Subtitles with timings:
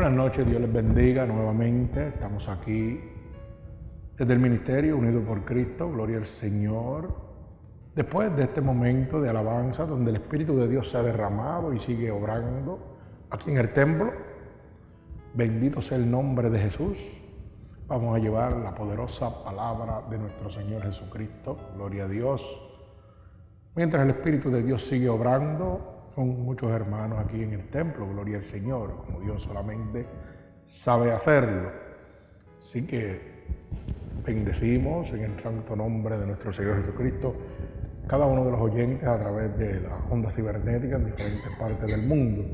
[0.00, 2.08] Buenas noches, Dios les bendiga nuevamente.
[2.08, 2.98] Estamos aquí
[4.16, 7.14] desde el Ministerio Unido por Cristo, gloria al Señor.
[7.94, 11.80] Después de este momento de alabanza donde el Espíritu de Dios se ha derramado y
[11.80, 12.96] sigue obrando
[13.28, 14.10] aquí en el templo,
[15.34, 16.96] bendito sea el nombre de Jesús.
[17.86, 22.40] Vamos a llevar la poderosa palabra de nuestro Señor Jesucristo, gloria a Dios.
[23.74, 28.38] Mientras el Espíritu de Dios sigue obrando, con muchos hermanos aquí en el templo, gloria
[28.38, 30.06] al Señor, como Dios solamente
[30.66, 31.70] sabe hacerlo.
[32.60, 33.20] Así que
[34.24, 37.34] bendecimos en el santo nombre de nuestro Señor Jesucristo
[38.06, 42.02] cada uno de los oyentes a través de la onda cibernética en diferentes partes del
[42.02, 42.44] mundo.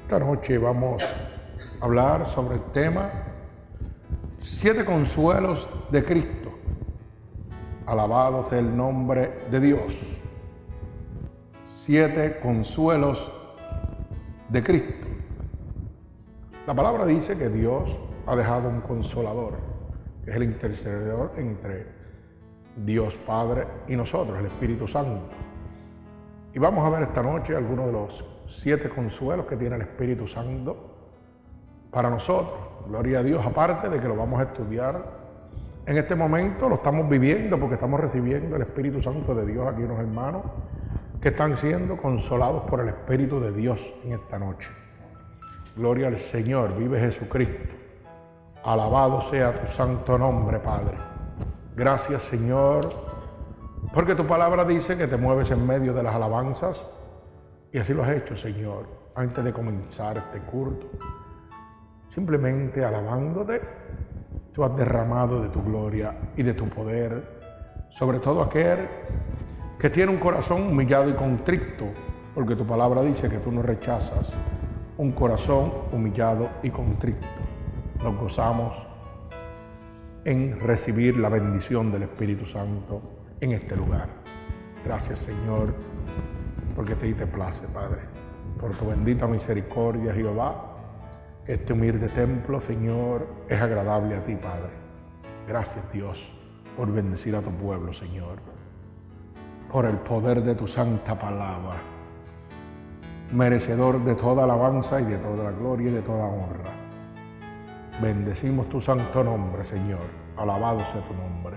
[0.00, 3.10] Esta noche vamos a hablar sobre el tema
[4.42, 6.52] Siete consuelos de Cristo.
[7.84, 10.15] Alabado sea el nombre de Dios
[11.86, 13.30] siete consuelos
[14.48, 15.06] de Cristo.
[16.66, 17.96] La palabra dice que Dios
[18.26, 19.52] ha dejado un consolador,
[20.24, 21.86] que es el intercedor entre
[22.74, 25.28] Dios Padre y nosotros, el Espíritu Santo.
[26.52, 30.26] Y vamos a ver esta noche algunos de los siete consuelos que tiene el Espíritu
[30.26, 30.92] Santo
[31.92, 32.58] para nosotros.
[32.88, 35.04] Gloria a Dios, aparte de que lo vamos a estudiar
[35.86, 39.84] en este momento, lo estamos viviendo porque estamos recibiendo el Espíritu Santo de Dios aquí,
[39.84, 40.42] unos hermanos
[41.20, 44.70] que están siendo consolados por el Espíritu de Dios en esta noche.
[45.76, 47.74] Gloria al Señor, vive Jesucristo.
[48.64, 50.96] Alabado sea tu santo nombre, Padre.
[51.74, 52.88] Gracias, Señor,
[53.92, 56.84] porque tu palabra dice que te mueves en medio de las alabanzas
[57.72, 60.86] y así lo has hecho, Señor, antes de comenzar este culto.
[62.08, 63.60] Simplemente alabándote,
[64.52, 67.36] tú has derramado de tu gloria y de tu poder
[67.90, 68.88] sobre todo aquel
[69.78, 71.86] que tiene un corazón humillado y contrito,
[72.34, 74.32] porque tu palabra dice que tú no rechazas
[74.96, 77.26] un corazón humillado y contrito.
[78.02, 78.86] Nos gozamos
[80.24, 83.02] en recibir la bendición del Espíritu Santo
[83.40, 84.08] en este lugar.
[84.82, 85.74] Gracias Señor,
[86.74, 88.00] porque te te place, Padre,
[88.58, 90.72] por tu bendita misericordia, Jehová.
[91.46, 94.72] Este humilde templo, Señor, es agradable a ti, Padre.
[95.46, 96.32] Gracias Dios
[96.76, 98.55] por bendecir a tu pueblo, Señor
[99.70, 101.76] por el poder de tu santa palabra,
[103.32, 106.72] merecedor de toda alabanza y de toda la gloria y de toda honra.
[108.00, 110.00] Bendecimos tu santo nombre, Señor.
[110.36, 111.56] Alabado sea tu nombre.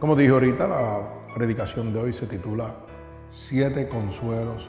[0.00, 1.00] Como dije ahorita, la
[1.34, 2.74] predicación de hoy se titula
[3.30, 4.68] Siete consuelos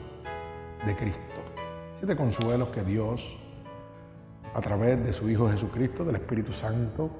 [0.86, 1.20] de Cristo.
[1.98, 3.36] Siete consuelos que Dios,
[4.54, 7.10] a través de su Hijo Jesucristo, del Espíritu Santo,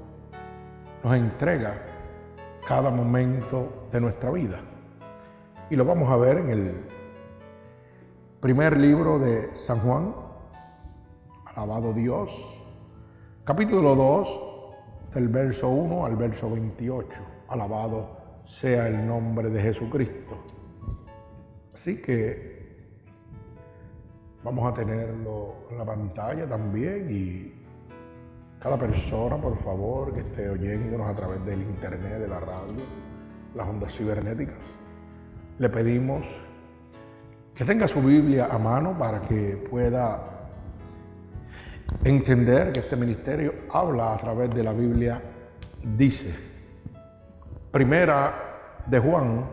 [1.03, 1.90] nos entrega
[2.67, 4.61] cada momento de nuestra vida.
[5.71, 6.75] Y lo vamos a ver en el
[8.41, 10.15] primer libro de San Juan,
[11.45, 12.63] alabado Dios,
[13.45, 14.41] capítulo 2,
[15.15, 20.37] del verso 1 al verso 28, alabado sea el nombre de Jesucristo.
[21.75, 22.61] Así que
[24.43, 27.60] vamos a tenerlo en la pantalla también y
[28.61, 32.85] cada persona, por favor, que esté oyéndonos a través del internet, de la radio,
[33.55, 34.59] las ondas cibernéticas,
[35.59, 36.27] le pedimos
[37.55, 40.49] que tenga su Biblia a mano para que pueda
[42.05, 45.23] entender que este ministerio habla a través de la Biblia,
[45.97, 46.35] dice,
[47.71, 49.47] primera de Juan,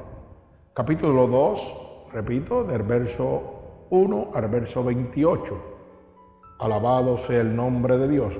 [0.73, 5.75] capítulo 2, repito, del verso 1 al verso 28.
[6.59, 8.34] Alabado sea el nombre de Dios.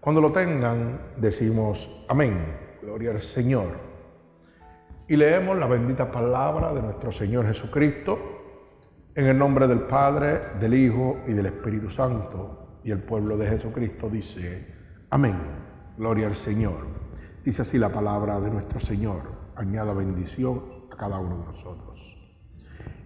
[0.00, 3.78] Cuando lo tengan, decimos amén, gloria al Señor.
[5.06, 8.18] Y leemos la bendita palabra de nuestro Señor Jesucristo
[9.14, 12.78] en el nombre del Padre, del Hijo y del Espíritu Santo.
[12.82, 14.72] Y el pueblo de Jesucristo dice,
[15.10, 15.36] amén,
[15.98, 16.86] gloria al Señor.
[17.44, 19.20] Dice así la palabra de nuestro Señor,
[19.54, 22.16] añada bendición a cada uno de nosotros.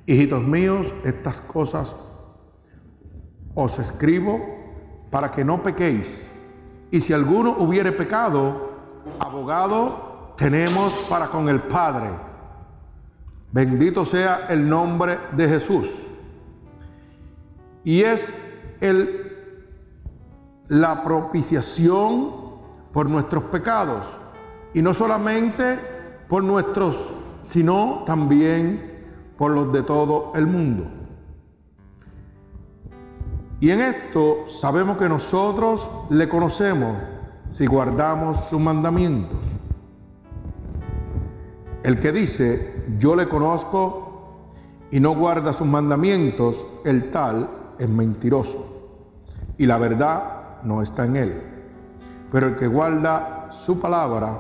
[0.07, 1.97] Hijitos míos, estas cosas
[3.55, 4.41] os escribo
[5.11, 6.31] para que no pequéis.
[6.95, 8.71] Y si alguno hubiere pecado,
[9.19, 12.09] abogado tenemos para con el Padre.
[13.51, 16.07] Bendito sea el nombre de Jesús.
[17.83, 18.33] Y es
[18.81, 19.67] el,
[20.69, 22.31] la propiciación
[22.93, 24.05] por nuestros pecados.
[24.73, 25.81] Y no solamente
[26.29, 27.11] por nuestros,
[27.43, 29.05] sino también
[29.37, 30.85] por los de todo el mundo.
[33.61, 36.97] Y en esto sabemos que nosotros le conocemos
[37.51, 39.39] si guardamos sus mandamientos.
[41.83, 44.41] El que dice, yo le conozco
[44.91, 47.49] y no guarda sus mandamientos, el tal
[47.79, 48.71] es mentiroso.
[49.57, 51.43] y la verdad no está en él.
[52.31, 54.39] Pero el que guarda su palabra,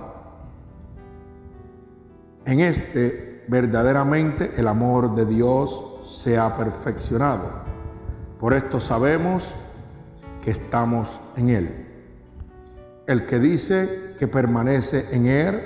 [2.45, 7.64] en este verdaderamente el amor de Dios se ha perfeccionado.
[8.45, 9.43] Por esto sabemos
[10.43, 11.87] que estamos en Él.
[13.07, 15.63] El que dice que permanece en Él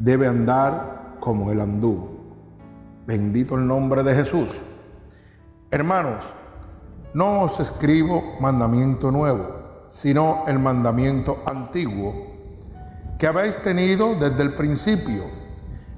[0.00, 2.10] debe andar como Él anduvo.
[3.06, 4.60] Bendito el nombre de Jesús.
[5.70, 6.24] Hermanos,
[7.14, 12.32] no os escribo mandamiento nuevo, sino el mandamiento antiguo
[13.16, 15.22] que habéis tenido desde el principio.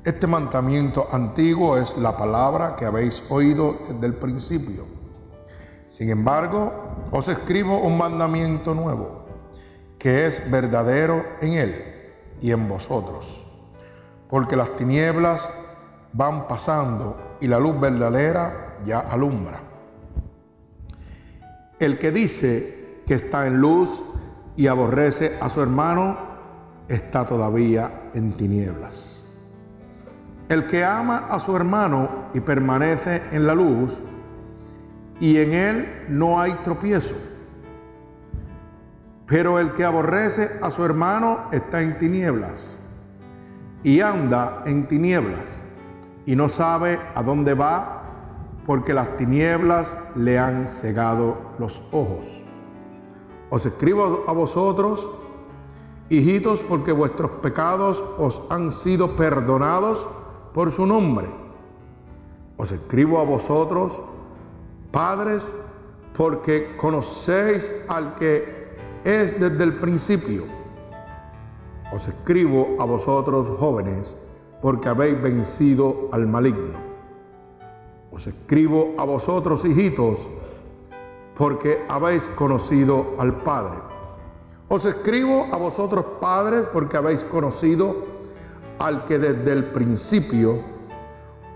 [0.04, 4.93] Este mandamiento antiguo es la palabra que habéis oído desde el principio.
[5.94, 6.72] Sin embargo,
[7.12, 9.26] os escribo un mandamiento nuevo,
[9.96, 11.84] que es verdadero en él
[12.40, 13.46] y en vosotros,
[14.28, 15.52] porque las tinieblas
[16.12, 19.60] van pasando y la luz verdadera ya alumbra.
[21.78, 24.02] El que dice que está en luz
[24.56, 26.16] y aborrece a su hermano,
[26.88, 29.22] está todavía en tinieblas.
[30.48, 34.00] El que ama a su hermano y permanece en la luz,
[35.20, 37.14] y en él no hay tropiezo.
[39.26, 42.62] Pero el que aborrece a su hermano está en tinieblas
[43.82, 45.44] y anda en tinieblas
[46.26, 48.02] y no sabe a dónde va
[48.66, 52.26] porque las tinieblas le han cegado los ojos.
[53.50, 55.08] Os escribo a vosotros,
[56.08, 60.06] hijitos, porque vuestros pecados os han sido perdonados
[60.54, 61.28] por su nombre.
[62.56, 64.00] Os escribo a vosotros,
[64.94, 65.52] padres,
[66.16, 70.44] porque conocéis al que es desde el principio.
[71.92, 74.16] Os escribo a vosotros, jóvenes,
[74.62, 76.78] porque habéis vencido al maligno.
[78.12, 80.28] Os escribo a vosotros, hijitos,
[81.36, 83.78] porque habéis conocido al Padre.
[84.68, 87.96] Os escribo a vosotros, padres, porque habéis conocido
[88.78, 90.58] al que desde el principio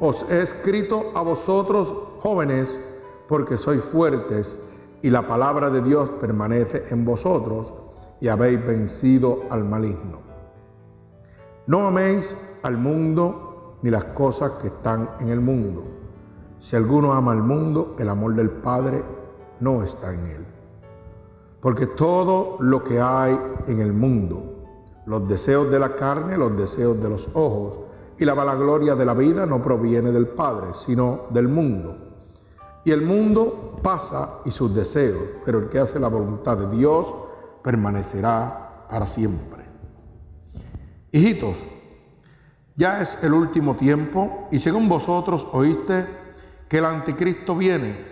[0.00, 2.78] os he escrito a vosotros, jóvenes,
[3.28, 4.58] porque sois fuertes
[5.02, 7.72] y la palabra de Dios permanece en vosotros
[8.20, 10.18] y habéis vencido al maligno.
[11.66, 15.84] No améis al mundo ni las cosas que están en el mundo.
[16.58, 19.04] Si alguno ama al mundo, el amor del Padre
[19.60, 20.46] no está en él.
[21.60, 24.42] Porque todo lo que hay en el mundo,
[25.06, 27.80] los deseos de la carne, los deseos de los ojos
[28.18, 32.07] y la vanagloria de la vida no proviene del Padre, sino del mundo.
[32.88, 37.04] Y el mundo pasa y sus deseos, pero el que hace la voluntad de Dios
[37.62, 39.62] permanecerá para siempre.
[41.12, 41.58] Hijitos,
[42.76, 46.06] ya es el último tiempo y según vosotros oíste
[46.66, 48.06] que el anticristo viene.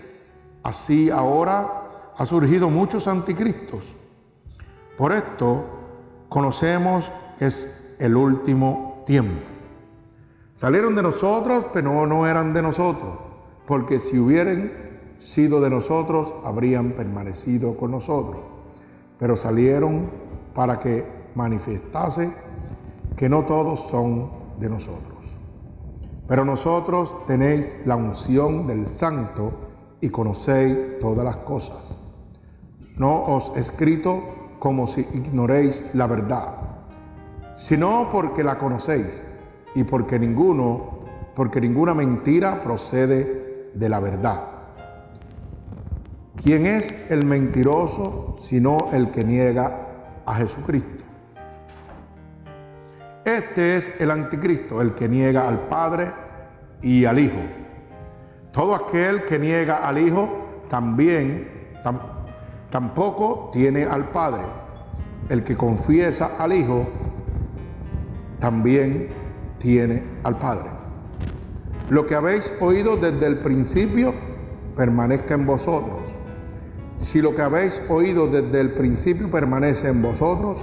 [0.63, 3.83] Así ahora ha surgido muchos anticristos.
[4.99, 5.65] Por esto
[6.29, 9.41] conocemos que es el último tiempo.
[10.55, 13.26] Salieron de nosotros, pero no eran de nosotros,
[13.67, 14.71] porque si hubieran
[15.19, 18.43] sido de nosotros, habrían permanecido con nosotros.
[19.19, 20.11] Pero salieron
[20.55, 21.05] para que
[21.35, 22.33] manifestase
[23.17, 24.31] que no todos son
[24.61, 25.17] de nosotros.
[26.29, 29.53] Pero nosotros tenéis la unción del Santo
[30.01, 31.97] y conocéis todas las cosas.
[32.97, 34.23] No os he escrito
[34.59, 36.55] como si ignoréis la verdad,
[37.57, 39.25] sino porque la conocéis
[39.75, 41.01] y porque ninguno,
[41.35, 43.46] porque ninguna mentira procede
[43.79, 44.43] de la verdad.
[46.43, 49.87] ¿Quién es el mentiroso sino el que niega
[50.25, 51.05] a Jesucristo?
[53.25, 56.13] Este es el anticristo, el que niega al Padre
[56.81, 57.41] y al Hijo.
[58.53, 60.29] Todo aquel que niega al Hijo
[60.69, 61.73] también
[62.71, 64.43] tampoco tiene al Padre.
[65.29, 66.87] El que confiesa al Hijo
[68.39, 69.09] también
[69.59, 70.76] tiene al Padre.
[71.89, 74.13] Lo que habéis oído desde el principio
[74.77, 76.01] permanezca en vosotros.
[77.03, 80.63] Si lo que habéis oído desde el principio permanece en vosotros,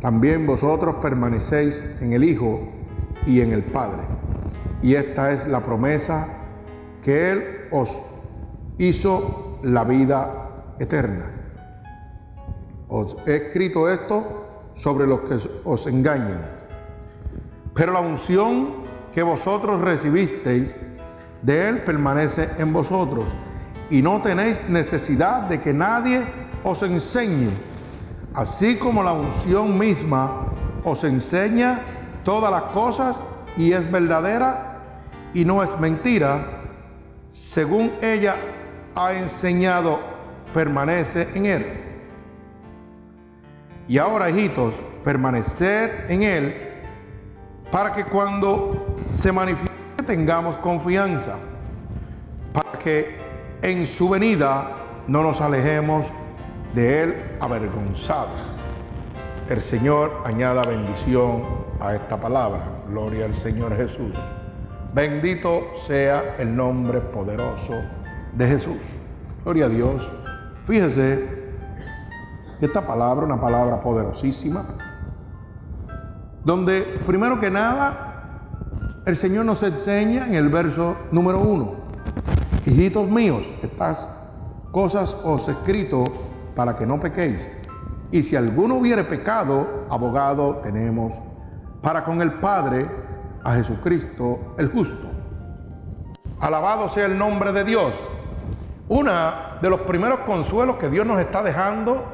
[0.00, 2.68] también vosotros permanecéis en el Hijo
[3.26, 4.02] y en el Padre.
[4.82, 6.28] Y esta es la promesa
[7.02, 8.00] que Él os
[8.76, 11.30] hizo la vida eterna.
[12.88, 16.42] Os he escrito esto sobre los que os engañan.
[17.74, 18.81] Pero la unción
[19.12, 20.74] que vosotros recibisteis
[21.42, 23.26] de Él permanece en vosotros
[23.90, 26.22] y no tenéis necesidad de que nadie
[26.64, 27.50] os enseñe
[28.34, 30.46] así como la unción misma
[30.84, 31.80] os enseña
[32.24, 33.16] todas las cosas
[33.56, 34.78] y es verdadera
[35.34, 36.60] y no es mentira,
[37.32, 38.36] según ella
[38.94, 40.00] ha enseñado
[40.52, 41.66] permanece en Él.
[43.88, 46.71] Y ahora, hijitos, permaneced en Él
[47.72, 49.72] para que cuando se manifieste
[50.06, 51.36] tengamos confianza,
[52.52, 53.16] para que
[53.62, 54.72] en su venida
[55.08, 56.06] no nos alejemos
[56.74, 58.38] de Él avergonzados.
[59.48, 61.44] El Señor añada bendición
[61.80, 62.60] a esta palabra.
[62.88, 64.14] Gloria al Señor Jesús.
[64.92, 67.72] Bendito sea el nombre poderoso
[68.34, 68.82] de Jesús.
[69.44, 70.12] Gloria a Dios.
[70.66, 71.26] Fíjese
[72.60, 74.91] que esta palabra, una palabra poderosísima,
[76.44, 78.08] donde primero que nada
[79.06, 81.74] el Señor nos enseña en el verso número uno,
[82.66, 84.08] hijitos míos, estas
[84.70, 86.04] cosas os he escrito
[86.54, 87.50] para que no pequéis.
[88.10, 91.14] Y si alguno hubiere pecado, abogado tenemos
[91.80, 92.88] para con el Padre
[93.42, 95.08] a Jesucristo el justo.
[96.40, 97.94] Alabado sea el nombre de Dios.
[98.88, 102.04] Una de los primeros consuelos que Dios nos está dejando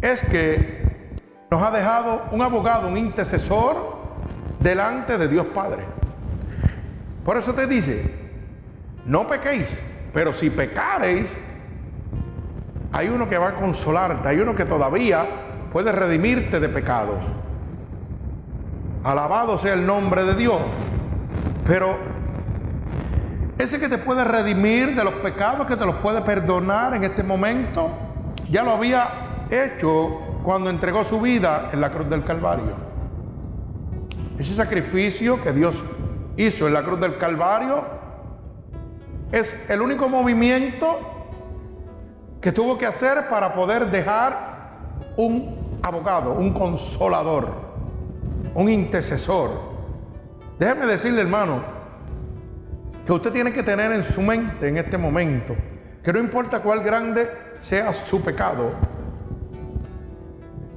[0.00, 0.73] es que
[1.54, 3.76] nos ha dejado un abogado, un intercesor
[4.58, 5.84] delante de Dios Padre.
[7.24, 8.12] Por eso te dice,
[9.06, 9.68] no pequéis,
[10.12, 11.30] pero si pecareis,
[12.90, 15.26] hay uno que va a consolarte, hay uno que todavía
[15.72, 17.24] puede redimirte de pecados.
[19.04, 20.60] Alabado sea el nombre de Dios.
[21.68, 21.96] Pero
[23.58, 27.22] ese que te puede redimir de los pecados, que te los puede perdonar en este
[27.22, 27.92] momento,
[28.50, 32.74] ya lo había hecho cuando entregó su vida en la cruz del Calvario.
[34.38, 35.74] Ese sacrificio que Dios
[36.36, 37.82] hizo en la cruz del Calvario
[39.32, 40.98] es el único movimiento
[42.42, 44.82] que tuvo que hacer para poder dejar
[45.16, 47.48] un abogado, un consolador,
[48.54, 49.50] un intercesor.
[50.58, 51.62] Déjeme decirle, hermano,
[53.06, 55.56] que usted tiene que tener en su mente en este momento
[56.02, 58.72] que no importa cuál grande sea su pecado,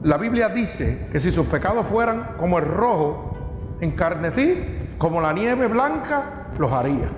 [0.07, 5.67] la Biblia dice que si sus pecados fueran como el rojo encarnecí, como la nieve
[5.67, 7.09] blanca, los haría.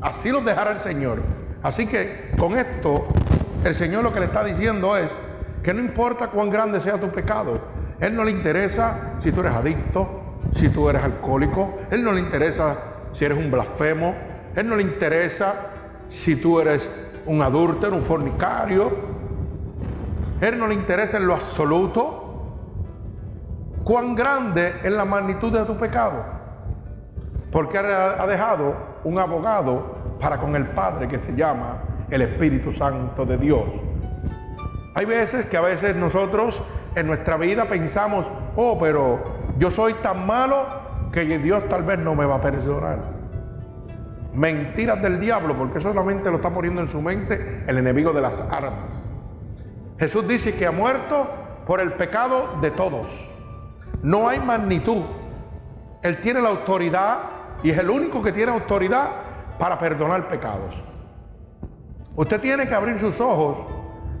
[0.00, 1.22] Así los dejará el Señor.
[1.62, 3.06] Así que con esto
[3.62, 5.12] el Señor lo que le está diciendo es
[5.62, 7.60] que no importa cuán grande sea tu pecado,
[8.00, 12.18] Él no le interesa si tú eres adicto, si tú eres alcohólico, Él no le
[12.18, 12.76] interesa
[13.12, 14.12] si eres un blasfemo,
[14.56, 15.54] Él no le interesa
[16.10, 16.90] si tú eres
[17.26, 18.90] un adúltero, un fornicario,
[20.40, 22.22] Él no le interesa en lo absoluto
[23.84, 26.24] cuán grande es la magnitud de tu pecado,
[27.52, 28.74] porque ha dejado
[29.04, 33.64] un abogado para con el Padre que se llama el Espíritu Santo de Dios.
[34.94, 36.62] Hay veces que a veces nosotros
[36.94, 38.26] en nuestra vida pensamos,
[38.56, 39.22] oh, pero
[39.58, 40.66] yo soy tan malo
[41.12, 42.98] que Dios tal vez no me va a perdonar.
[44.32, 48.40] Mentiras del diablo, porque solamente lo está poniendo en su mente el enemigo de las
[48.40, 48.90] armas.
[49.98, 51.28] Jesús dice que ha muerto
[51.66, 53.33] por el pecado de todos.
[54.04, 55.02] No hay magnitud.
[56.02, 57.20] Él tiene la autoridad
[57.62, 59.08] y es el único que tiene autoridad
[59.58, 60.74] para perdonar pecados.
[62.14, 63.66] Usted tiene que abrir sus ojos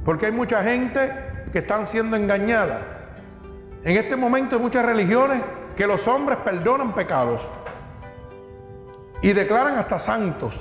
[0.02, 1.12] porque hay mucha gente
[1.52, 2.80] que están siendo engañada.
[3.84, 5.42] En este momento hay muchas religiones
[5.76, 7.42] que los hombres perdonan pecados
[9.20, 10.58] y declaran hasta santos.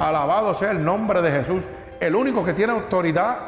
[0.00, 1.68] Alabado sea el nombre de Jesús.
[2.00, 3.38] El único que tiene autoridad,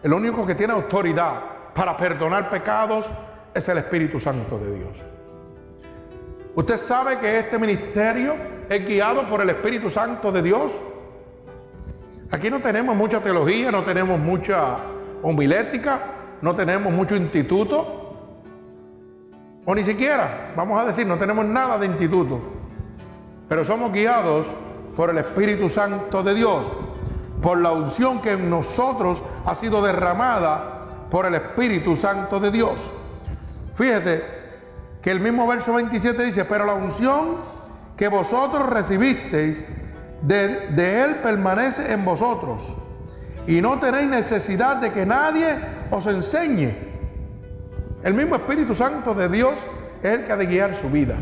[0.00, 1.40] el único que tiene autoridad
[1.74, 3.10] para perdonar pecados
[3.56, 4.96] es el Espíritu Santo de Dios.
[6.54, 8.34] Usted sabe que este ministerio
[8.68, 10.80] es guiado por el Espíritu Santo de Dios.
[12.30, 14.76] Aquí no tenemos mucha teología, no tenemos mucha
[15.22, 16.00] homilética,
[16.42, 18.02] no tenemos mucho instituto,
[19.64, 22.40] o ni siquiera, vamos a decir, no tenemos nada de instituto,
[23.48, 24.46] pero somos guiados
[24.96, 26.62] por el Espíritu Santo de Dios,
[27.42, 32.84] por la unción que en nosotros ha sido derramada por el Espíritu Santo de Dios.
[33.76, 34.24] Fíjate
[35.02, 37.36] que el mismo verso 27 dice, pero la unción
[37.96, 39.64] que vosotros recibisteis
[40.22, 42.74] de, Él permanece en vosotros
[43.46, 45.56] y no tenéis necesidad de que nadie
[45.90, 46.74] os enseñe.
[48.02, 49.54] El mismo Espíritu Santo de Dios
[50.02, 51.16] es el que ha de guiar su vida.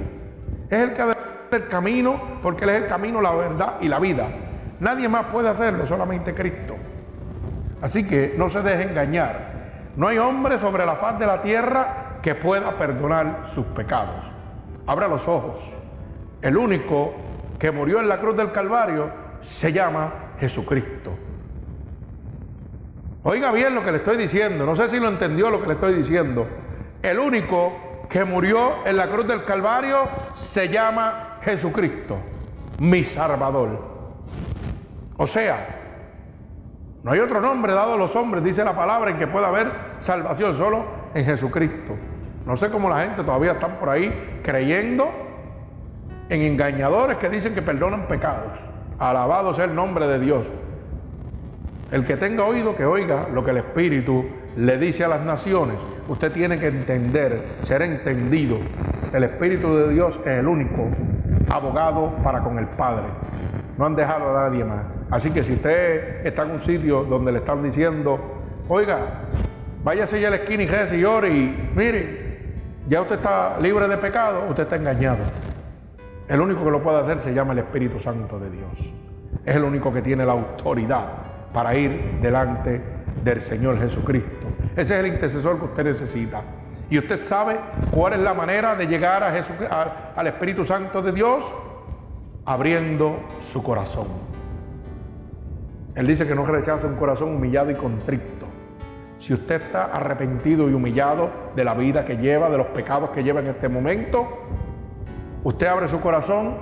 [0.70, 1.14] Es el que ha de
[1.50, 4.28] el camino porque Él es el camino, la verdad y la vida.
[4.80, 6.76] Nadie más puede hacerlo, solamente Cristo.
[7.82, 9.92] Así que no se deje engañar.
[9.96, 14.24] No hay hombre sobre la faz de la tierra que pueda perdonar sus pecados.
[14.86, 15.60] Abra los ojos.
[16.40, 17.12] El único
[17.58, 19.10] que murió en la cruz del Calvario
[19.42, 21.10] se llama Jesucristo.
[23.24, 25.74] Oiga bien lo que le estoy diciendo, no sé si lo entendió lo que le
[25.74, 26.46] estoy diciendo.
[27.02, 32.16] El único que murió en la cruz del Calvario se llama Jesucristo,
[32.78, 33.84] mi Salvador.
[35.18, 35.82] O sea,
[37.02, 39.70] No hay otro nombre dado a los hombres, dice la palabra, en que pueda haber
[39.98, 41.94] salvación, solo en Jesucristo.
[42.46, 45.10] No sé cómo la gente todavía está por ahí creyendo
[46.28, 48.58] en engañadores que dicen que perdonan pecados.
[48.98, 50.50] Alabado sea el nombre de Dios.
[51.90, 55.76] El que tenga oído, que oiga lo que el Espíritu le dice a las naciones.
[56.08, 58.58] Usted tiene que entender, ser entendido.
[59.12, 60.88] El Espíritu de Dios es el único
[61.48, 63.04] abogado para con el Padre.
[63.78, 64.82] No han dejado a nadie más.
[65.10, 68.18] Así que si usted está en un sitio donde le están diciendo,
[68.68, 68.98] oiga,
[69.82, 72.23] váyase ya a la esquina y reza y llore y mire,
[72.88, 75.18] ya usted está libre de pecado, usted está engañado.
[76.28, 78.92] El único que lo puede hacer se llama el Espíritu Santo de Dios.
[79.44, 81.06] Es el único que tiene la autoridad
[81.52, 82.80] para ir delante
[83.22, 84.46] del Señor Jesucristo.
[84.76, 86.42] Ese es el intercesor que usted necesita.
[86.90, 87.58] Y usted sabe
[87.90, 91.54] cuál es la manera de llegar a al Espíritu Santo de Dios,
[92.44, 93.20] abriendo
[93.52, 94.08] su corazón.
[95.94, 98.43] Él dice que no rechaza un corazón humillado y contrito.
[99.24, 103.24] Si usted está arrepentido y humillado de la vida que lleva, de los pecados que
[103.24, 104.28] lleva en este momento,
[105.42, 106.56] usted abre su corazón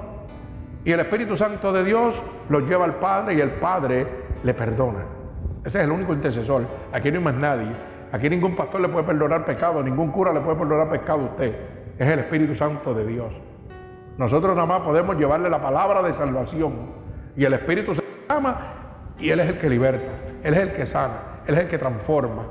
[0.85, 4.07] y el Espíritu Santo de Dios lo lleva al Padre y el Padre
[4.45, 5.01] le perdona.
[5.65, 6.65] Ese es el único intercesor.
[6.93, 7.73] Aquí no hay más nadie.
[8.13, 11.57] Aquí ningún pastor le puede perdonar pecado, ningún cura le puede perdonar pecado a usted.
[11.99, 13.33] Es el Espíritu Santo de Dios.
[14.19, 16.75] Nosotros nada más podemos llevarle la palabra de salvación.
[17.35, 20.13] Y el Espíritu se llama y Él es el que liberta,
[20.45, 22.43] Él es el que sana, Él es el que transforma.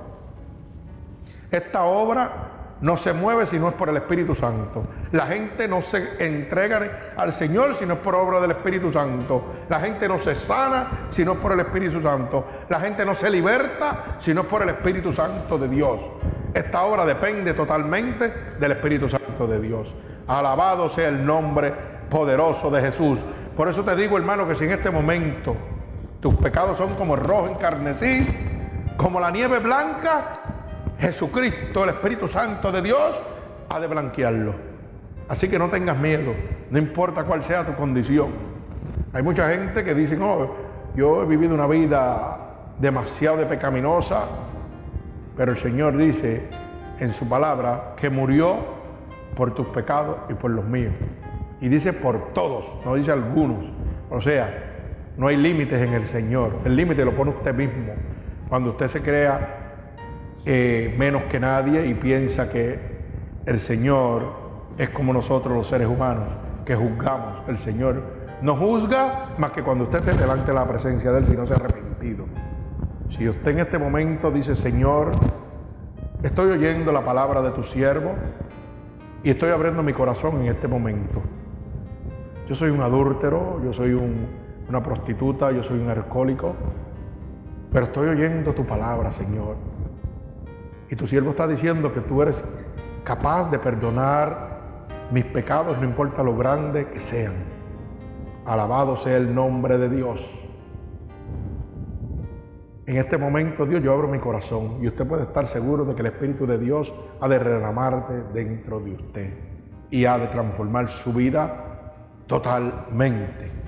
[1.49, 4.83] Esta obra no se mueve si no es por el Espíritu Santo.
[5.11, 9.43] La gente no se entrega al Señor si no es por obra del Espíritu Santo.
[9.69, 12.45] La gente no se sana si no es por el Espíritu Santo.
[12.69, 16.09] La gente no se liberta si no es por el Espíritu Santo de Dios.
[16.53, 19.93] Esta obra depende totalmente del Espíritu Santo de Dios.
[20.27, 21.71] Alabado sea el nombre
[22.09, 23.23] poderoso de Jesús.
[23.55, 25.55] Por eso te digo, hermano, que si en este momento
[26.19, 28.25] tus pecados son como rojo encarnecí,
[28.97, 30.33] como la nieve blanca,
[30.99, 33.19] Jesucristo, el Espíritu Santo de Dios,
[33.69, 34.53] ha de blanquearlo.
[35.27, 36.33] Así que no tengas miedo,
[36.69, 38.31] no importa cuál sea tu condición.
[39.13, 40.51] Hay mucha gente que dice, no,
[40.95, 42.37] yo he vivido una vida
[42.79, 44.23] demasiado de pecaminosa,
[45.37, 46.47] pero el Señor dice
[46.99, 48.57] en su palabra que murió
[49.35, 50.93] por tus pecados y por los míos.
[51.61, 53.63] Y dice por todos, no dice algunos.
[54.09, 54.71] O sea,
[55.17, 56.59] no hay límites en el Señor.
[56.65, 57.93] El límite lo pone usted mismo.
[58.51, 59.95] Cuando usted se crea
[60.45, 62.77] eh, menos que nadie y piensa que
[63.45, 64.23] el Señor
[64.77, 66.25] es como nosotros los seres humanos,
[66.65, 67.47] que juzgamos.
[67.47, 68.03] El Señor
[68.41, 71.45] no juzga más que cuando usted esté delante de la presencia de Él si no
[71.45, 72.25] se ha arrepentido.
[73.07, 75.13] Si usted en este momento dice, Señor,
[76.21, 78.15] estoy oyendo la palabra de tu siervo
[79.23, 81.21] y estoy abriendo mi corazón en este momento.
[82.49, 83.93] Yo soy un adúltero, yo soy
[84.67, 86.53] una prostituta, yo soy un alcohólico,
[87.71, 89.55] pero estoy oyendo tu palabra, Señor.
[90.89, 92.43] Y tu siervo está diciendo que tú eres
[93.03, 97.33] capaz de perdonar mis pecados, no importa lo grande que sean.
[98.45, 100.37] Alabado sea el nombre de Dios.
[102.85, 106.01] En este momento, Dios, yo abro mi corazón y usted puede estar seguro de que
[106.01, 109.33] el Espíritu de Dios ha de derramarte dentro de usted
[109.89, 111.93] y ha de transformar su vida
[112.27, 113.60] totalmente.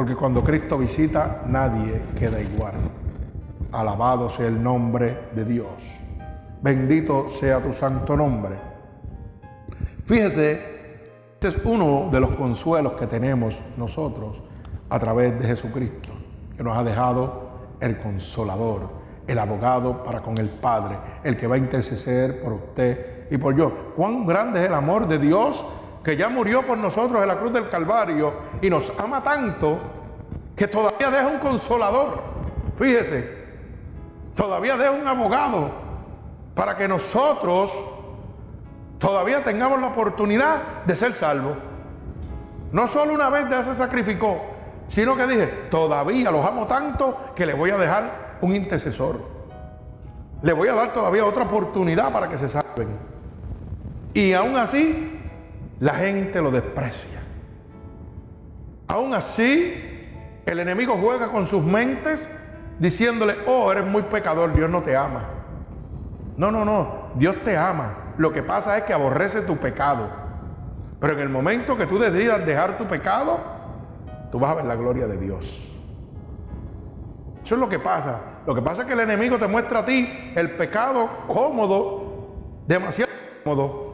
[0.00, 2.72] Porque cuando Cristo visita, nadie queda igual.
[3.70, 5.68] Alabado sea el nombre de Dios.
[6.62, 8.54] Bendito sea tu santo nombre.
[10.06, 10.52] Fíjese,
[11.34, 14.42] este es uno de los consuelos que tenemos nosotros
[14.88, 16.12] a través de Jesucristo,
[16.56, 18.88] que nos ha dejado el consolador,
[19.26, 23.54] el abogado para con el Padre, el que va a interceder por usted y por
[23.54, 23.92] yo.
[23.96, 25.62] Cuán grande es el amor de Dios
[26.02, 29.78] que ya murió por nosotros en la cruz del Calvario y nos ama tanto
[30.56, 32.20] que todavía deja un consolador.
[32.76, 33.40] Fíjese,
[34.34, 35.70] todavía deja un abogado
[36.54, 37.72] para que nosotros
[38.98, 41.56] todavía tengamos la oportunidad de ser salvos.
[42.72, 44.40] No solo una vez ya se sacrificó,
[44.88, 49.20] sino que dije, todavía los amo tanto que le voy a dejar un intercesor.
[50.42, 52.88] Le voy a dar todavía otra oportunidad para que se salven.
[54.14, 55.19] Y aún así,
[55.80, 57.20] la gente lo desprecia.
[58.86, 59.74] Aún así,
[60.46, 62.30] el enemigo juega con sus mentes
[62.78, 65.24] diciéndole, oh, eres muy pecador, Dios no te ama.
[66.36, 67.10] No, no, no.
[67.14, 68.14] Dios te ama.
[68.18, 70.08] Lo que pasa es que aborrece tu pecado.
[71.00, 73.38] Pero en el momento que tú decidas dejar tu pecado,
[74.30, 75.44] tú vas a ver la gloria de Dios.
[77.42, 78.20] Eso es lo que pasa.
[78.46, 82.28] Lo que pasa es que el enemigo te muestra a ti el pecado cómodo,
[82.66, 83.10] demasiado
[83.44, 83.89] cómodo.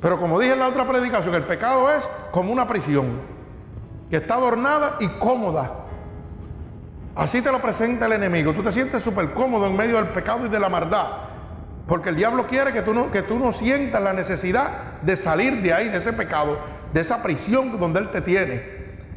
[0.00, 3.20] Pero como dije en la otra predicación, el pecado es como una prisión,
[4.10, 5.84] que está adornada y cómoda.
[7.16, 8.52] Así te lo presenta el enemigo.
[8.52, 11.06] Tú te sientes súper cómodo en medio del pecado y de la maldad.
[11.88, 15.62] Porque el diablo quiere que tú, no, que tú no sientas la necesidad de salir
[15.62, 16.58] de ahí, de ese pecado,
[16.92, 18.62] de esa prisión donde él te tiene.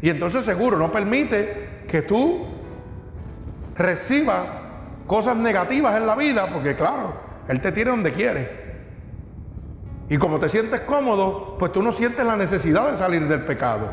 [0.01, 2.47] Y entonces seguro no permite que tú
[3.75, 4.45] recibas
[5.05, 7.13] cosas negativas en la vida, porque claro,
[7.47, 8.61] él te tiene donde quiere.
[10.12, 13.88] Y como te sientes cómodo, pues tú no sientes la necesidad de salir del pecado.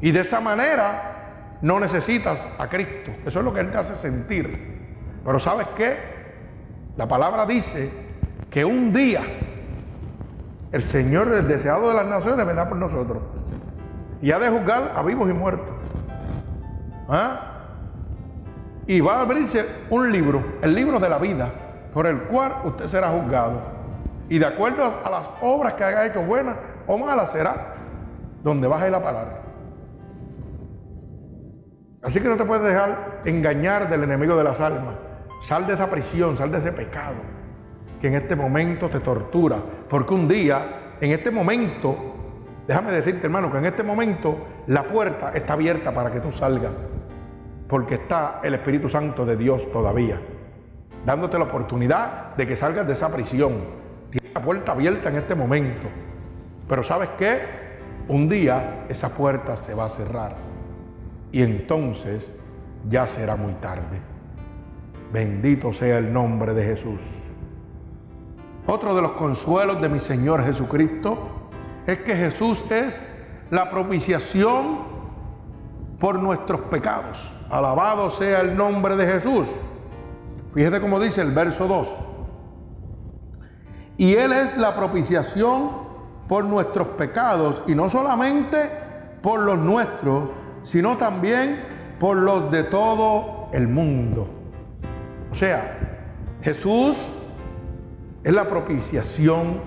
[0.00, 3.12] Y de esa manera no necesitas a Cristo.
[3.24, 5.20] Eso es lo que Él te hace sentir.
[5.24, 5.96] Pero ¿sabes qué?
[6.96, 7.88] La palabra dice
[8.50, 9.22] que un día
[10.72, 13.18] el Señor, el deseado de las naciones, vendrá por nosotros.
[14.20, 15.68] Y ha de juzgar a vivos y muertos.
[17.08, 17.52] ¿Ah?
[18.88, 21.52] Y va a abrirse un libro, el libro de la vida,
[21.94, 23.77] por el cual usted será juzgado.
[24.28, 27.74] Y de acuerdo a las obras que haya hecho buenas o malas será
[28.42, 29.42] donde vas a ir a parar.
[32.02, 34.94] Así que no te puedes dejar engañar del enemigo de las almas.
[35.40, 37.38] Sal de esa prisión, sal de ese pecado
[38.00, 39.62] que en este momento te tortura.
[39.88, 41.96] Porque un día, en este momento,
[42.66, 44.36] déjame decirte hermano, que en este momento
[44.66, 46.72] la puerta está abierta para que tú salgas.
[47.68, 50.20] Porque está el Espíritu Santo de Dios todavía,
[51.04, 55.34] dándote la oportunidad de que salgas de esa prisión tiene la puerta abierta en este
[55.34, 55.88] momento.
[56.68, 57.40] Pero ¿sabes qué?
[58.08, 60.36] Un día esa puerta se va a cerrar.
[61.32, 62.30] Y entonces
[62.88, 64.00] ya será muy tarde.
[65.12, 67.00] Bendito sea el nombre de Jesús.
[68.66, 71.16] Otro de los consuelos de mi Señor Jesucristo
[71.86, 73.02] es que Jesús es
[73.50, 74.80] la propiciación
[75.98, 77.18] por nuestros pecados.
[77.50, 79.48] Alabado sea el nombre de Jesús.
[80.54, 81.88] Fíjese cómo dice el verso 2.
[83.98, 85.70] Y Él es la propiciación
[86.28, 88.70] por nuestros pecados y no solamente
[89.20, 90.30] por los nuestros,
[90.62, 91.60] sino también
[91.98, 94.28] por los de todo el mundo.
[95.32, 95.78] O sea,
[96.42, 97.10] Jesús
[98.22, 99.60] es la propiciación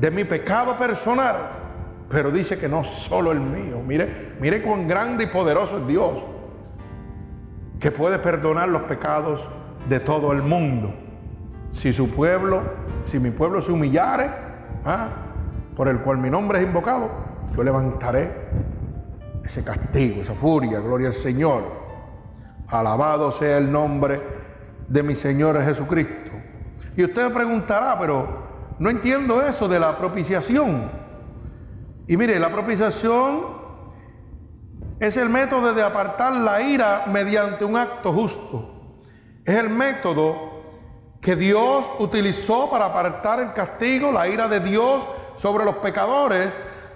[0.00, 1.36] de mi pecado personal,
[2.08, 3.80] pero dice que no solo el mío.
[3.86, 6.24] Mire, mire cuán grande y poderoso es Dios,
[7.78, 9.46] que puede perdonar los pecados
[9.88, 10.92] de todo el mundo.
[11.70, 12.62] Si su pueblo,
[13.06, 14.30] si mi pueblo se humillare,
[14.84, 15.08] ¿ah?
[15.76, 17.08] por el cual mi nombre es invocado,
[17.54, 18.32] yo levantaré
[19.44, 21.62] ese castigo, esa furia, gloria al Señor.
[22.68, 24.20] Alabado sea el nombre
[24.88, 26.30] de mi Señor Jesucristo.
[26.96, 30.90] Y usted preguntará, pero no entiendo eso de la propiciación.
[32.06, 33.60] Y mire, la propiciación
[34.98, 38.98] es el método de apartar la ira mediante un acto justo.
[39.44, 40.49] Es el método
[41.20, 46.48] que Dios utilizó para apartar el castigo, la ira de Dios sobre los pecadores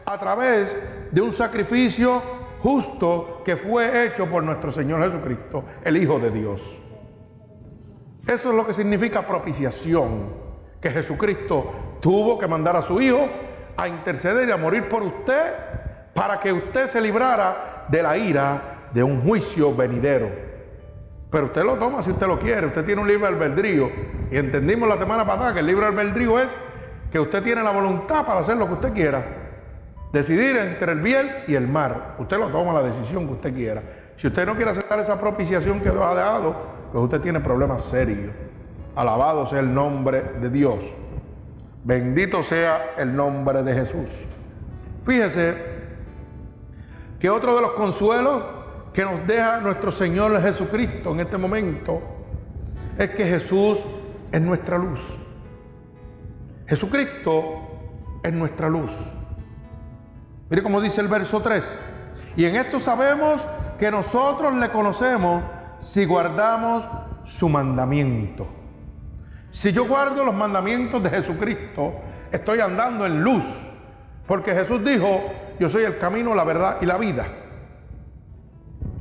[0.06, 0.76] a través
[1.10, 2.22] de un sacrificio
[2.60, 6.62] justo que fue hecho por nuestro Señor Jesucristo, el Hijo de Dios.
[8.26, 10.32] Eso es lo que significa propiciación,
[10.80, 13.28] que Jesucristo tuvo que mandar a su Hijo
[13.76, 15.52] a interceder y a morir por usted
[16.14, 20.43] para que usted se librara de la ira de un juicio venidero.
[21.34, 22.68] Pero usted lo toma si usted lo quiere.
[22.68, 23.90] Usted tiene un libre albedrío.
[24.30, 26.46] Y entendimos la semana pasada que el libre albedrío es
[27.10, 29.24] que usted tiene la voluntad para hacer lo que usted quiera.
[30.12, 32.14] Decidir entre el bien y el mal.
[32.20, 33.82] Usted lo toma la decisión que usted quiera.
[34.14, 36.54] Si usted no quiere aceptar esa propiciación que Dios ha dado,
[36.92, 38.32] pues usted tiene problemas serios.
[38.94, 40.84] Alabado sea el nombre de Dios.
[41.82, 44.24] Bendito sea el nombre de Jesús.
[45.04, 45.56] Fíjese
[47.18, 48.53] que otro de los consuelos
[48.94, 52.00] que nos deja nuestro Señor Jesucristo en este momento
[52.96, 53.80] es que Jesús
[54.30, 55.00] es nuestra luz.
[56.68, 58.92] Jesucristo es nuestra luz.
[60.48, 61.78] Mire cómo dice el verso 3.
[62.36, 63.44] Y en esto sabemos
[63.80, 65.42] que nosotros le conocemos
[65.80, 66.88] si guardamos
[67.24, 68.46] su mandamiento.
[69.50, 71.94] Si yo guardo los mandamientos de Jesucristo,
[72.30, 73.44] estoy andando en luz.
[74.28, 75.20] Porque Jesús dijo,
[75.58, 77.26] yo soy el camino, la verdad y la vida.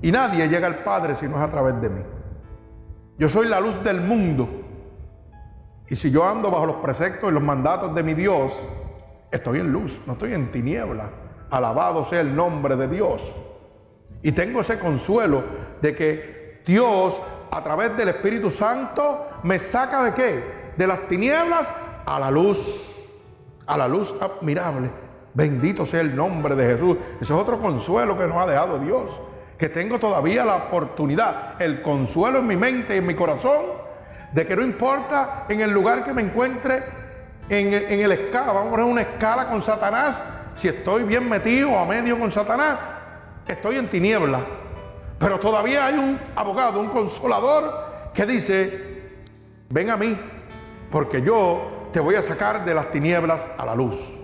[0.04, 2.02] Y nadie llega al Padre si no es a través de mí.
[3.18, 4.50] Yo soy la luz del mundo.
[5.88, 8.62] Y si yo ando bajo los preceptos y los mandatos de mi Dios,
[9.32, 11.10] estoy en luz, no estoy en tiniebla.
[11.50, 13.34] Alabado sea el nombre de Dios.
[14.22, 15.42] Y tengo ese consuelo
[15.82, 20.44] de que Dios, a través del Espíritu Santo, me saca de qué?
[20.76, 21.66] De las tinieblas
[22.06, 22.94] a la luz.
[23.66, 24.92] A la luz admirable.
[25.34, 26.98] Bendito sea el nombre de Jesús.
[27.22, 29.18] Ese es otro consuelo que nos ha dejado Dios
[29.58, 33.62] que tengo todavía la oportunidad, el consuelo en mi mente y en mi corazón,
[34.32, 36.84] de que no importa en el lugar que me encuentre
[37.50, 40.24] en, en el escala, vamos a poner una escala con Satanás,
[40.58, 42.78] si estoy bien metido o a medio con Satanás,
[43.48, 44.42] estoy en tiniebla.
[45.20, 49.14] Pero todavía hay un abogado, un consolador que dice,
[49.70, 50.18] ven a mí,
[50.92, 54.20] porque yo te voy a sacar de las tinieblas a la luz.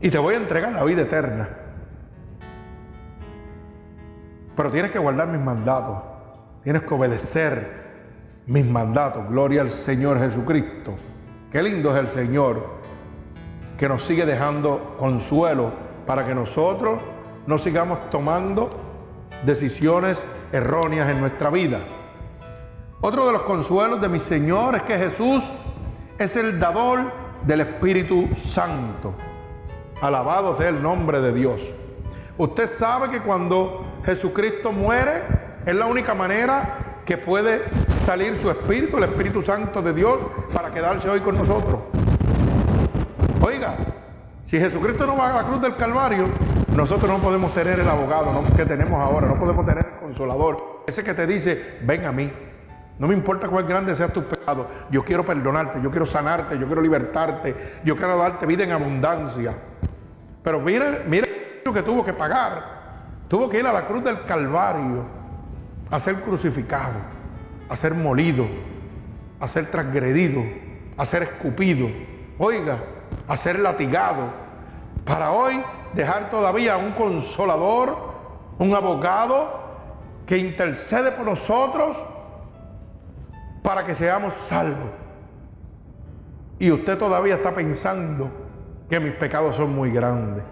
[0.00, 1.48] Y te voy a entregar la vida eterna.
[4.56, 5.98] Pero tienes que guardar mis mandatos.
[6.62, 7.82] Tienes que obedecer
[8.46, 9.28] mis mandatos.
[9.28, 10.94] Gloria al Señor Jesucristo.
[11.50, 12.82] Qué lindo es el Señor
[13.76, 15.72] que nos sigue dejando consuelo
[16.06, 17.00] para que nosotros
[17.46, 18.70] no sigamos tomando
[19.44, 21.80] decisiones erróneas en nuestra vida.
[23.00, 25.50] Otro de los consuelos de mi Señor es que Jesús
[26.18, 27.12] es el dador
[27.44, 29.14] del Espíritu Santo.
[30.00, 31.62] Alabado sea el nombre de Dios.
[32.38, 35.22] Usted sabe que cuando Jesucristo muere
[35.64, 40.72] es la única manera que puede salir su Espíritu, el Espíritu Santo de Dios, para
[40.72, 41.80] quedarse hoy con nosotros.
[43.40, 43.76] Oiga,
[44.44, 46.26] si Jesucristo no va a la cruz del Calvario,
[46.74, 51.04] nosotros no podemos tener el abogado que tenemos ahora, no podemos tener el consolador, ese
[51.04, 52.32] que te dice, ven a mí.
[52.98, 56.66] No me importa cuál grande sea tu pecado, yo quiero perdonarte, yo quiero sanarte, yo
[56.66, 59.54] quiero libertarte, yo quiero darte vida en abundancia.
[60.42, 62.81] Pero mire, mire lo que tuvo que pagar.
[63.32, 65.06] Tuvo que ir a la cruz del Calvario
[65.90, 66.98] a ser crucificado,
[67.66, 68.44] a ser molido,
[69.40, 70.42] a ser transgredido,
[70.98, 71.88] a ser escupido.
[72.36, 72.84] Oiga,
[73.26, 74.24] a ser latigado.
[75.06, 75.62] Para hoy
[75.94, 78.12] dejar todavía un consolador,
[78.58, 79.62] un abogado
[80.26, 81.96] que intercede por nosotros
[83.62, 84.90] para que seamos salvos.
[86.58, 88.30] Y usted todavía está pensando
[88.90, 90.44] que mis pecados son muy grandes.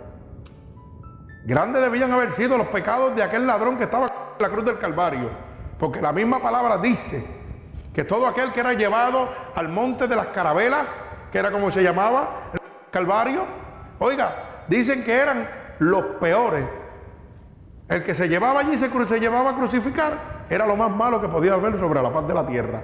[1.44, 4.78] Grandes debían haber sido los pecados de aquel ladrón que estaba en la cruz del
[4.78, 5.30] Calvario.
[5.78, 7.24] Porque la misma palabra dice
[7.94, 11.82] que todo aquel que era llevado al monte de las carabelas, que era como se
[11.82, 13.44] llamaba, el Calvario,
[13.98, 15.48] oiga, dicen que eran
[15.78, 16.66] los peores.
[17.88, 21.28] El que se llevaba allí se, se llevaba a crucificar era lo más malo que
[21.28, 22.82] podía haber sobre la faz de la tierra.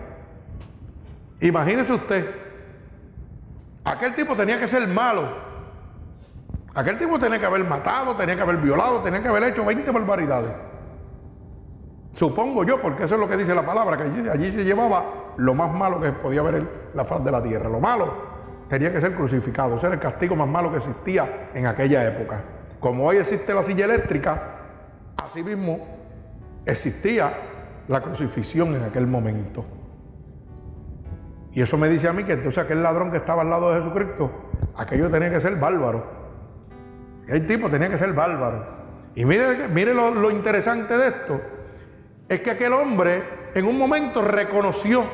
[1.40, 2.34] Imagínese usted,
[3.84, 5.55] aquel tipo tenía que ser malo.
[6.76, 9.90] Aquel tipo tenía que haber matado, tenía que haber violado, tenía que haber hecho 20
[9.90, 10.50] barbaridades.
[12.12, 15.54] Supongo yo, porque eso es lo que dice la palabra, que allí, se llevaba lo
[15.54, 17.70] más malo que podía en la faz de la tierra.
[17.70, 18.12] Lo malo
[18.68, 19.78] tenía que ser crucificado.
[19.78, 22.42] Ese era el castigo más malo que existía en aquella época.
[22.78, 24.42] Como hoy existe la silla eléctrica,
[25.16, 25.78] así mismo
[26.66, 27.32] existía
[27.88, 29.64] la crucifixión en aquel momento.
[31.52, 33.78] Y eso me dice a mí que entonces aquel ladrón que estaba al lado de
[33.78, 34.30] Jesucristo,
[34.76, 36.15] aquello tenía que ser bárbaro.
[37.26, 38.64] El tipo tenía que ser bárbaro.
[39.14, 41.40] Y mire, mire lo, lo interesante de esto,
[42.28, 43.22] es que aquel hombre
[43.54, 45.04] en un momento reconoció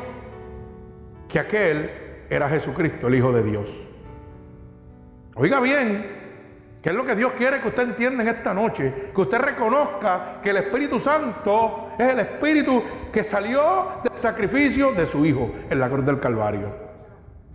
[1.28, 1.90] que aquel
[2.28, 3.70] era Jesucristo, el Hijo de Dios.
[5.34, 6.22] Oiga bien,
[6.82, 9.10] ¿Qué es lo que Dios quiere que usted entienda en esta noche?
[9.14, 15.06] Que usted reconozca que el Espíritu Santo es el Espíritu que salió del sacrificio de
[15.06, 16.74] su Hijo en la cruz del Calvario.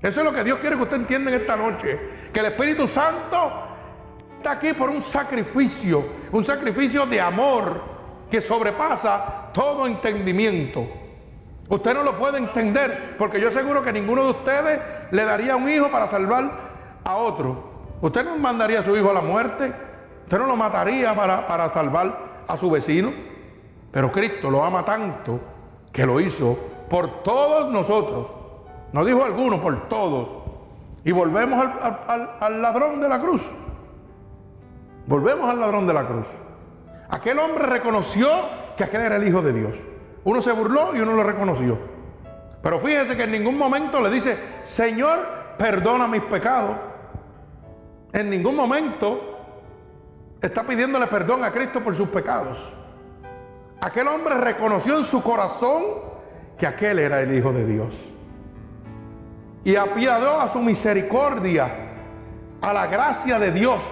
[0.02, 2.00] Eso es lo que Dios quiere que usted entienda en esta noche.
[2.32, 3.77] Que el Espíritu Santo
[4.48, 7.82] aquí por un sacrificio, un sacrificio de amor
[8.30, 10.86] que sobrepasa todo entendimiento.
[11.70, 14.80] Usted no lo puede entender porque yo seguro que ninguno de ustedes
[15.12, 16.52] le daría un hijo para salvar
[17.04, 17.78] a otro.
[18.02, 19.74] Usted no mandaría a su hijo a la muerte.
[20.24, 23.12] Usted no lo mataría para, para salvar a su vecino.
[23.92, 25.40] Pero Cristo lo ama tanto
[25.92, 26.58] que lo hizo
[26.90, 28.28] por todos nosotros.
[28.94, 30.28] No dijo alguno, por todos.
[31.04, 33.50] Y volvemos al, al, ladrón de la cruz.
[35.08, 36.28] Volvemos al ladrón de la cruz.
[37.10, 38.30] Aquel hombre reconoció
[38.78, 39.76] que aquel era el Hijo de Dios.
[40.24, 41.78] Uno se burló y uno lo reconoció.
[42.62, 45.20] Pero fíjese que en ningún momento le dice, Señor,
[45.58, 46.76] perdona mis pecados
[48.14, 49.36] en ningún momento
[50.42, 52.58] está pidiéndole perdón a Cristo por sus pecados.
[53.82, 55.84] Aquel hombre reconoció en su corazón
[56.58, 57.94] que aquel era el Hijo de Dios.
[59.64, 61.70] Y apiadó a su misericordia,
[62.62, 63.84] a la gracia de Dios.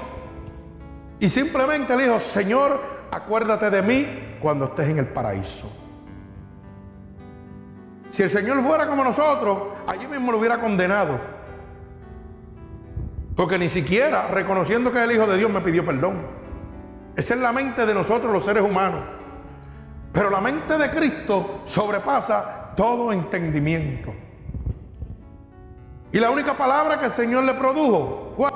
[1.19, 2.80] Y simplemente le dijo, Señor,
[3.12, 5.71] acuérdate de mí cuando estés en el paraíso.
[8.10, 11.19] Si el Señor fuera como nosotros, allí mismo lo hubiera condenado.
[13.36, 16.21] Porque ni siquiera reconociendo que es el Hijo de Dios me pidió perdón.
[17.15, 19.01] Esa es la mente de nosotros los seres humanos.
[20.13, 24.13] Pero la mente de Cristo sobrepasa todo entendimiento.
[26.12, 28.55] Y la única palabra que el Señor le produjo, ¿cuál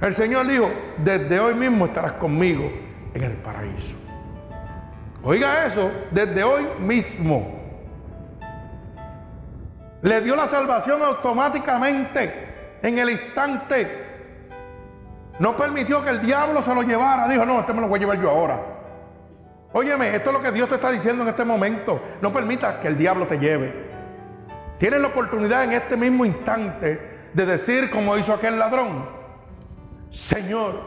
[0.00, 2.70] El Señor dijo, desde hoy mismo estarás conmigo
[3.14, 3.96] en el paraíso.
[5.22, 7.56] Oiga eso, desde hoy mismo.
[10.02, 14.04] Le dio la salvación automáticamente en el instante.
[15.38, 17.26] No permitió que el diablo se lo llevara.
[17.28, 18.60] Dijo, no, este me lo voy a llevar yo ahora.
[19.72, 22.00] Óyeme, esto es lo que Dios te está diciendo en este momento.
[22.20, 23.86] No permitas que el diablo te lleve.
[24.78, 29.15] Tienes la oportunidad en este mismo instante de decir como hizo aquel ladrón,
[30.16, 30.80] Señor,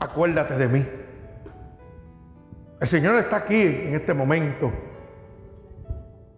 [0.00, 0.86] acuérdate de mí.
[2.80, 4.72] El Señor está aquí en este momento.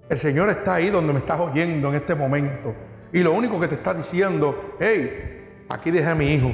[0.08, 2.74] El Señor está ahí donde me estás oyendo en este momento.
[3.12, 6.50] Y lo único que te está diciendo, hey, aquí dejé a mi hijo,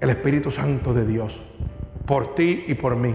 [0.00, 1.38] el Espíritu Santo de Dios,
[2.06, 3.14] por ti y por mí.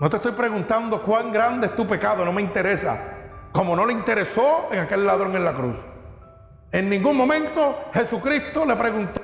[0.00, 2.98] No te estoy preguntando cuán grande es tu pecado, no me interesa.
[3.52, 5.78] Como no le interesó en aquel ladrón en la cruz.
[6.72, 9.19] En ningún momento Jesucristo le preguntó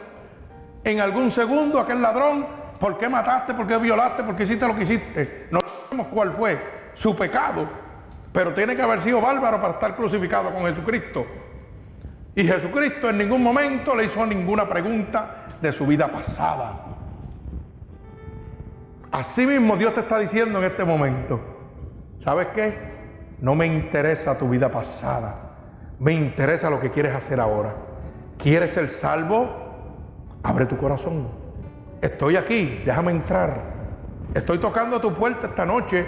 [0.86, 2.46] en algún segundo aquel ladrón,
[2.78, 3.54] ¿por qué mataste?
[3.54, 4.22] ¿Por qué violaste?
[4.22, 5.48] ¿Por qué hiciste lo que hiciste?
[5.50, 6.56] No sabemos cuál fue
[6.94, 7.68] su pecado,
[8.32, 11.26] pero tiene que haber sido bárbaro para estar crucificado con Jesucristo.
[12.36, 16.84] Y Jesucristo en ningún momento le hizo ninguna pregunta de su vida pasada.
[19.10, 21.40] Así mismo Dios te está diciendo en este momento,
[22.20, 22.94] ¿sabes qué?
[23.40, 25.34] No me interesa tu vida pasada,
[25.98, 27.74] me interesa lo que quieres hacer ahora.
[28.38, 29.65] ¿Quieres ser salvo?
[30.46, 31.26] Abre tu corazón.
[32.00, 33.60] Estoy aquí, déjame entrar.
[34.34, 36.06] Estoy tocando tu puerta esta noche.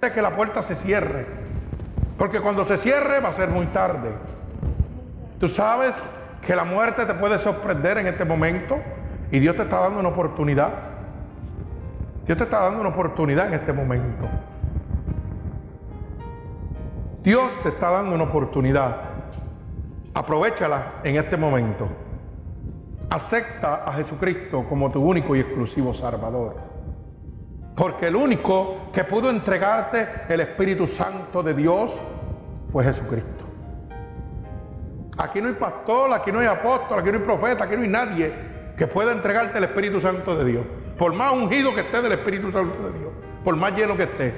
[0.00, 1.26] Que la puerta se cierre.
[2.18, 4.10] Porque cuando se cierre va a ser muy tarde.
[5.38, 5.94] Tú sabes
[6.44, 8.78] que la muerte te puede sorprender en este momento
[9.30, 10.92] y Dios te está dando una oportunidad
[12.26, 14.28] Dios te está dando una oportunidad en este momento.
[17.22, 18.96] Dios te está dando una oportunidad.
[20.14, 21.88] Aprovechala en este momento.
[23.12, 26.56] Acepta a Jesucristo como tu único y exclusivo Salvador.
[27.76, 32.00] Porque el único que pudo entregarte el Espíritu Santo de Dios
[32.70, 33.44] fue Jesucristo.
[35.18, 37.88] Aquí no hay pastor, aquí no hay apóstol, aquí no hay profeta, aquí no hay
[37.88, 38.32] nadie
[38.78, 40.64] que pueda entregarte el Espíritu Santo de Dios
[40.96, 43.12] por más ungido que esté del Espíritu Santo de Dios,
[43.44, 44.34] por más lleno que esté.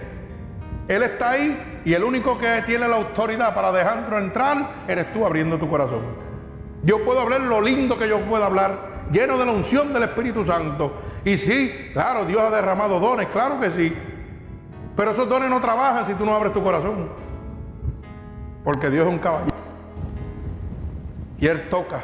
[0.89, 5.25] Él está ahí y el único que tiene la autoridad para dejarlo entrar eres tú
[5.25, 6.24] abriendo tu corazón.
[6.85, 10.44] Yo puedo hablar lo lindo que yo pueda hablar, lleno de la unción del Espíritu
[10.44, 10.92] Santo.
[11.25, 13.94] Y sí, claro, Dios ha derramado dones, claro que sí.
[14.94, 17.09] Pero esos dones no trabajan si tú no abres tu corazón.
[18.62, 19.55] Porque Dios es un caballero.
[21.38, 22.03] Y Él toca.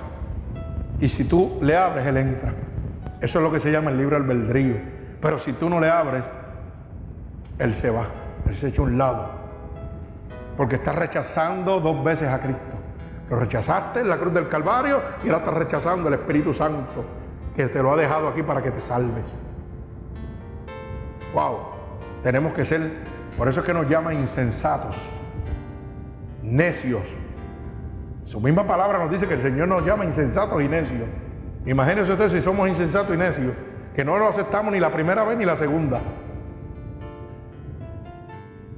[0.98, 2.52] Y si tú le abres, Él entra.
[3.20, 4.76] Eso es lo que se llama el libre albedrío.
[5.20, 6.24] Pero si tú no le abres,
[7.58, 8.06] Él se va,
[8.48, 9.30] Él se echa a un lado.
[10.56, 12.69] Porque está rechazando dos veces a Cristo.
[13.30, 17.04] Lo rechazaste en la cruz del Calvario y ahora estás rechazando el Espíritu Santo
[17.54, 19.36] que te lo ha dejado aquí para que te salves.
[21.32, 21.58] Wow,
[22.24, 22.90] tenemos que ser,
[23.38, 24.96] por eso es que nos llama insensatos,
[26.42, 27.08] necios.
[28.24, 31.08] Su misma palabra nos dice que el Señor nos llama insensatos y necios.
[31.66, 33.52] Imagínense ustedes si somos insensatos y necios,
[33.94, 36.00] que no lo aceptamos ni la primera vez ni la segunda.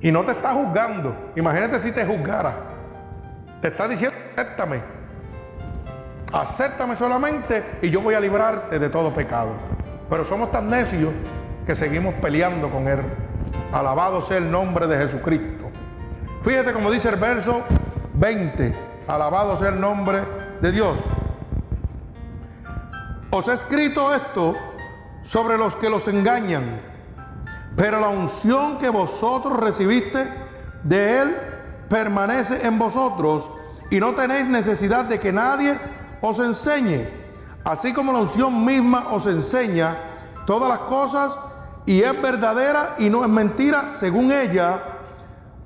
[0.01, 1.15] Y no te está juzgando.
[1.37, 2.72] Imagínate si te juzgara.
[3.63, 4.83] Te está diciendo, acéptame.
[6.33, 9.51] Acéptame solamente y yo voy a librarte de todo pecado.
[10.11, 11.13] Pero somos tan necios
[11.65, 12.99] que seguimos peleando con Él.
[13.73, 15.71] Alabado sea el nombre de Jesucristo.
[16.43, 17.63] Fíjate como dice el verso
[18.15, 18.75] 20.
[19.07, 20.25] Alabado sea el nombre
[20.61, 20.97] de Dios.
[23.31, 24.57] Os he escrito esto
[25.23, 26.81] sobre los que los engañan,
[27.77, 30.27] pero la unción que vosotros recibiste
[30.83, 31.37] de Él
[31.93, 33.51] permanece en vosotros
[33.91, 35.79] y no tenéis necesidad de que nadie
[36.23, 37.07] os enseñe,
[37.65, 39.99] así como la unción misma os enseña
[40.47, 41.39] todas las cosas
[41.85, 44.83] y es verdadera y no es mentira, según ella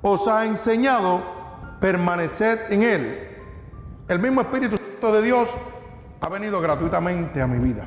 [0.01, 1.21] os ha enseñado,
[1.79, 3.19] permanecer en Él.
[4.09, 5.49] El mismo Espíritu Santo de Dios
[6.19, 7.85] ha venido gratuitamente a mi vida.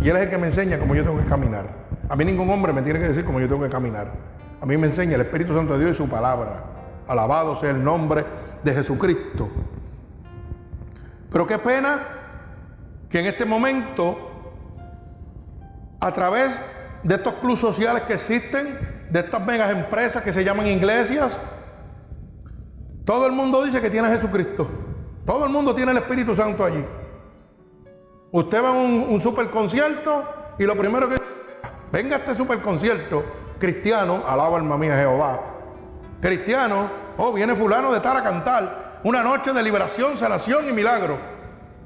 [0.00, 1.66] Y Él es el que me enseña cómo yo tengo que caminar.
[2.08, 4.10] A mí ningún hombre me tiene que decir cómo yo tengo que caminar.
[4.60, 6.73] A mí me enseña el Espíritu Santo de Dios y su palabra.
[7.06, 8.24] Alabado sea el nombre
[8.62, 9.48] de Jesucristo.
[11.30, 12.00] Pero qué pena
[13.10, 14.16] que en este momento,
[16.00, 16.60] a través
[17.02, 21.38] de estos clubes sociales que existen, de estas megas empresas que se llaman iglesias,
[23.04, 24.68] todo el mundo dice que tiene a Jesucristo.
[25.24, 26.84] Todo el mundo tiene el Espíritu Santo allí.
[28.32, 30.24] Usted va a un, super concierto
[30.58, 31.16] y lo primero que
[31.92, 33.24] venga este super concierto
[33.58, 35.53] cristiano, alaba alma mía Jehová.
[36.24, 41.18] Cristiano, oh, viene fulano de estar a cantar una noche de liberación, sanación y milagro.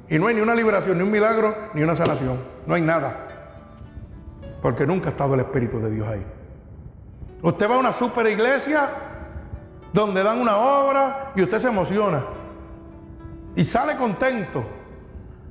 [0.09, 2.39] Y no hay ni una liberación, ni un milagro, ni una sanación.
[2.65, 3.17] No hay nada.
[4.63, 6.25] Porque nunca ha estado el Espíritu de Dios ahí.
[7.43, 8.89] Usted va a una super iglesia
[9.93, 12.23] donde dan una obra y usted se emociona
[13.57, 14.63] y sale contento.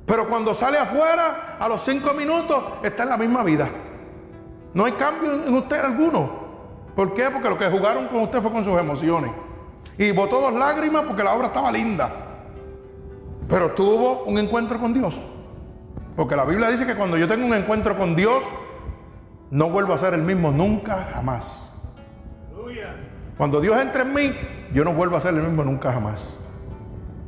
[0.06, 3.68] Pero cuando sale afuera, a los cinco minutos, está en la misma vida.
[4.72, 6.47] No hay cambio en usted alguno.
[6.98, 7.30] ¿Por qué?
[7.30, 9.30] Porque lo que jugaron con usted fue con sus emociones.
[9.98, 12.10] Y botó dos lágrimas porque la obra estaba linda.
[13.48, 15.22] Pero tuvo un encuentro con Dios.
[16.16, 18.42] Porque la Biblia dice que cuando yo tengo un encuentro con Dios,
[19.52, 21.70] no vuelvo a ser el mismo nunca, jamás.
[23.36, 24.32] Cuando Dios entra en mí,
[24.74, 26.36] yo no vuelvo a ser el mismo nunca, jamás.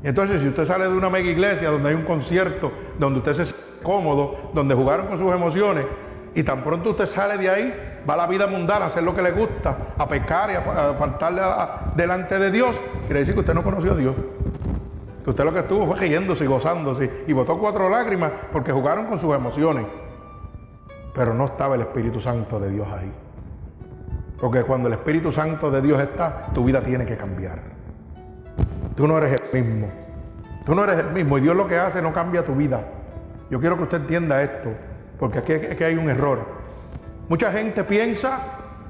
[0.02, 3.54] entonces, si usted sale de una mega iglesia donde hay un concierto, donde usted se
[3.84, 5.86] cómodo, donde jugaron con sus emociones,
[6.34, 9.14] y tan pronto usted sale de ahí, va a la vida mundana a hacer lo
[9.14, 10.62] que le gusta, a pecar y a,
[10.94, 11.42] faltarle
[11.96, 12.76] delante de Dios,
[13.06, 14.14] quiere decir que usted no conoció a Dios.
[15.24, 19.06] Que usted lo que estuvo fue riéndose y gozándose y botó cuatro lágrimas porque jugaron
[19.06, 19.86] con sus emociones.
[21.14, 23.12] Pero no estaba el Espíritu Santo de Dios ahí.
[24.40, 27.58] Porque cuando el Espíritu Santo de Dios está, tu vida tiene que cambiar.
[28.96, 29.88] Tú no eres el mismo.
[30.64, 32.84] Tú no eres el mismo y Dios lo que hace no cambia tu vida.
[33.50, 34.70] Yo quiero que usted entienda esto,
[35.20, 36.44] porque aquí, hay un error.
[37.28, 38.40] Mucha gente piensa,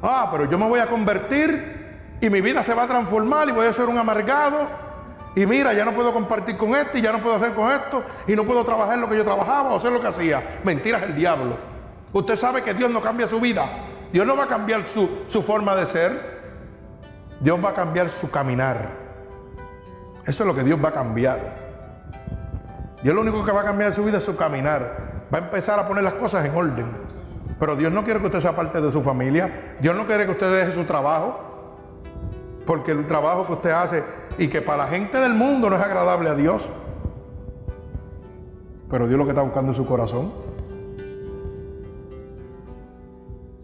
[0.01, 3.53] ah, pero yo me voy a convertir y mi vida se va a transformar y
[3.53, 4.69] voy a ser un amargado.
[5.35, 8.05] Y mira, ya no puedo compartir con este y ya no puedo hacer con esto
[8.29, 10.61] y no puedo trabajar lo que yo trabajaba o hacer lo que hacía.
[10.63, 11.57] Mentiras el diablo.
[12.13, 13.67] Usted sabe que Dios no cambia su vida.
[14.13, 16.41] Dios no va a cambiar su, su forma de ser.
[17.41, 18.89] Dios va a cambiar su caminar.
[20.25, 21.57] Eso es lo que Dios va a cambiar.
[23.03, 25.10] Dios lo único que va a cambiar su vida es su caminar.
[25.33, 26.87] Va a empezar a poner las cosas en orden.
[27.59, 29.77] Pero Dios no quiere que usted sea parte de su familia.
[29.81, 31.39] Dios no quiere que usted deje su trabajo.
[32.67, 34.03] Porque el trabajo que usted hace
[34.39, 36.69] y que para la gente del mundo no es agradable a Dios.
[38.91, 40.33] Pero Dios lo que está buscando es su corazón.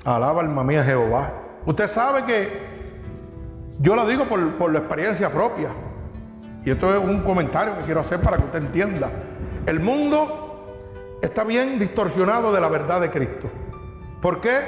[0.05, 1.33] Alaba alma mía Jehová.
[1.65, 2.77] Usted sabe que
[3.81, 5.71] yo lo digo por, por la experiencia propia.
[6.65, 9.09] Y esto es un comentario que quiero hacer para que usted entienda.
[9.67, 10.46] El mundo
[11.27, 13.51] está bien distorsionado de la verdad de Cristo.
[14.21, 14.61] ¿Por qué?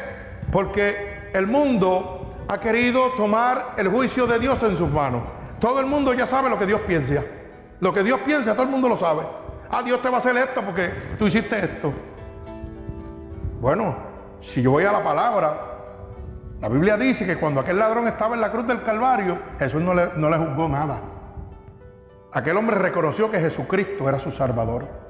[0.53, 5.23] Porque el mundo ha querido tomar el juicio de Dios en sus manos.
[5.61, 7.23] Todo el mundo ya sabe lo que Dios piensa.
[7.81, 9.23] Lo que Dios piensa, todo el mundo lo sabe.
[9.71, 11.93] Ah, Dios te va a hacer esto porque tú hiciste esto.
[13.61, 13.97] Bueno,
[14.41, 15.61] si yo voy a la palabra,
[16.61, 19.95] la Biblia dice que cuando aquel ladrón estaba en la cruz del Calvario, Jesús no
[19.95, 21.01] le, no le juzgó nada.
[22.33, 25.08] Aquel hombre reconoció que Jesucristo era su Salvador.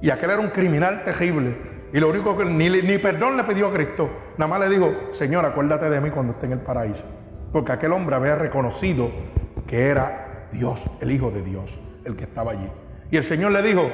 [0.00, 1.56] Y aquel era un criminal terrible.
[1.92, 4.10] Y lo único que ni, perdón le pidió a Cristo.
[4.36, 7.04] Nada más le dijo, Señor, acuérdate de mí cuando esté en el paraíso.
[7.52, 9.10] Porque aquel hombre había reconocido
[9.66, 12.68] que era Dios, el Hijo de Dios, el que estaba allí.
[13.10, 13.88] Y el Señor le dijo,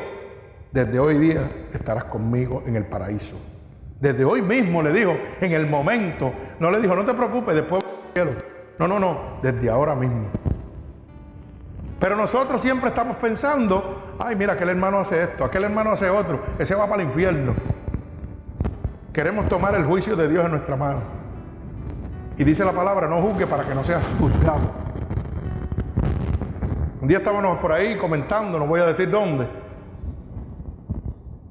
[0.72, 3.36] desde hoy día estarás conmigo en el paraíso.
[4.00, 7.84] Desde hoy mismo le dijo, en el momento, no le dijo, no te preocupes, después
[8.14, 8.32] cielo.
[8.78, 10.26] No, no, no, desde ahora mismo.
[12.00, 16.40] Pero nosotros siempre estamos pensando, ay, mira, aquel hermano hace esto, aquel hermano hace otro,
[16.58, 17.54] ese va para el infierno.
[19.12, 21.00] Queremos tomar el juicio de Dios en nuestra mano.
[22.38, 24.70] Y dice la palabra, no juzgue para que no seas juzgado.
[27.00, 29.46] Un día estábamos por ahí comentando, no voy a decir dónde.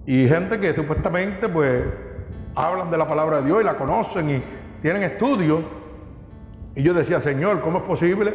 [0.06, 1.84] Y gente que supuestamente pues
[2.56, 4.44] hablan de la palabra de Dios y la conocen y
[4.82, 5.62] tienen estudios.
[6.74, 8.34] Y yo decía, Señor, ¿cómo es posible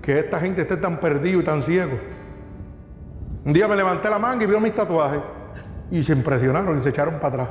[0.00, 1.98] que esta gente esté tan perdido y tan ciego?
[3.44, 5.20] Un día me levanté la manga y vio mis tatuajes
[5.90, 7.48] y se impresionaron y se echaron para atrás.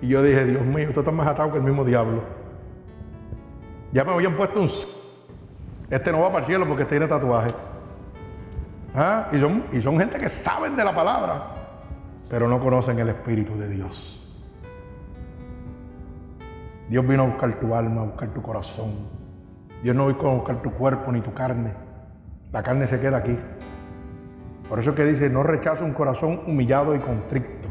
[0.00, 2.22] Y yo dije, Dios mío, esto está más atado que el mismo diablo.
[3.92, 4.70] Ya me habían puesto un...
[5.90, 7.50] Este no va para el cielo porque tiene tatuaje.
[8.94, 9.28] ¿Ah?
[9.32, 11.42] Y, son, y son gente que saben de la palabra,
[12.30, 14.14] pero no conocen el Espíritu de Dios.
[16.88, 18.94] Dios vino a buscar tu alma, a buscar tu corazón.
[19.82, 21.74] Dios no vino a buscar tu cuerpo ni tu carne.
[22.52, 23.38] La carne se queda aquí.
[24.68, 27.68] Por eso es que dice, no rechazo un corazón humillado y constricto.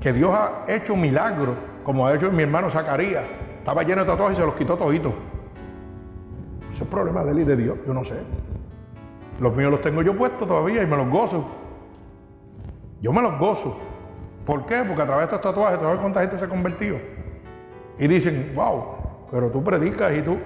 [0.00, 3.24] Que Dios ha hecho un milagro, como ha hecho mi hermano Zacarías.
[3.58, 5.12] Estaba lleno de tatuajes y se los quitó toditos.
[6.72, 8.14] Eso es problema de él y de Dios, yo no sé.
[9.40, 11.44] Los míos los tengo yo puestos todavía y me los gozo.
[13.02, 13.76] Yo me los gozo.
[14.44, 14.84] ¿Por qué?
[14.86, 16.98] Porque a través de estos tatuajes, ¿sabes cuánta gente se ha convertido?
[17.98, 18.84] Y dicen, wow,
[19.30, 20.38] pero tú predicas y tú.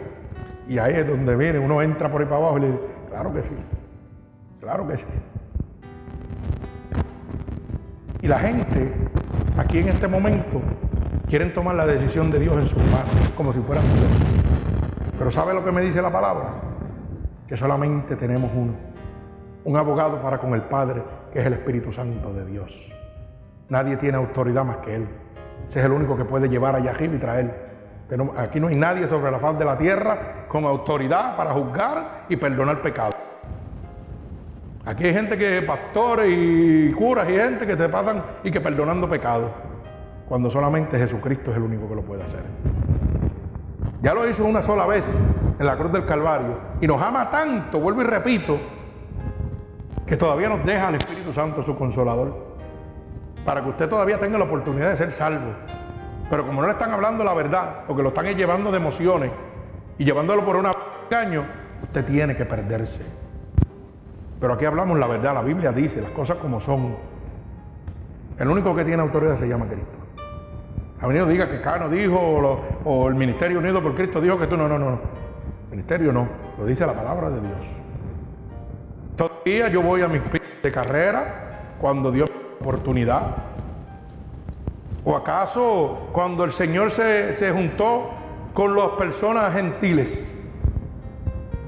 [0.67, 3.33] Y ahí es donde viene, uno entra por ahí para abajo y le dice, claro
[3.33, 3.51] que sí,
[4.61, 5.07] claro que sí.
[8.23, 8.93] Y la gente,
[9.57, 10.61] aquí en este momento,
[11.27, 14.11] quieren tomar la decisión de Dios en sus manos, como si fueran Dios.
[15.19, 16.55] Pero ¿sabe lo que me dice la palabra?
[17.49, 18.75] Que solamente tenemos uno,
[19.65, 21.03] un abogado para con el Padre,
[21.33, 22.93] que es el Espíritu Santo de Dios.
[23.69, 25.09] Nadie tiene autoridad más que Él.
[25.67, 27.71] Ese es el único que puede llevar a Yahib y traer.
[28.37, 32.37] Aquí no hay nadie sobre la faz de la tierra con autoridad para juzgar y
[32.37, 33.15] perdonar pecado.
[34.91, 39.09] Aquí hay gente que, pastores y curas y gente que te pasan y que perdonando
[39.09, 39.49] pecado.
[40.29, 42.43] cuando solamente Jesucristo es el único que lo puede hacer.
[44.03, 45.07] Ya lo hizo una sola vez
[45.61, 48.59] en la cruz del Calvario y nos ama tanto, vuelvo y repito,
[50.07, 52.57] que todavía nos deja al Espíritu Santo su consolador,
[53.45, 55.55] para que usted todavía tenga la oportunidad de ser salvo.
[56.29, 59.31] Pero como no le están hablando la verdad, porque lo están llevando de emociones
[59.99, 60.67] y llevándolo por un
[61.09, 61.45] engaño,
[61.81, 63.30] usted tiene que perderse.
[64.41, 66.97] Pero aquí hablamos la verdad, la Biblia dice las cosas como son.
[68.39, 69.93] El único que tiene autoridad se llama Cristo.
[71.01, 72.19] A venido diga que Cano dijo
[72.85, 74.99] o, el Ministerio Unido por Cristo dijo que tú no, no, no.
[75.71, 76.27] Ministerio no,
[76.59, 77.67] lo dice la palabra de Dios.
[79.17, 80.21] Todavía yo voy a mis
[80.63, 82.31] de carrera cuando Dios
[82.61, 83.23] oportunidad.
[85.05, 88.11] ¿O acaso cuando el Señor se, se juntó
[88.53, 90.30] con las personas gentiles?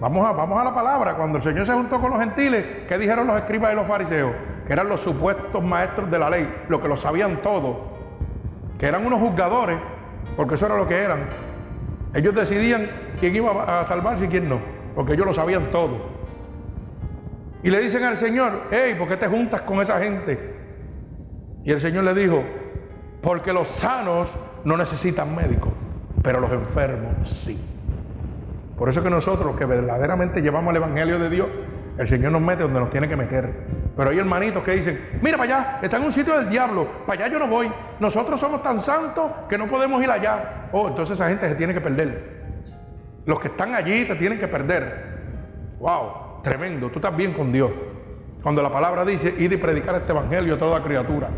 [0.02, 1.14] Vamos a, vamos a la palabra.
[1.14, 4.32] Cuando el Señor se juntó con los gentiles, ¿qué dijeron los escribas y los fariseos?
[4.66, 7.92] Que eran los supuestos maestros de la ley, los que lo sabían todo.
[8.80, 9.78] Que eran unos juzgadores,
[10.36, 11.28] porque eso era lo que eran.
[12.14, 12.90] Ellos decidían
[13.20, 14.58] quién iba a salvarse y quién no,
[14.96, 15.98] porque ellos lo sabían todo.
[17.62, 20.56] Y le dicen al Señor, hey, ¿por qué te juntas con esa gente?
[21.62, 22.42] Y el Señor le dijo,
[23.22, 24.34] porque los sanos
[24.64, 25.72] no necesitan médicos,
[26.24, 27.71] pero los enfermos sí.
[28.82, 31.46] Por eso que nosotros, los que verdaderamente llevamos el Evangelio de Dios,
[31.98, 33.48] el Señor nos mete donde nos tiene que meter.
[33.96, 37.26] Pero hay hermanitos que dicen, mira para allá, está en un sitio del diablo, para
[37.26, 37.70] allá yo no voy.
[38.00, 40.68] Nosotros somos tan santos que no podemos ir allá.
[40.72, 42.42] Oh, entonces esa gente se tiene que perder.
[43.24, 45.20] Los que están allí se tienen que perder.
[45.78, 47.70] Wow, tremendo, tú estás bien con Dios.
[48.42, 51.28] Cuando la palabra dice, id y predicar este evangelio a toda criatura,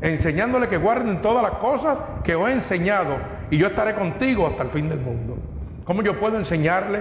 [0.00, 3.16] enseñándole que guarden todas las cosas que os he enseñado,
[3.50, 5.35] y yo estaré contigo hasta el fin del mundo.
[5.86, 7.00] ¿Cómo yo puedo enseñarle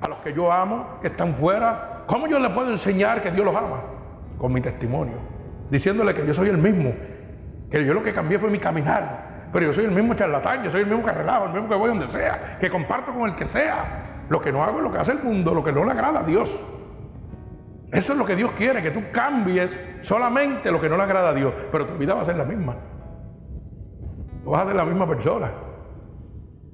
[0.00, 2.02] a los que yo amo, que están fuera?
[2.08, 3.84] ¿Cómo yo le puedo enseñar que Dios los ama?
[4.36, 5.14] Con mi testimonio,
[5.70, 6.92] diciéndole que yo soy el mismo,
[7.70, 10.72] que yo lo que cambié fue mi caminar, pero yo soy el mismo charlatán, yo
[10.72, 13.36] soy el mismo que relajo, el mismo que voy donde sea, que comparto con el
[13.36, 14.24] que sea.
[14.28, 16.20] Lo que no hago es lo que hace el mundo, lo que no le agrada
[16.20, 16.60] a Dios.
[17.92, 21.28] Eso es lo que Dios quiere, que tú cambies solamente lo que no le agrada
[21.28, 22.74] a Dios, pero tu vida va a ser la misma.
[24.42, 25.52] Tú vas a ser la misma persona.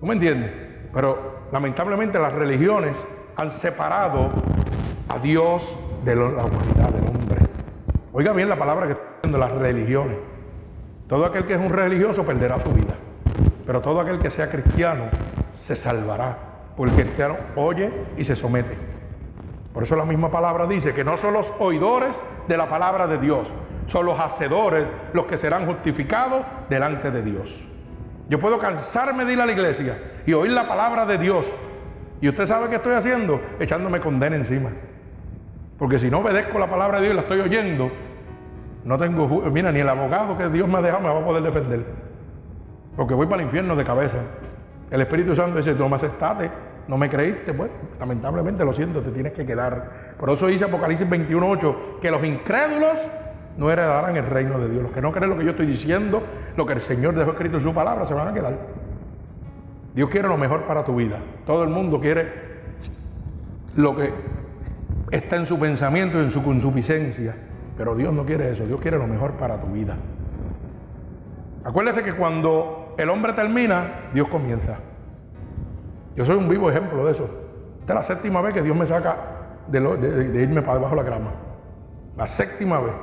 [0.00, 0.50] ¿Tú me entiendes?
[0.94, 4.30] Pero lamentablemente las religiones han separado
[5.08, 7.38] a Dios de la humanidad, del hombre.
[8.12, 10.16] Oiga bien la palabra que está diciendo las religiones.
[11.06, 12.94] Todo aquel que es un religioso perderá su vida.
[13.66, 15.04] Pero todo aquel que sea cristiano
[15.52, 16.36] se salvará.
[16.76, 18.76] Porque el cristiano oye y se somete.
[19.74, 23.18] Por eso la misma palabra dice que no son los oidores de la palabra de
[23.18, 23.48] Dios,
[23.86, 27.54] son los hacedores los que serán justificados delante de Dios.
[28.28, 31.46] Yo puedo cansarme de ir a la iglesia y oír la palabra de Dios.
[32.20, 34.70] Y usted sabe qué estoy haciendo, echándome condena encima.
[35.78, 37.90] Porque si no obedezco la palabra de Dios y la estoy oyendo,
[38.84, 41.42] no tengo, mira, ni el abogado que Dios me ha dejado me va a poder
[41.42, 41.84] defender.
[42.96, 44.18] Porque voy para el infierno de cabeza.
[44.90, 46.50] El Espíritu Santo dice, no me aceptaste,
[46.86, 50.14] no me creíste, pues lamentablemente lo siento, te tienes que quedar.
[50.18, 53.04] Por eso dice Apocalipsis 21.8, que los incrédulos
[53.56, 54.82] no heredarán el reino de Dios.
[54.82, 56.22] Los que no creen lo que yo estoy diciendo,
[56.56, 58.58] lo que el Señor dejó escrito en su palabra, se van a quedar.
[59.94, 61.18] Dios quiere lo mejor para tu vida.
[61.46, 62.32] Todo el mundo quiere
[63.76, 64.12] lo que
[65.10, 67.34] está en su pensamiento y en su consuficiencia.
[67.76, 68.64] Pero Dios no quiere eso.
[68.64, 69.96] Dios quiere lo mejor para tu vida.
[71.64, 74.78] Acuérdese que cuando el hombre termina, Dios comienza.
[76.16, 77.24] Yo soy un vivo ejemplo de eso.
[77.80, 79.16] Esta es la séptima vez que Dios me saca
[79.68, 81.30] de, de irme para debajo de la grama.
[82.16, 82.94] La séptima vez.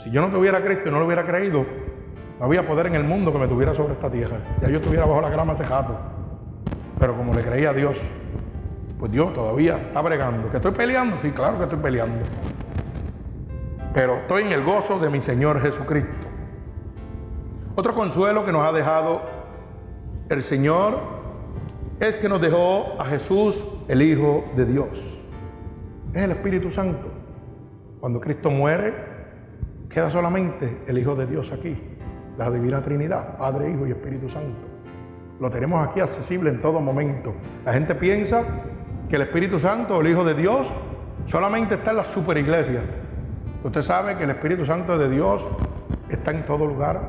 [0.00, 1.64] Si yo no tuviera Cristo y no lo hubiera creído,
[2.40, 4.38] no había poder en el mundo que me tuviera sobre esta tierra.
[4.62, 5.94] Ya yo estuviera bajo la grama hace jato.
[6.98, 8.00] Pero como le creía a Dios,
[8.98, 10.48] pues Dios todavía está bregando.
[10.48, 11.18] ¿Que estoy peleando?
[11.20, 12.24] Sí, claro que estoy peleando.
[13.92, 16.28] Pero estoy en el gozo de mi Señor Jesucristo.
[17.74, 19.20] Otro consuelo que nos ha dejado
[20.30, 20.98] el Señor
[22.00, 25.18] es que nos dejó a Jesús, el Hijo de Dios.
[26.14, 27.06] Es el Espíritu Santo.
[28.00, 28.94] Cuando Cristo muere,
[29.90, 31.89] queda solamente el Hijo de Dios aquí
[32.40, 34.56] la Divina Trinidad, Padre, Hijo y Espíritu Santo.
[35.38, 37.34] Lo tenemos aquí accesible en todo momento.
[37.66, 38.42] La gente piensa
[39.10, 40.72] que el Espíritu Santo, el Hijo de Dios,
[41.26, 42.80] solamente está en la superiglesia.
[43.62, 45.46] Usted sabe que el Espíritu Santo de Dios
[46.08, 47.02] está en todo lugar.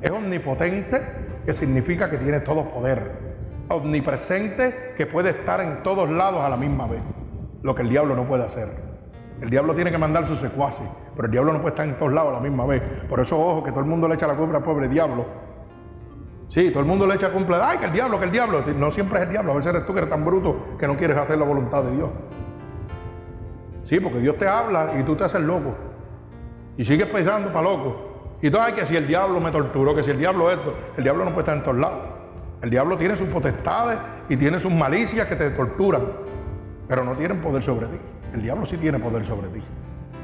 [0.00, 1.02] Es omnipotente,
[1.44, 3.10] que significa que tiene todo poder.
[3.68, 7.20] Omnipresente, que puede estar en todos lados a la misma vez.
[7.62, 8.85] Lo que el diablo no puede hacer.
[9.40, 12.12] El diablo tiene que mandar sus secuaces, pero el diablo no puede estar en todos
[12.12, 12.82] lados a la misma vez.
[13.08, 15.26] Por eso, ojo, que todo el mundo le echa la culpa al pobre diablo.
[16.48, 18.62] Sí, todo el mundo le echa culpa, ay, que el diablo, que el diablo.
[18.76, 20.96] No siempre es el diablo, a veces eres tú que eres tan bruto que no
[20.96, 22.10] quieres hacer la voluntad de Dios.
[23.82, 25.74] Sí, porque Dios te habla y tú te haces loco.
[26.76, 28.36] Y sigues pensando para loco.
[28.40, 31.02] Y todo, hay que si el diablo me torturó, que si el diablo esto, el
[31.02, 31.98] diablo no puede estar en todos lados.
[32.62, 36.02] El diablo tiene sus potestades y tiene sus malicias que te torturan,
[36.88, 37.98] pero no tienen poder sobre ti.
[38.36, 39.62] El diablo sí tiene poder sobre ti,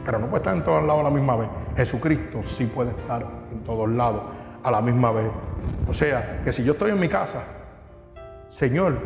[0.05, 1.49] pero no puede estar en todos lados a la misma vez.
[1.79, 4.21] Jesucristo sí puede estar en todos lados
[4.63, 5.31] a la misma vez.
[5.89, 7.43] O sea, que si yo estoy en mi casa,
[8.47, 8.99] Señor,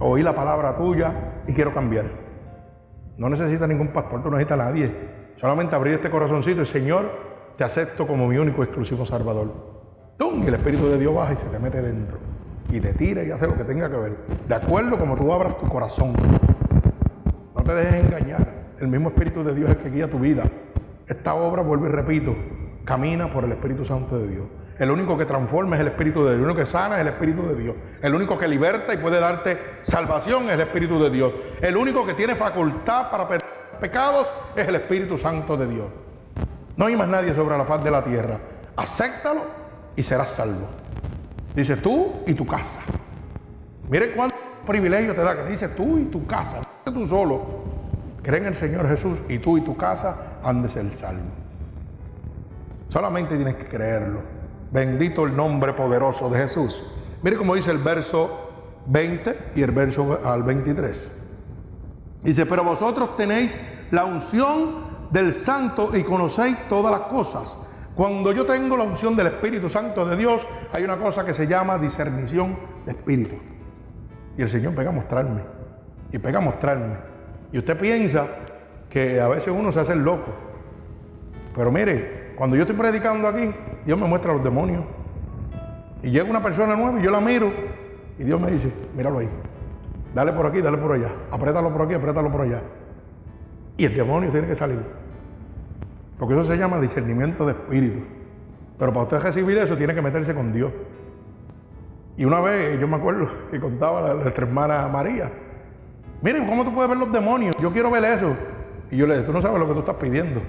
[0.00, 1.12] oí la palabra tuya
[1.46, 2.06] y quiero cambiar.
[3.18, 4.90] No necesita ningún pastor, tú no necesitas a nadie.
[5.36, 7.10] Solamente abrir este corazoncito y Señor,
[7.58, 9.52] te acepto como mi único exclusivo Salvador.
[10.16, 10.42] ¡Tum!
[10.44, 12.16] Y el Espíritu de Dios baja y se te mete dentro.
[12.70, 14.16] Y te tira y hace lo que tenga que ver.
[14.48, 16.14] De acuerdo como tú abras tu corazón.
[17.66, 18.46] Te dejes engañar.
[18.78, 20.44] El mismo Espíritu de Dios es el que guía tu vida.
[21.08, 22.36] Esta obra, vuelvo y repito,
[22.84, 24.46] camina por el Espíritu Santo de Dios.
[24.78, 26.36] El único que transforma es el Espíritu de Dios.
[26.36, 27.74] El único que sana es el Espíritu de Dios.
[28.02, 31.32] El único que liberta y puede darte salvación es el Espíritu de Dios.
[31.60, 33.26] El único que tiene facultad para
[33.80, 35.86] pecados es el Espíritu Santo de Dios.
[36.76, 38.38] No hay más nadie sobre la faz de la tierra.
[38.76, 39.40] Acéptalo
[39.96, 40.68] y serás salvo.
[41.52, 42.78] Dice tú y tu casa.
[43.88, 46.60] Mire cuánto privilegio te da que dice tú y tu casa.
[46.92, 47.42] Tú solo.
[48.22, 51.24] Cree en el Señor Jesús y tú y tu casa han de ser salvo.
[52.88, 54.20] Solamente tienes que creerlo.
[54.70, 56.84] Bendito el nombre poderoso de Jesús.
[57.22, 58.50] Mire cómo dice el verso
[58.86, 61.10] 20 y el verso al 23.
[62.22, 63.58] Dice, pero vosotros tenéis
[63.90, 67.56] la unción del santo y conocéis todas las cosas.
[67.96, 71.48] Cuando yo tengo la unción del Espíritu Santo de Dios, hay una cosa que se
[71.48, 73.34] llama discernición de espíritu.
[74.36, 75.55] Y el Señor pega a mostrarme.
[76.16, 76.94] Y pega a mostrarme.
[77.52, 78.26] Y usted piensa
[78.88, 80.32] que a veces uno se hace el loco.
[81.54, 83.54] Pero mire, cuando yo estoy predicando aquí,
[83.84, 84.82] Dios me muestra los demonios.
[86.02, 87.52] Y llega una persona nueva y yo la miro.
[88.18, 89.28] Y Dios me dice, míralo ahí.
[90.14, 91.10] Dale por aquí, dale por allá.
[91.30, 92.62] Apriétalo por aquí, apriétalo por allá.
[93.76, 94.80] Y el demonio tiene que salir.
[96.18, 98.00] Porque eso se llama discernimiento de espíritu.
[98.78, 100.72] Pero para usted recibir eso tiene que meterse con Dios.
[102.16, 105.30] Y una vez yo me acuerdo que contaba la, nuestra hermana María.
[106.22, 107.56] Miren, ¿cómo tú puedes ver los demonios?
[107.60, 108.36] Yo quiero ver eso.
[108.90, 110.40] Y yo le dije, tú no sabes lo que tú estás pidiendo.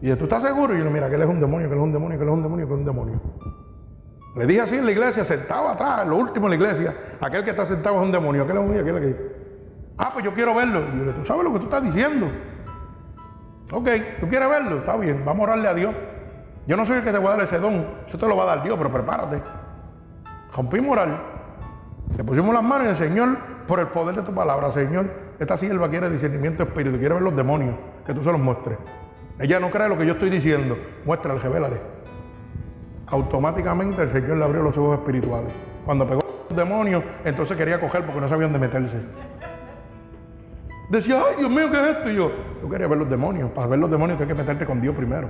[0.00, 0.74] Y dije, ¿tú estás seguro?
[0.74, 2.24] Y yo le mira, que él es un demonio, que él es un demonio, que
[2.24, 3.20] él es un demonio, que él es un demonio.
[4.34, 6.94] Le dije así en la iglesia, sentado atrás, lo último en la iglesia.
[7.20, 9.42] Aquel que está sentado es un demonio, aquel es un aquel que...
[9.98, 10.80] Ah, pues yo quiero verlo.
[10.80, 12.28] Y yo le dije, ¿tú sabes lo que tú estás diciendo?
[13.70, 13.88] Ok,
[14.20, 14.78] ¿tú quieres verlo?
[14.78, 15.94] Está bien, vamos a orarle a Dios.
[16.66, 18.44] Yo no soy el que te voy a dar ese don, eso te lo va
[18.44, 19.42] a dar Dios, pero prepárate.
[20.54, 21.08] Rompimos orar.
[22.16, 23.36] Le pusimos las manos y el Señor,
[23.66, 25.06] por el poder de tu palabra, Señor,
[25.38, 27.74] esta sierva quiere discernimiento de espíritu, quiere ver los demonios,
[28.06, 28.78] que tú se los muestres.
[29.38, 31.80] Ella no cree lo que yo estoy diciendo, muéstrale, revélale.
[33.06, 35.52] Automáticamente el Señor le abrió los ojos espirituales.
[35.84, 39.00] Cuando pegó los demonios, entonces quería coger porque no sabía dónde meterse.
[40.88, 42.10] Decía, ay Dios mío, ¿qué es esto?
[42.10, 43.50] Y yo, yo quería ver los demonios.
[43.50, 45.28] Para ver los demonios tienes que meterte con Dios primero.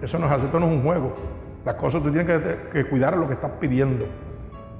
[0.00, 1.14] Eso no es hacer, esto no es un juego.
[1.64, 2.40] Las cosas tú tienes
[2.72, 4.06] que, cuidar lo que estás pidiendo.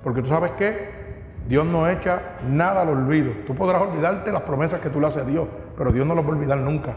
[0.02, 1.01] Porque tú sabes que
[1.48, 3.32] Dios no echa nada al olvido.
[3.46, 6.24] Tú podrás olvidarte las promesas que tú le haces a Dios, pero Dios no las
[6.24, 6.94] va a olvidar nunca.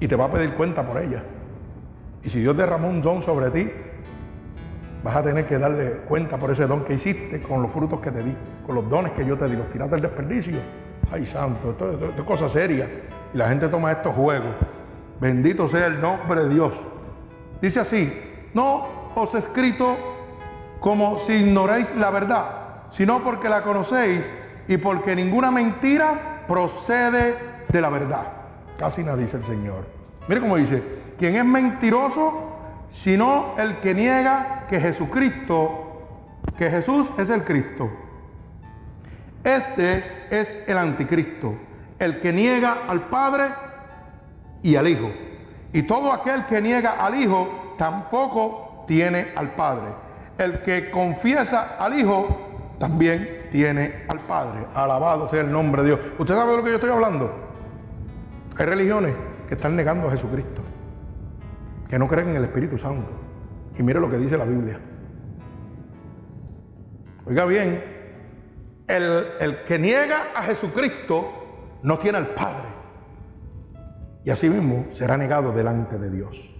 [0.00, 1.22] Y te va a pedir cuenta por ellas.
[2.22, 3.70] Y si Dios derramó un don sobre ti,
[5.02, 8.10] vas a tener que darle cuenta por ese don que hiciste con los frutos que
[8.10, 8.34] te di,
[8.66, 9.56] con los dones que yo te di.
[9.56, 10.58] Los tiraste al desperdicio
[11.10, 12.88] Ay, santo, esto, es cosa seria.
[13.32, 14.50] Y la gente toma estos juegos.
[15.20, 16.74] Bendito sea el nombre de Dios.
[17.60, 18.12] Dice así,
[18.54, 19.96] no os he escrito
[20.80, 24.24] como si ignoréis la verdad, sino porque la conocéis
[24.68, 27.34] y porque ninguna mentira procede
[27.68, 28.26] de la verdad.
[28.78, 29.86] Casi nada dice el Señor.
[30.28, 30.82] Mire cómo dice,
[31.18, 32.52] ¿quién es mentiroso?
[32.90, 35.86] Sino el que niega que Jesucristo,
[36.56, 37.90] que Jesús es el Cristo.
[39.44, 41.54] Este es el anticristo,
[41.98, 43.44] el que niega al Padre
[44.62, 45.10] y al Hijo.
[45.72, 49.88] Y todo aquel que niega al Hijo tampoco tiene al Padre.
[50.38, 52.45] El que confiesa al Hijo
[52.78, 54.66] también tiene al Padre.
[54.74, 56.00] Alabado sea el nombre de Dios.
[56.18, 57.32] ¿Usted sabe de lo que yo estoy hablando?
[58.56, 59.14] Hay religiones
[59.48, 60.62] que están negando a Jesucristo,
[61.88, 63.08] que no creen en el Espíritu Santo.
[63.78, 64.80] Y mire lo que dice la Biblia.
[67.26, 67.82] Oiga bien,
[68.86, 72.68] el, que niega a Jesucristo no tiene al Padre.
[74.24, 76.50] Y así mismo será negado delante de Dios.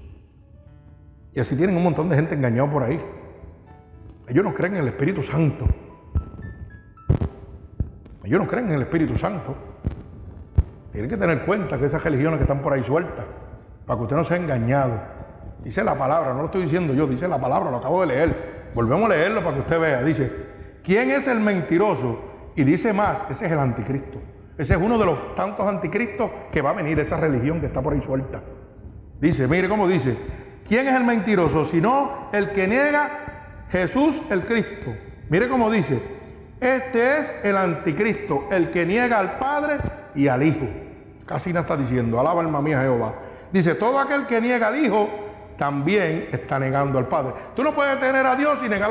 [1.32, 3.00] Y así tienen un montón de gente engañado por ahí.
[4.28, 5.66] Ellos no creen en el Espíritu Santo.
[8.26, 9.56] Ellos no creen en el Espíritu Santo.
[10.92, 13.24] Tienen que tener cuenta que esas religiones que están por ahí sueltas,
[13.86, 15.00] para que usted no sea engañado.
[15.64, 18.56] Dice la palabra, no lo estoy diciendo yo, dice la palabra, lo acabo de leer.
[18.74, 20.02] Volvemos a leerlo para que usted vea.
[20.02, 20.30] Dice,
[20.86, 22.16] ¿Quién es el mentiroso?
[22.54, 24.22] Y dice más, ese es el anticristo.
[24.56, 27.82] Ese es uno de los tantos anticristos que va a venir, esa religión que está
[27.82, 28.40] por ahí suelta.
[29.20, 30.16] Dice, mire cómo dice,
[30.66, 31.64] ¿quién es el mentiroso?
[31.64, 34.94] Sino el que niega Jesús el Cristo.
[35.28, 36.00] Mire cómo dice,
[36.60, 39.76] este es el anticristo, el que niega al Padre
[40.14, 40.66] y al Hijo.
[41.26, 43.14] Casi no está diciendo, alaba alma mía Jehová.
[43.52, 45.08] Dice, todo aquel que niega al Hijo
[45.58, 47.32] también está negando al Padre.
[47.54, 48.90] Tú no puedes tener a Dios y negar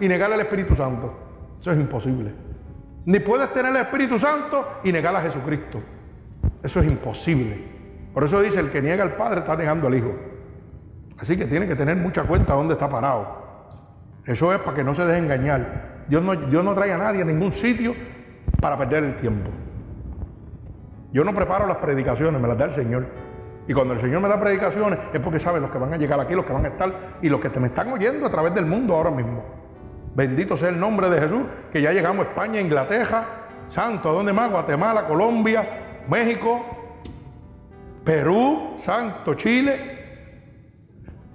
[0.00, 1.12] y al Espíritu Santo.
[1.60, 2.32] Eso es imposible.
[3.06, 5.80] Ni puedes tener el Espíritu Santo y negar a Jesucristo.
[6.62, 7.74] Eso es imposible.
[8.12, 10.14] Por eso dice, el que niega al Padre está negando al Hijo.
[11.18, 13.44] Así que tiene que tener mucha cuenta dónde está parado.
[14.24, 15.93] Eso es para que no se deje engañar.
[16.08, 17.94] Dios no, Dios no trae a nadie a ningún sitio
[18.60, 19.50] para perder el tiempo.
[21.12, 23.06] Yo no preparo las predicaciones, me las da el Señor.
[23.66, 26.20] Y cuando el Señor me da predicaciones es porque sabe los que van a llegar
[26.20, 28.54] aquí, los que van a estar y los que te me están oyendo a través
[28.54, 29.44] del mundo ahora mismo.
[30.14, 31.42] Bendito sea el nombre de Jesús,
[31.72, 33.24] que ya llegamos a España, Inglaterra,
[33.68, 34.50] Santo, ¿a dónde más?
[34.50, 36.64] Guatemala, Colombia, México,
[38.04, 39.94] Perú, Santo, Chile.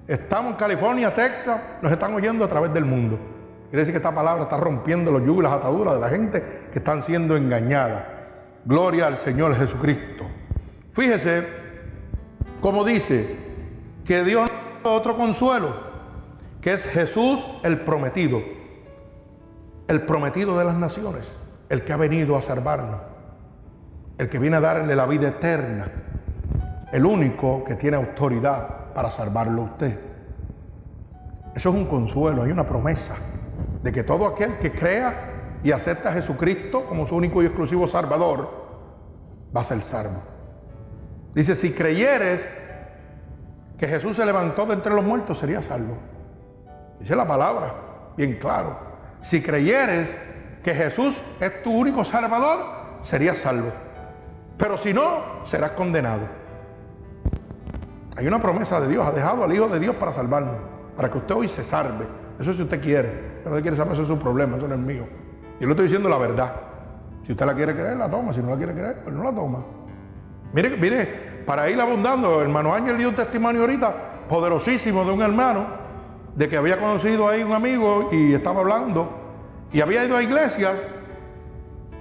[0.07, 3.17] Estamos en California, Texas, nos están oyendo a través del mundo.
[3.69, 6.43] Quiere decir que esta palabra está rompiendo los yugos y las ataduras de la gente
[6.71, 8.61] que están siendo engañada.
[8.65, 10.25] Gloria al Señor Jesucristo.
[10.91, 11.47] Fíjese
[12.61, 13.37] cómo dice
[14.05, 14.49] que Dios
[14.83, 15.75] otro consuelo,
[16.61, 18.41] que es Jesús el prometido,
[19.87, 21.31] el prometido de las naciones,
[21.69, 23.01] el que ha venido a salvarnos,
[24.17, 25.91] el que viene a darle la vida eterna,
[26.91, 29.99] el único que tiene autoridad para salvarlo a usted.
[31.53, 33.15] Eso es un consuelo, hay una promesa
[33.83, 37.87] de que todo aquel que crea y acepta a Jesucristo como su único y exclusivo
[37.87, 38.49] Salvador,
[39.55, 40.21] va a ser salvo.
[41.33, 42.45] Dice, si creyeres
[43.77, 45.97] que Jesús se levantó de entre los muertos, sería salvo.
[46.99, 47.73] Dice la palabra,
[48.17, 48.77] bien claro.
[49.21, 50.17] Si creyeres
[50.63, 52.59] que Jesús es tu único Salvador,
[53.03, 53.71] serías salvo.
[54.57, 56.27] Pero si no, serás condenado.
[58.17, 60.57] Hay una promesa de Dios, ha dejado al Hijo de Dios para salvarnos,
[60.97, 62.05] para que usted hoy se salve.
[62.37, 63.28] Eso si usted quiere.
[63.43, 65.05] Pero no quiere saber, eso es su problema, eso no es mío.
[65.59, 66.53] Yo le estoy diciendo la verdad.
[67.25, 68.33] Si usted la quiere creer, la toma.
[68.33, 69.59] Si no la quiere creer, pues no la toma.
[70.53, 73.93] Mire, mire, para ir abundando, hermano Ángel dio un testimonio ahorita
[74.27, 75.65] poderosísimo de un hermano,
[76.35, 79.09] de que había conocido ahí un amigo y estaba hablando,
[79.71, 80.73] y había ido a iglesias,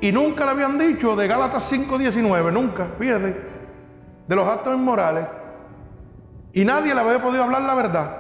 [0.00, 3.36] y nunca le habían dicho de Gálatas 5.19, nunca, fíjese,
[4.26, 5.26] de los actos inmorales,
[6.52, 8.10] y nadie le había podido hablar la verdad.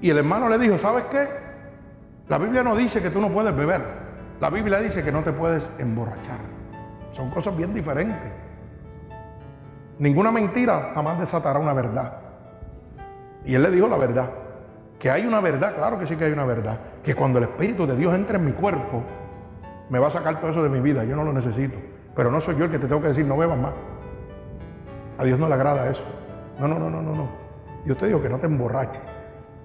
[0.00, 1.43] Y el hermano le dijo, ¿sabes qué?
[2.28, 3.82] La Biblia no dice que tú no puedes beber.
[4.40, 6.38] La Biblia dice que no te puedes emborrachar.
[7.12, 8.32] Son cosas bien diferentes.
[9.98, 12.14] Ninguna mentira jamás desatará una verdad.
[13.44, 14.30] Y él le dijo la verdad.
[14.98, 16.78] Que hay una verdad, claro que sí que hay una verdad.
[17.02, 19.02] Que cuando el Espíritu de Dios entre en mi cuerpo,
[19.90, 21.04] me va a sacar todo eso de mi vida.
[21.04, 21.76] Yo no lo necesito.
[22.16, 23.74] Pero no soy yo el que te tengo que decir, no bebas más.
[25.18, 26.04] A Dios no le agrada eso.
[26.58, 27.14] No, no, no, no, no.
[27.14, 27.28] no.
[27.84, 29.02] Dios te dijo que no te emborraches.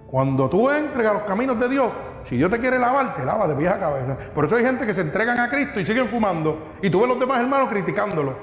[0.07, 1.89] Cuando tú entres a los caminos de Dios,
[2.26, 4.17] si Dios te quiere lavar, te lava de vieja cabeza.
[4.34, 6.74] Por eso hay gente que se entregan a Cristo y siguen fumando.
[6.82, 8.36] Y tú ves los demás hermanos criticándolo.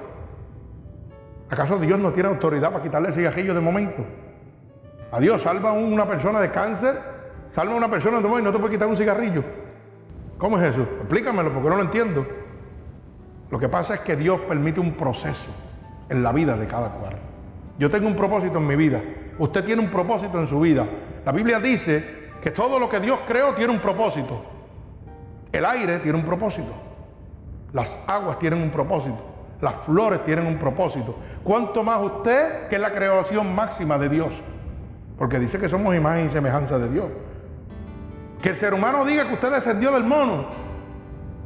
[1.49, 4.05] ¿Acaso Dios no tiene autoridad para quitarle el cigarrillo de momento?
[5.13, 6.99] A Dios salva a una persona de cáncer,
[7.47, 9.45] salva a una persona de y no te puede quitar un cigarrillo.
[10.39, 10.83] ¿Cómo es eso?
[10.83, 12.27] Explícamelo porque no lo entiendo.
[13.51, 15.49] Lo que pasa es que Dios permite un proceso
[16.09, 17.17] en la vida de cada cual.
[17.79, 19.01] Yo tengo un propósito en mi vida.
[19.39, 20.87] Usted tiene un propósito en su vida.
[21.25, 24.43] La Biblia dice que todo lo que Dios creó tiene un propósito.
[25.53, 26.73] El aire tiene un propósito.
[27.73, 29.19] Las aguas tienen un propósito.
[29.61, 31.17] Las flores tienen un propósito.
[31.43, 34.33] ¿Cuánto más usted que es la creación máxima de Dios?
[35.19, 37.07] Porque dice que somos imagen y semejanza de Dios.
[38.43, 40.47] Que el ser humano diga que usted descendió del mono.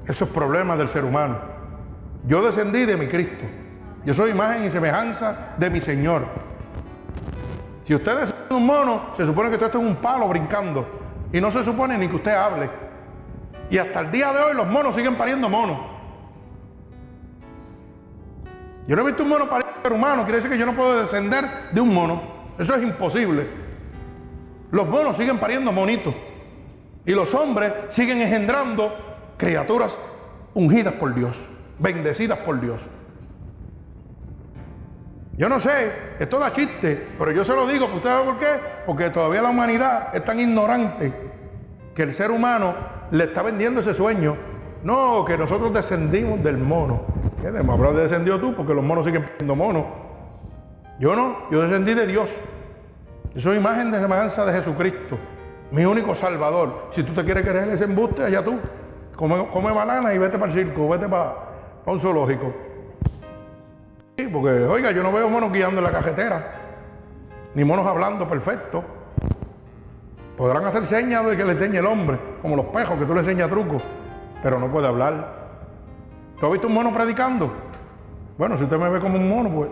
[0.06, 1.38] Eso es problema del ser humano.
[2.26, 3.44] Yo descendí de mi Cristo.
[4.04, 6.24] Yo soy imagen y semejanza de mi Señor.
[7.90, 10.86] Si usted es un mono, se supone que usted en un palo brincando.
[11.32, 12.70] Y no se supone ni que usted hable.
[13.68, 15.76] Y hasta el día de hoy los monos siguen pariendo monos.
[18.86, 21.00] Yo no he visto un mono pariendo ser humano, quiere decir que yo no puedo
[21.00, 22.22] descender de un mono.
[22.60, 23.48] Eso es imposible.
[24.70, 26.14] Los monos siguen pariendo monitos.
[27.04, 28.94] Y los hombres siguen engendrando
[29.36, 29.98] criaturas
[30.54, 31.36] ungidas por Dios,
[31.80, 32.82] bendecidas por Dios.
[35.36, 38.46] Yo no sé, esto da chiste, pero yo se lo digo, ¿usted sabe por qué?
[38.84, 41.12] Porque todavía la humanidad es tan ignorante
[41.94, 42.74] que el ser humano
[43.10, 44.36] le está vendiendo ese sueño.
[44.82, 47.02] No, que nosotros descendimos del mono.
[47.40, 48.54] ¿Qué habrás descendido tú?
[48.54, 49.84] Porque los monos siguen siendo monos.
[50.98, 52.36] Yo no, yo descendí de Dios.
[53.34, 55.16] Yo soy imagen de semejanza de Jesucristo,
[55.70, 56.88] mi único Salvador.
[56.90, 58.58] Si tú te quieres creer ese embuste, allá tú.
[59.16, 61.34] Come, come banana y vete para el circo, vete para
[61.86, 62.69] un zoológico
[64.28, 66.54] porque, oiga, yo no veo monos guiando en la cajetera.
[67.54, 68.84] ni monos hablando perfecto.
[70.36, 73.20] Podrán hacer señas de que le enseñe el hombre, como los pejos que tú le
[73.20, 73.82] enseñas trucos,
[74.42, 75.40] pero no puede hablar.
[76.38, 77.52] ¿Tú has visto un mono predicando?
[78.38, 79.68] Bueno, si usted me ve como un mono, pues.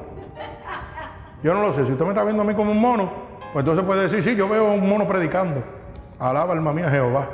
[1.43, 1.87] Yo no lo sé.
[1.87, 3.11] Si usted me está viendo a mí como un mono,
[3.53, 5.63] pues entonces puede decir, sí, yo veo un mono predicando.
[6.19, 7.29] Alaba alma mía Jehová.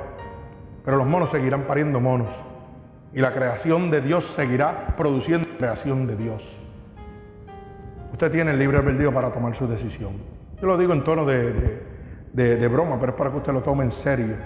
[0.84, 2.34] Pero los monos seguirán pariendo monos.
[3.12, 6.63] Y la creación de Dios seguirá produciendo creación de Dios.
[8.14, 10.12] Usted tiene el libre albedrío para tomar su decisión.
[10.60, 13.90] Yo lo digo en tono de, broma, pero es para que usted lo tome en
[13.90, 14.36] serio.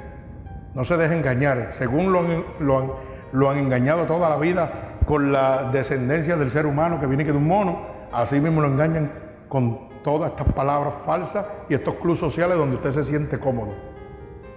[0.72, 1.66] No se deje engañar.
[1.68, 2.22] Según lo
[2.60, 2.90] lo han,
[3.32, 4.72] lo han engañado toda la vida
[5.04, 8.68] con la descendencia del ser humano que viene que de un mono, así mismo lo
[8.68, 9.12] engañan
[9.50, 13.74] con todas estas palabras falsas y estos clubes sociales donde usted se siente cómodo.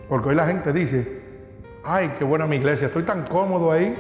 [0.08, 1.22] Porque hoy la gente dice,
[1.84, 3.94] ay, qué buena mi iglesia, estoy tan cómodo ahí.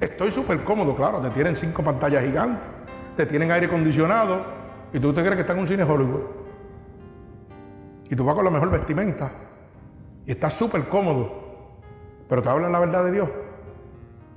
[0.00, 2.68] Estoy súper cómodo, claro, te tienen cinco pantallas gigantes,
[3.16, 4.44] te tienen aire acondicionado
[4.92, 6.22] y tú te crees que está en un cine Hollywood.
[8.10, 9.30] Y tú vas con la mejor vestimenta
[10.26, 11.80] y estás súper cómodo,
[12.28, 13.28] pero te hablan la verdad de Dios.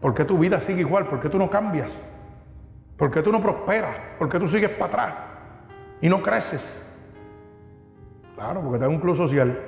[0.02, 1.08] ¿Por qué tu vida sigue igual?
[1.08, 2.06] ¿Por qué tú no cambias?
[2.98, 3.96] ¿Por qué tú no prosperas?
[4.18, 5.14] ¿Por qué tú sigues para atrás
[6.02, 6.66] y no creces?
[8.36, 9.60] Claro, porque estás en un club social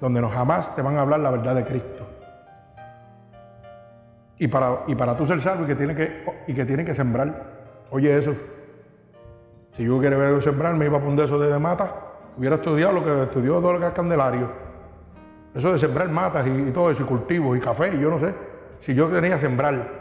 [0.00, 2.06] donde no jamás te van a hablar la verdad de Cristo.
[4.38, 6.94] Y para, y para tú ser salvo y que tiene que, y que, tiene que
[6.94, 7.49] sembrar.
[7.90, 8.34] Oye eso.
[9.72, 11.94] Si yo quiero ver sembrar, me iba a poner eso de mata.
[12.36, 14.50] Hubiera estudiado lo que estudió Dolga Candelario.
[15.54, 18.18] Eso de sembrar matas y, y todo eso, y cultivos y café, y yo no
[18.18, 18.34] sé
[18.80, 20.00] si yo tenía sembrar.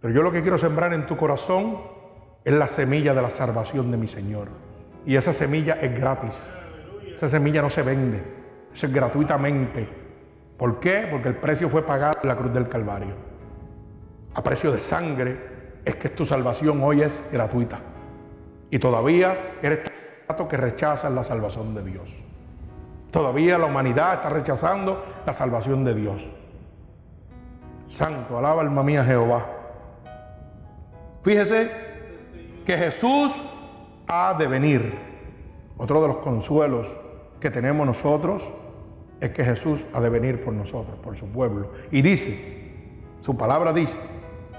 [0.00, 1.78] Pero yo lo que quiero sembrar en tu corazón
[2.44, 4.48] es la semilla de la salvación de mi Señor.
[5.04, 6.42] Y esa semilla es gratis.
[7.14, 8.22] Esa semilla no se vende.
[8.72, 9.88] Eso es gratuitamente.
[10.56, 11.08] ¿Por qué?
[11.10, 13.14] Porque el precio fue pagado en la cruz del Calvario.
[14.34, 15.47] A precio de sangre
[15.88, 17.80] es que tu salvación hoy es gratuita.
[18.70, 19.90] Y todavía eres
[20.26, 22.10] tanto que rechazas la salvación de Dios.
[23.10, 26.30] Todavía la humanidad está rechazando la salvación de Dios.
[27.86, 29.46] Santo, alaba alma mía Jehová.
[31.22, 31.70] Fíjese
[32.66, 33.40] que Jesús
[34.06, 34.92] ha de venir.
[35.78, 36.86] Otro de los consuelos
[37.40, 38.46] que tenemos nosotros
[39.22, 41.70] es que Jesús ha de venir por nosotros, por su pueblo.
[41.90, 42.74] Y dice,
[43.22, 43.96] su palabra dice,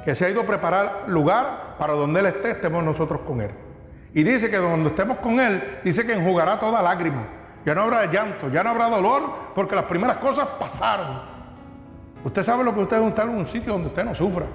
[0.04, 3.52] que se ha ido a preparar lugar para donde Él esté, estemos nosotros con Él.
[4.14, 7.28] Y dice que cuando estemos con Él, dice que enjugará toda lágrima.
[7.66, 9.22] Ya no habrá llanto, ya no habrá dolor,
[9.54, 11.22] porque las primeras cosas pasaron.
[12.24, 14.46] Usted sabe lo que usted es estar en un sitio donde usted no sufra,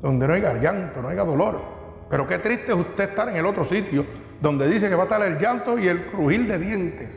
[0.00, 1.60] donde no haya llanto, no haya dolor.
[2.08, 4.06] Pero qué triste es usted estar en el otro sitio
[4.40, 7.08] donde dice que va a estar el llanto y el crujir de dientes.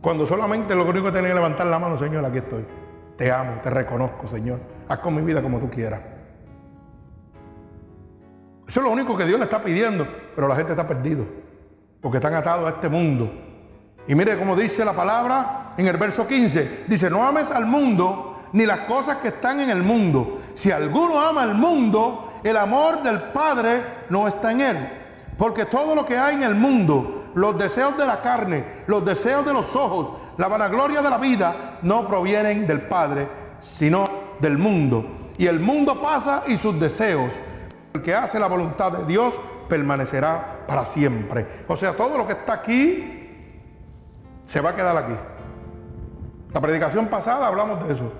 [0.00, 2.64] Cuando solamente lo único que tiene que levantar la mano, Señor, aquí estoy.
[3.16, 4.60] Te amo, te reconozco, Señor.
[4.88, 6.00] Haz con mi vida como tú quieras.
[8.68, 11.24] Eso es lo único que Dios le está pidiendo, pero la gente está perdido,
[12.02, 13.32] porque están atados a este mundo.
[14.06, 16.84] Y mire cómo dice la palabra en el verso 15.
[16.86, 20.42] Dice, no ames al mundo ni las cosas que están en el mundo.
[20.54, 24.88] Si alguno ama al mundo, el amor del Padre no está en él.
[25.38, 29.46] Porque todo lo que hay en el mundo, los deseos de la carne, los deseos
[29.46, 33.28] de los ojos, la vanagloria de la vida, no provienen del Padre,
[33.60, 34.04] sino
[34.40, 35.30] del mundo.
[35.38, 37.30] Y el mundo pasa y sus deseos.
[37.94, 41.64] El que hace la voluntad de Dios permanecerá para siempre.
[41.68, 43.18] O sea, todo lo que está aquí
[44.46, 45.14] se va a quedar aquí.
[46.52, 48.12] La predicación pasada hablamos de eso.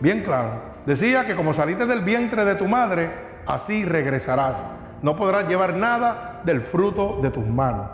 [0.00, 0.72] Bien claro.
[0.84, 3.10] Decía que como saliste del vientre de tu madre,
[3.46, 4.56] así regresarás.
[5.00, 7.88] No podrás llevar nada del fruto de tus manos.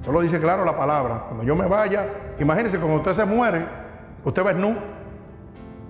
[0.00, 1.24] Eso lo dice claro la palabra.
[1.26, 2.06] Cuando yo me vaya,
[2.38, 3.66] imagínese cuando usted se muere,
[4.24, 4.76] usted va nu.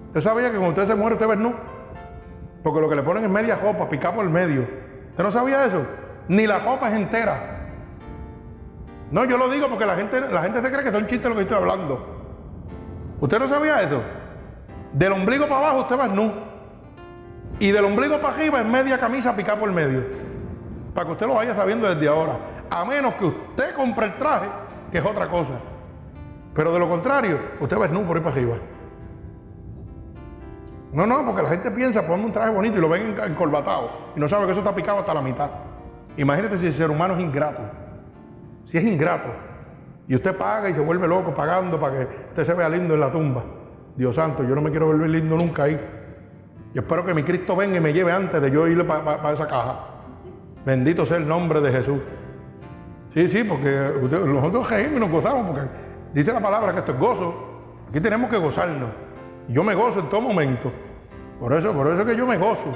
[0.09, 1.54] ¿Usted sabía que cuando usted se muere, usted va nu?
[2.62, 4.62] Porque lo que le ponen es media copa, picar por el medio.
[5.11, 5.84] ¿Usted no sabía eso?
[6.28, 7.59] Ni la copa es entera.
[9.11, 11.28] No, yo lo digo porque la gente, la gente se cree que es un chiste
[11.28, 12.18] lo que estoy hablando.
[13.20, 14.02] ¿Usted no sabía eso?
[14.92, 16.32] Del ombligo para abajo usted va nu.
[17.59, 20.04] Y del ombligo para arriba en media camisa picada por el medio.
[20.94, 22.38] Para que usted lo vaya sabiendo desde ahora.
[22.70, 24.46] A menos que usted compre el traje,
[24.92, 25.54] que es otra cosa.
[26.54, 28.56] Pero de lo contrario, usted va nu por ahí para arriba.
[30.93, 33.91] No, no, porque la gente piensa ponerme un traje bonito y lo ven encorbatado.
[34.16, 35.51] Y no sabe que eso está picado hasta la mitad.
[36.16, 37.62] Imagínate si el ser humano es ingrato.
[38.64, 39.28] Si es ingrato.
[40.09, 43.01] Y usted paga y se vuelve loco pagando para que usted se vea lindo en
[43.01, 43.45] la tumba.
[43.95, 45.78] Dios santo, yo no me quiero volver lindo nunca ahí.
[46.74, 49.47] Y espero que mi Cristo venga y me lleve antes de yo ir para esa
[49.47, 49.80] caja.
[50.64, 52.01] Bendito sea el nombre de Jesús.
[53.09, 55.68] Sí, sí, porque nosotros reímos y nos gozamos, porque
[56.14, 57.34] dice la palabra que esto es gozo.
[57.89, 58.91] Aquí tenemos que gozarnos.
[59.49, 60.70] Yo me gozo en todo momento.
[61.40, 62.70] Por eso, por eso es que yo me gozo.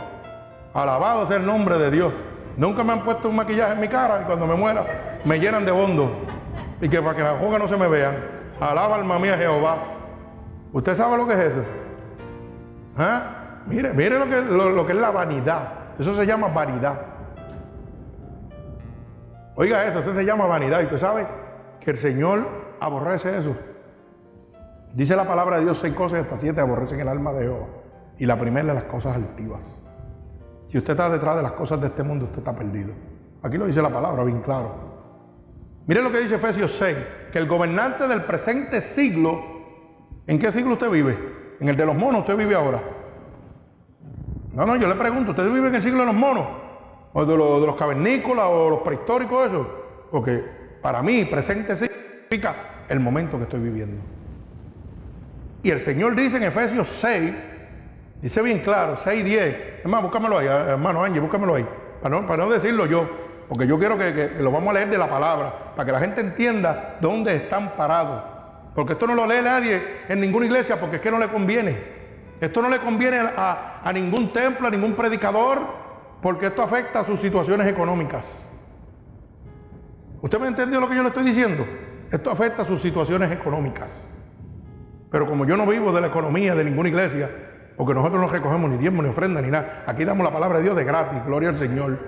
[0.73, 2.13] Alabado sea el nombre de Dios.
[2.57, 5.65] Nunca me han puesto un maquillaje en mi cara y cuando me muera me llenan
[5.65, 6.13] de bondo
[6.81, 8.17] y que para que las hojas no se me vean.
[8.61, 9.77] Alaba alma mía Jehová.
[10.73, 11.65] ¿Usted sabe lo que es eso?
[12.97, 13.61] ¿Ah?
[13.67, 15.69] Mire, mire lo que, lo que es la vanidad.
[15.99, 17.01] Eso se llama vanidad.
[19.55, 20.81] Oiga eso, eso se llama vanidad.
[20.81, 21.27] Y usted sabe
[21.81, 22.47] que el Señor
[22.81, 23.55] aborrece eso.
[24.95, 27.67] Dice la palabra de Dios, seis cosas hasta siete aborrecen el alma de Jehová.
[28.19, 29.81] Y la primera es las cosas altivas.
[30.67, 32.93] Si usted está detrás de las cosas de este mundo, usted está perdido.
[33.43, 34.93] Aquí lo dice la palabra bien claro.
[35.87, 36.97] Mire lo que dice Efesios 6,
[37.33, 39.43] que el gobernante del presente siglo,
[40.27, 41.57] ¿en qué siglo usted vive?
[41.59, 42.81] ¿En el de los monos usted vive ahora?
[44.53, 46.47] No, no, yo le pregunto, ¿usted vive en el siglo de los monos?
[47.15, 49.67] ¿O de los, de los cavernícolas o los prehistóricos eso?
[50.11, 50.45] Porque
[50.81, 54.01] para mí presente significa el momento que estoy viviendo.
[55.63, 57.35] Y el Señor dice en Efesios 6,
[58.23, 59.57] Dice bien claro, 6 10.
[59.83, 61.67] Es más, búscamelo ahí, hermano Ángel, búscamelo ahí.
[62.01, 63.09] Para no, para no decirlo yo,
[63.49, 65.99] porque yo quiero que, que, lo vamos a leer de la palabra, para que la
[65.99, 68.23] gente entienda dónde están parados.
[68.77, 71.77] Porque esto no lo lee nadie en ninguna iglesia, porque es que no le conviene.
[72.41, 75.61] Esto no le conviene a, a ningún templo, a ningún predicador,
[76.23, 78.47] porque esto afecta a sus situaciones económicas.
[80.21, 81.67] ¿Usted me entendió lo que yo le estoy diciendo?
[82.11, 84.17] Esto afecta a sus situaciones económicas.
[85.13, 87.31] Pero como yo no vivo de la economía de ninguna iglesia,
[87.77, 89.85] porque nosotros no recogemos ni diezmo, ni ofrenda, ni nada.
[89.87, 91.99] Aquí damos la palabra de Dios de gratis, gloria al Señor.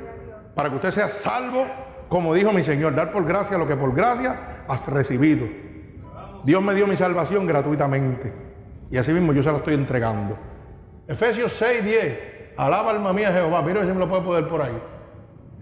[0.55, 1.67] Para que usted sea salvo,
[2.09, 5.47] como dijo mi Señor, dar por gracia lo que por gracia has recibido.
[6.45, 8.33] Dios me dio mi salvación gratuitamente.
[8.91, 10.39] Y así mismo yo se la estoy entregando.
[11.07, 12.19] Efesios 6, 10.
[12.57, 13.63] Alaba alma mía Jehová.
[13.63, 14.81] Mira si me lo puede poder por ahí.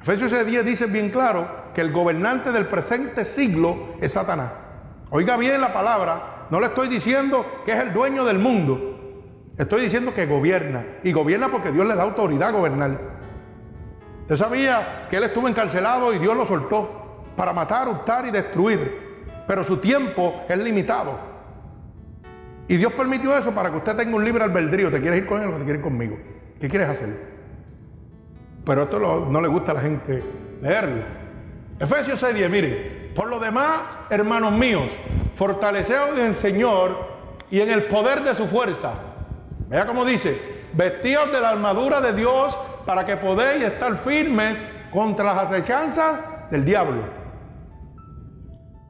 [0.01, 4.53] Efesios 6, 10 dice bien claro que el gobernante del presente siglo es Satanás.
[5.11, 6.32] Oiga bien la palabra.
[6.53, 9.49] No le estoy diciendo que es el dueño del mundo.
[9.57, 10.85] Estoy diciendo que gobierna.
[11.03, 13.01] Y gobierna porque Dios le da autoridad a gobernar.
[14.21, 18.99] Usted sabía que él estuvo encarcelado y Dios lo soltó para matar, hurtar y destruir.
[19.49, 21.19] Pero su tiempo es limitado.
[22.69, 24.91] Y Dios permitió eso para que usted tenga un libre albedrío.
[24.91, 26.19] ¿Te quieres ir con él o te quieres ir conmigo?
[26.61, 27.17] ¿Qué quieres hacer?
[28.67, 30.23] Pero esto no le gusta a la gente
[30.61, 31.03] leerlo.
[31.81, 33.02] Efesios 6:10, mire.
[33.15, 34.91] Por lo demás, hermanos míos,
[35.37, 36.97] fortaleceos en el Señor
[37.51, 38.93] y en el poder de su fuerza
[39.73, 40.39] Vea cómo dice,
[40.75, 46.63] vestidos de la armadura de Dios para que podéis estar firmes contra las acechanzas del
[46.63, 47.03] diablo.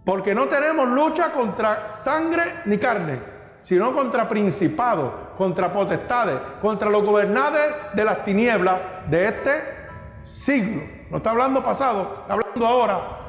[0.04, 3.20] Porque no tenemos lucha contra sangre ni carne,
[3.60, 7.62] sino contra principados, contra potestades, contra los gobernantes
[7.94, 9.62] de las tinieblas de este
[10.24, 10.82] siglo.
[11.10, 13.21] No está hablando pasado, está hablando ahora.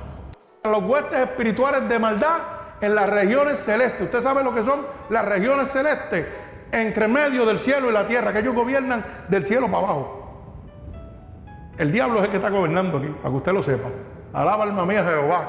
[0.64, 2.38] Los huestes espirituales de maldad
[2.82, 4.02] en las regiones celestes.
[4.02, 6.26] ¿Usted sabe lo que son las regiones celestes?
[6.74, 10.20] entre medio del cielo y la tierra, que ellos gobiernan del cielo para abajo.
[11.78, 13.90] El diablo es el que está gobernando aquí, para que usted lo sepa.
[14.34, 15.48] Alaba alma mía Jehová.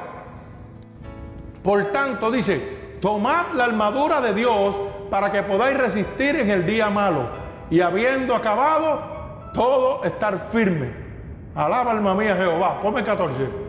[1.62, 4.76] Por tanto, dice, tomad la armadura de Dios
[5.10, 7.28] para que podáis resistir en el día malo
[7.70, 9.00] y habiendo acabado
[9.54, 10.92] todo estar firme.
[11.54, 12.80] Alaba alma mía Jehová.
[12.82, 13.63] Ponme 14.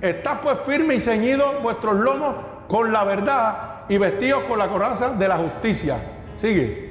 [0.00, 2.36] Estad pues firme y ceñidos vuestros lomos
[2.68, 5.98] con la verdad y vestidos con la coraza de la justicia
[6.40, 6.88] Sigue.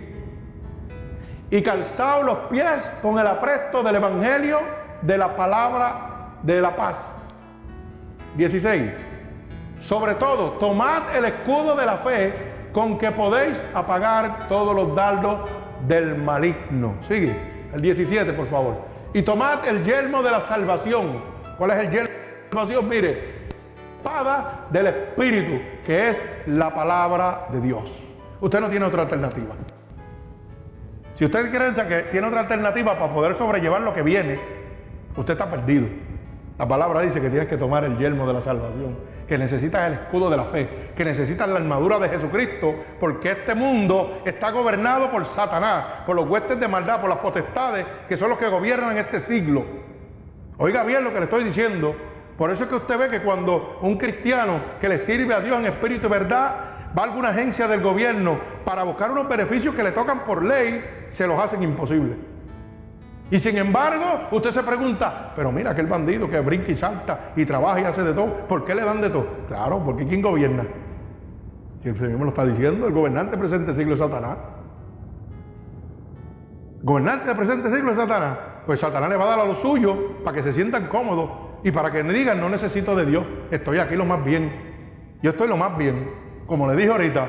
[1.49, 4.59] Y calzaos los pies con el apresto del Evangelio
[5.01, 7.15] de la palabra de la paz.
[8.35, 8.91] 16.
[9.81, 12.33] Sobre todo, tomad el escudo de la fe
[12.71, 15.49] con que podéis apagar todos los dardos
[15.87, 16.93] del maligno.
[17.07, 17.35] Sigue.
[17.73, 18.85] El 17, por favor.
[19.13, 21.23] Y tomad el yelmo de la salvación.
[21.57, 22.89] ¿Cuál es el yelmo salvación?
[22.89, 23.39] Mire,
[23.97, 28.07] espada del Espíritu, que es la palabra de Dios.
[28.41, 29.55] Usted no tiene otra alternativa.
[31.15, 34.39] Si usted cree que tiene otra alternativa para poder sobrellevar lo que viene,
[35.17, 35.87] usted está perdido.
[36.57, 38.97] La palabra dice que tienes que tomar el yelmo de la salvación,
[39.27, 43.53] que necesitas el escudo de la fe, que necesitas la armadura de Jesucristo, porque este
[43.53, 48.29] mundo está gobernado por Satanás, por los huestes de maldad, por las potestades que son
[48.29, 49.65] los que gobiernan este siglo.
[50.57, 51.95] Oiga bien lo que le estoy diciendo.
[52.39, 55.59] Por eso es que usted ve que cuando un cristiano que le sirve a Dios
[55.59, 56.55] en espíritu y verdad,
[56.97, 60.81] va a alguna agencia del gobierno para buscar unos beneficios que le tocan por ley,
[61.09, 62.15] se los hacen imposibles.
[63.29, 67.43] Y sin embargo, usted se pregunta, pero mira aquel bandido que brinca y salta y
[67.43, 69.27] trabaja y hace de todo, ¿por qué le dan de todo?
[69.49, 70.63] Claro, porque ¿quién gobierna?
[71.83, 74.37] El Señor me lo está diciendo, el gobernante presente siglo es Satanás.
[76.83, 78.37] Gobernante de presente siglo es Satanás.
[78.65, 81.71] Pues Satanás le va a dar a lo suyo para que se sientan cómodos y
[81.71, 84.69] para que digan, no necesito de Dios, estoy aquí lo más bien.
[85.21, 87.27] Yo estoy lo más bien como le dije ahorita,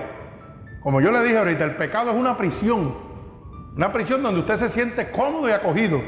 [0.81, 2.95] como yo le dije ahorita, el pecado es una prisión.
[3.77, 6.01] Una prisión donde usted se siente cómodo y acogido.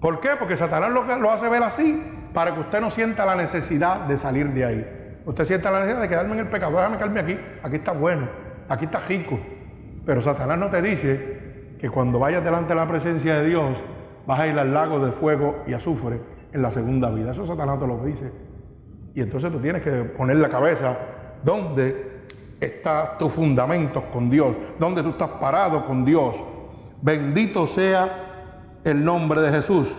[0.00, 0.30] ¿Por qué?
[0.38, 4.16] Porque Satanás lo, lo hace ver así para que usted no sienta la necesidad de
[4.16, 5.20] salir de ahí.
[5.26, 6.78] Usted sienta la necesidad de quedarme en el pecado.
[6.78, 7.38] Déjame quedarme aquí.
[7.62, 8.26] Aquí está bueno.
[8.70, 9.38] Aquí está rico.
[10.06, 13.76] Pero Satanás no te dice que cuando vayas delante de la presencia de Dios
[14.26, 16.20] vas a ir al lago de fuego y azufre
[16.52, 17.32] en la segunda vida.
[17.32, 18.30] Eso Satanás te lo dice.
[19.14, 20.96] Y entonces tú tienes que poner la cabeza
[21.44, 22.22] donde
[22.60, 26.36] están tus fundamentos con Dios, donde tú estás parado con Dios.
[27.00, 29.92] Bendito sea el nombre de Jesús.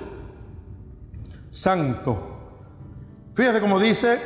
[1.52, 2.30] Santo.
[3.36, 4.20] Fíjate cómo dice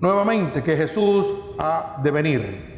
[0.00, 2.76] nuevamente que Jesús ha de venir.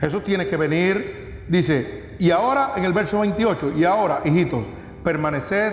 [0.00, 4.64] Jesús tiene que venir, dice, y ahora en el verso 28, y ahora, hijitos,
[5.04, 5.72] permaneced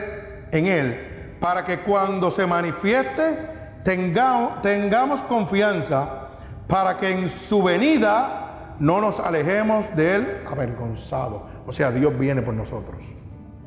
[0.52, 1.09] en Él,
[1.40, 6.28] para que cuando se manifieste tengamos, confianza,
[6.68, 11.48] para que en su venida no nos alejemos de Él avergonzado.
[11.66, 13.04] O sea, Dios viene por nosotros.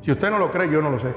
[0.01, 1.13] Si usted no lo cree, yo no lo sé.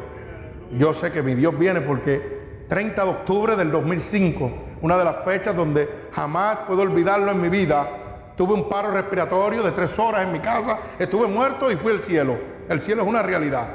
[0.76, 4.50] Yo sé que mi Dios viene porque 30 de octubre del 2005,
[4.80, 7.88] una de las fechas donde jamás puedo olvidarlo en mi vida,
[8.36, 12.02] tuve un paro respiratorio de tres horas en mi casa, estuve muerto y fui al
[12.02, 12.36] cielo.
[12.68, 13.68] El cielo es una realidad.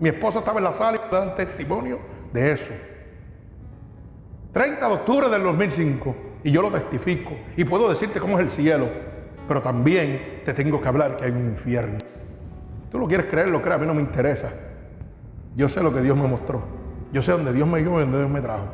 [0.00, 2.74] Mi esposa estaba en la sala y dan testimonio de eso.
[4.52, 8.50] 30 de octubre del 2005 y yo lo testifico y puedo decirte cómo es el
[8.50, 8.88] cielo,
[9.46, 11.98] pero también te tengo que hablar que hay un infierno.
[12.90, 14.50] Tú lo quieres creer, lo crees, a mí no me interesa.
[15.54, 16.62] Yo sé lo que Dios me mostró.
[17.12, 18.66] Yo sé dónde Dios me dio y dónde Dios me trajo.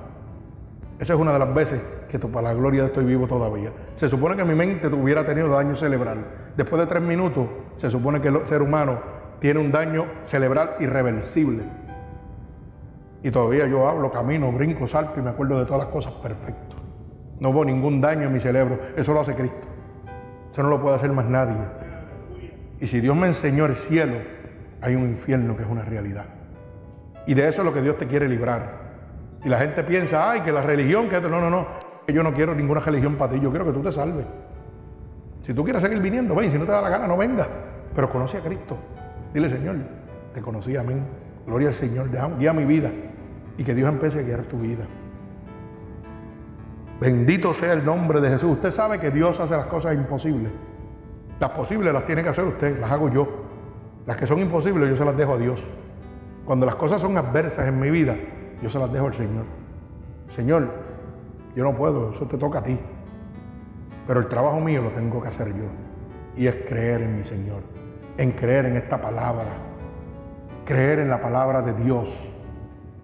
[0.99, 3.73] Esa es una de las veces que para la gloria estoy vivo todavía.
[3.95, 6.25] Se supone que mi mente hubiera tenido daño cerebral.
[6.57, 7.47] Después de tres minutos,
[7.77, 9.01] se supone que el ser humano
[9.39, 11.65] tiene un daño cerebral irreversible.
[13.23, 16.77] Y todavía yo hablo, camino, brinco, salto y me acuerdo de todas las cosas perfecto.
[17.39, 18.79] No hubo ningún daño en mi cerebro.
[18.97, 19.67] Eso lo hace Cristo.
[20.53, 21.57] Eso no lo puede hacer más nadie.
[22.81, 24.17] Y si Dios me enseñó el cielo,
[24.81, 26.25] hay un infierno que es una realidad.
[27.27, 28.81] Y de eso es lo que Dios te quiere librar.
[29.45, 31.67] Y la gente piensa, ay, que la religión, que no, no, no,
[32.07, 34.27] que yo no quiero ninguna religión para ti, yo quiero que tú te salves.
[35.43, 37.47] Si tú quieres seguir viniendo, ven, si no te da la gana, no venga.
[37.95, 38.77] Pero conoce a Cristo.
[39.33, 39.77] Dile, Señor,
[40.35, 41.03] te conocí, amén.
[41.47, 42.91] Gloria al Señor, guía mi vida
[43.57, 44.87] y que Dios empiece a guiar tu vida.
[47.01, 48.53] Bendito sea el nombre de Jesús.
[48.53, 50.53] Usted sabe que Dios hace las cosas imposibles.
[51.39, 53.27] Las posibles las tiene que hacer usted, las hago yo.
[54.07, 55.67] Las que son imposibles yo se las dejo a Dios.
[56.45, 58.17] Cuando las cosas son adversas en mi vida,
[58.63, 59.45] yo se las dejo al Señor.
[60.29, 60.69] Señor,
[61.57, 62.79] yo no puedo, eso te toca a ti.
[64.07, 65.65] Pero el trabajo mío lo tengo que hacer yo.
[66.37, 67.63] Y es creer en mi Señor,
[68.19, 69.70] en creer en esta palabra,
[70.71, 72.09] creer en la palabra de Dios.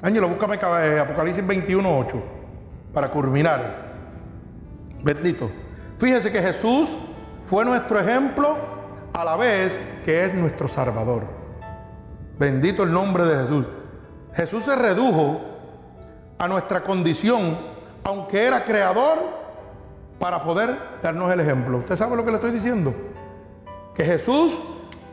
[0.00, 2.22] Ángelo, búscame eh, Apocalipsis 21, 8
[2.94, 3.86] para culminar.
[5.02, 5.50] Bendito.
[5.98, 6.96] Fíjese que Jesús
[7.44, 8.56] fue nuestro ejemplo
[9.12, 11.24] a la vez que es nuestro Salvador.
[12.38, 13.66] Bendito el nombre de Jesús.
[14.34, 15.40] Jesús se redujo
[16.38, 17.58] a nuestra condición,
[18.04, 19.18] aunque era creador,
[20.20, 21.78] para poder darnos el ejemplo.
[21.78, 22.94] ¿Usted sabe lo que le estoy diciendo?
[23.92, 24.56] Que Jesús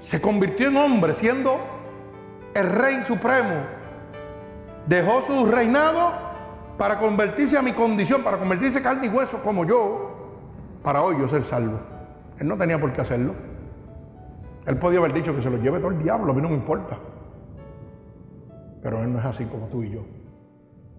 [0.01, 1.72] se convirtió en hombre siendo
[2.53, 3.55] el Rey Supremo.
[4.87, 6.11] Dejó su reinado
[6.77, 10.31] para convertirse a mi condición, para convertirse carne y hueso como yo,
[10.83, 11.79] para hoy yo ser salvo.
[12.39, 13.33] Él no tenía por qué hacerlo.
[14.65, 16.55] Él podía haber dicho que se lo lleve todo el diablo, a mí no me
[16.55, 16.97] importa.
[18.81, 20.01] Pero Él no es así como tú y yo.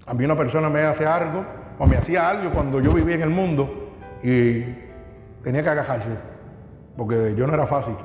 [0.06, 1.44] A mí una persona me hace algo,
[1.78, 4.62] o me hacía algo cuando yo vivía en el mundo y
[5.42, 6.10] tenía que agajarse,
[6.96, 7.96] porque yo no era fácil.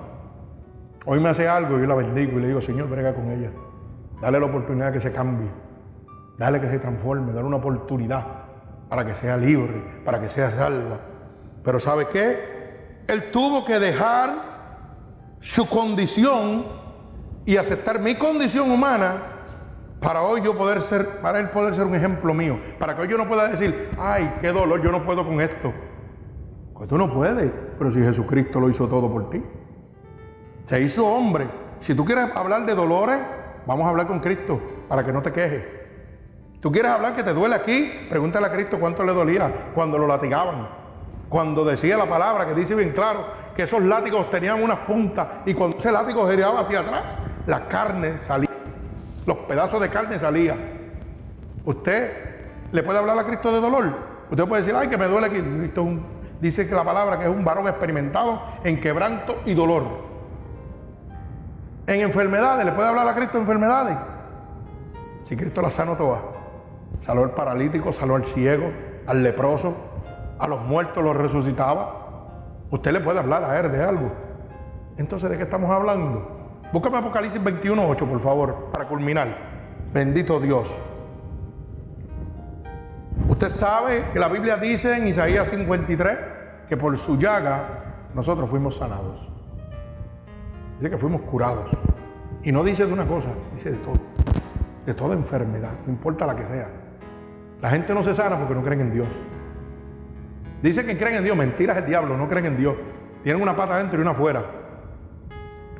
[1.11, 3.49] Hoy me hace algo y yo la bendigo y le digo, Señor, brega con ella.
[4.21, 5.49] Dale la oportunidad que se cambie.
[6.37, 7.33] Dale que se transforme.
[7.33, 8.23] Dale una oportunidad
[8.87, 10.99] para que sea libre, para que sea salva.
[11.63, 13.01] Pero ¿sabe qué?
[13.07, 14.35] Él tuvo que dejar
[15.39, 16.65] su condición
[17.43, 19.15] y aceptar mi condición humana
[19.99, 22.59] para hoy yo poder ser, para él poder ser un ejemplo mío.
[22.77, 25.73] Para que hoy yo no pueda decir, ay, qué dolor, yo no puedo con esto.
[26.75, 27.51] Pues tú no puedes.
[27.79, 29.43] Pero si Jesucristo lo hizo todo por ti.
[30.69, 31.47] Se hizo hombre.
[31.79, 33.17] Si tú quieres hablar de dolores,
[33.65, 35.63] vamos a hablar con Cristo para que no te quejes.
[36.59, 40.05] Tú quieres hablar que te duele aquí, pregúntale a Cristo cuánto le dolía cuando lo
[40.05, 40.69] latigaban.
[41.27, 43.25] Cuando decía la palabra que dice bien claro
[43.55, 47.15] que esos látigos tenían unas puntas y cuando ese látigo giraba hacia atrás,
[47.47, 48.51] la carne salía.
[49.25, 50.59] Los pedazos de carne salían.
[51.65, 52.11] Usted
[52.71, 53.91] le puede hablar a Cristo de dolor.
[54.29, 55.41] Usted puede decir, ay, que me duele aquí.
[55.41, 55.87] Cristo
[56.39, 60.08] dice que la palabra que es un varón experimentado en quebranto y dolor.
[61.89, 63.97] En enfermedades, ¿le puede hablar a Cristo de enfermedades?
[65.23, 66.21] Si Cristo las sanó todas.
[67.01, 68.71] Saló al paralítico, saló al ciego,
[69.07, 69.75] al leproso,
[70.37, 72.27] a los muertos los resucitaba.
[72.69, 74.11] Usted le puede hablar a él de algo.
[74.97, 76.59] Entonces, ¿de qué estamos hablando?
[76.71, 79.35] Búscame Apocalipsis 21.8, por favor, para culminar.
[79.91, 80.69] Bendito Dios.
[83.27, 86.17] Usted sabe que la Biblia dice en Isaías 53
[86.67, 89.28] que por su llaga nosotros fuimos sanados.
[90.79, 91.69] Dice que fuimos curados.
[92.41, 93.99] Y no dice de una cosa, dice de todo.
[94.85, 96.69] De toda enfermedad, no importa la que sea.
[97.61, 99.07] La gente no se sana porque no creen en Dios.
[100.63, 102.75] Dice que creen en Dios, mentiras el diablo, no creen en Dios.
[103.23, 104.45] Tienen una pata adentro y una afuera.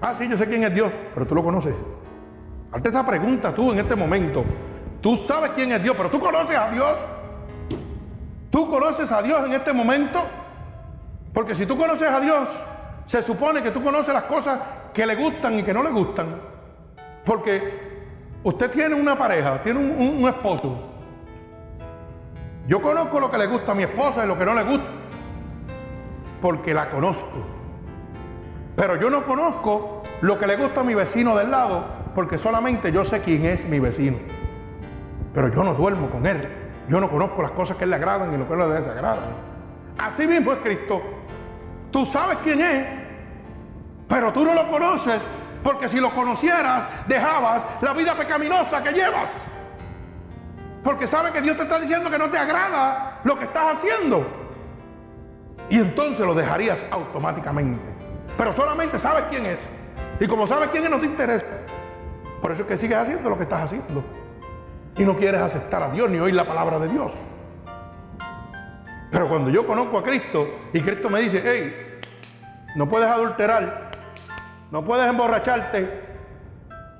[0.01, 1.75] Ah, sí, yo sé quién es Dios, pero tú lo conoces.
[2.69, 4.43] Hazte esa pregunta tú en este momento.
[4.99, 6.97] Tú sabes quién es Dios, pero tú conoces a Dios.
[8.49, 10.21] Tú conoces a Dios en este momento.
[11.33, 12.49] Porque si tú conoces a Dios,
[13.05, 14.59] se supone que tú conoces las cosas
[14.93, 16.39] que le gustan y que no le gustan.
[17.25, 17.61] Porque
[18.43, 20.77] usted tiene una pareja, tiene un, esposo.
[22.67, 24.89] Yo conozco lo que le gusta a mi esposa y lo que no le gusta.
[26.41, 27.45] Porque la conozco.
[28.75, 32.91] Pero yo no conozco lo que le gusta a mi vecino del lado porque solamente
[32.91, 34.17] yo sé quién es mi vecino.
[35.33, 36.41] Pero yo no duermo con él.
[36.87, 39.35] Yo no conozco las cosas que él le agradan y lo que le desagradan.
[39.97, 41.01] Así mismo es Cristo.
[41.91, 42.85] Tú sabes quién es,
[44.09, 45.21] pero tú no lo conoces
[45.63, 49.41] porque si lo conocieras, dejabas la vida pecaminosa que llevas.
[50.83, 54.25] Porque sabes que Dios te está diciendo que no te agrada lo que estás haciendo.
[55.69, 57.83] Y entonces lo dejarías automáticamente.
[58.35, 59.59] Pero solamente sabes quién es.
[60.19, 61.45] Y como sabes quién es, no te interesa.
[62.41, 64.03] Por eso es que sigues haciendo lo que estás haciendo.
[64.97, 67.13] Y no quieres aceptar a Dios ni oír la palabra de Dios.
[69.11, 71.99] Pero cuando yo conozco a Cristo y Cristo me dice, hey,
[72.75, 73.88] no puedes adulterar,
[74.71, 76.03] no puedes emborracharte,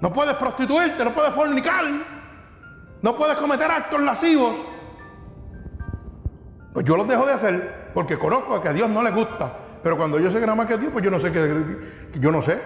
[0.02, 1.86] no puedes prostituirte, no puedes fornicar,
[3.02, 4.56] no puedes cometer actos lascivos,
[6.74, 9.54] pues yo los dejo de hacer porque conozco que a Dios no le gusta.
[9.82, 12.32] Pero cuando yo sé que nada más que Dios, pues yo no sé que, yo
[12.32, 12.60] no sé.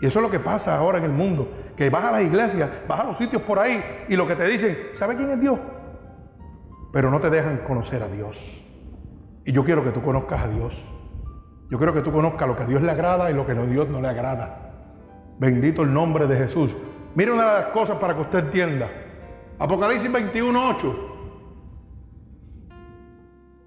[0.00, 1.48] Y eso es lo que pasa ahora en el mundo.
[1.76, 4.46] Que vas a las iglesias, vas a los sitios por ahí y lo que te
[4.46, 5.58] dicen, ¿sabe quién es Dios?
[6.92, 8.62] pero no te dejan conocer a Dios.
[9.44, 10.84] Y yo quiero que tú conozcas a Dios.
[11.72, 13.54] Yo quiero que tú conozcas lo que a Dios le agrada y lo que a
[13.54, 14.58] Dios no le agrada.
[15.38, 16.76] Bendito el nombre de Jesús.
[17.14, 18.90] Mire una de las cosas para que usted entienda.
[19.58, 21.16] Apocalipsis 21, 8.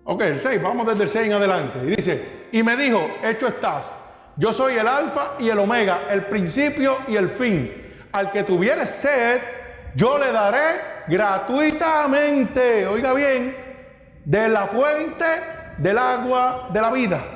[0.03, 1.80] Ok, el 6, vamos desde el 6 en adelante.
[1.84, 3.91] Y dice, y me dijo, hecho estás,
[4.38, 7.72] yo soy el alfa y el omega, el principio y el fin.
[8.11, 9.41] Al que tuviere sed,
[9.95, 13.57] yo le daré gratuitamente, oiga bien,
[14.23, 15.26] de la fuente
[15.80, 17.35] del agua de la vida.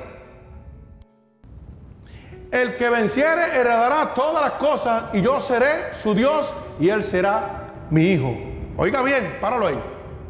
[2.50, 7.66] El que venciere heredará todas las cosas y yo seré su Dios y él será
[7.90, 8.34] mi hijo.
[8.76, 9.80] Oiga bien, páralo ahí.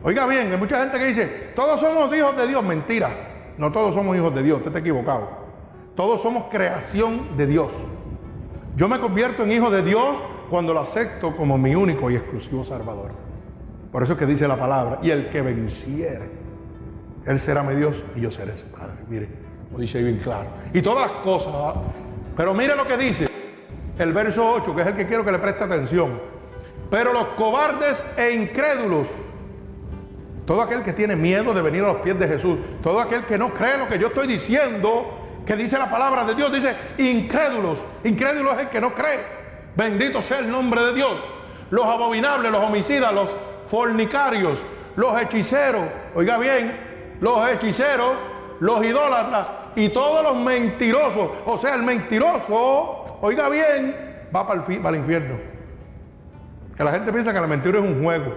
[0.02, 2.62] Oiga bien, hay mucha gente que dice, todos somos hijos de Dios.
[2.62, 3.10] Mentira,
[3.56, 5.28] no todos somos hijos de Dios, usted está equivocado.
[5.94, 7.74] Todos somos creación de Dios.
[8.76, 12.64] Yo me convierto en hijo de Dios cuando lo acepto como mi único y exclusivo
[12.64, 13.12] Salvador.
[13.90, 16.30] Por eso es que dice la palabra, y el que venciere,
[17.26, 18.94] él será mi Dios y yo seré su Padre.
[19.08, 19.28] Mire,
[19.72, 20.48] lo dice bien claro.
[20.72, 21.74] Y todas las cosas,
[22.40, 23.28] pero mire lo que dice
[23.98, 26.18] el verso 8, que es el que quiero que le preste atención.
[26.90, 29.10] Pero los cobardes e incrédulos,
[30.46, 33.36] todo aquel que tiene miedo de venir a los pies de Jesús, todo aquel que
[33.36, 37.80] no cree lo que yo estoy diciendo, que dice la palabra de Dios, dice incrédulos.
[38.04, 39.20] Incrédulos es el que no cree.
[39.76, 41.18] Bendito sea el nombre de Dios.
[41.68, 43.28] Los abominables, los homicidas, los
[43.70, 44.58] fornicarios,
[44.96, 45.84] los hechiceros,
[46.14, 46.74] oiga bien,
[47.20, 48.14] los hechiceros,
[48.60, 51.30] los idólatras y todos los mentirosos.
[51.46, 53.96] O sea, el mentiroso, oiga bien,
[54.34, 55.36] va para el, infierno.
[56.76, 58.34] Que la gente piensa que la mentira es un juego.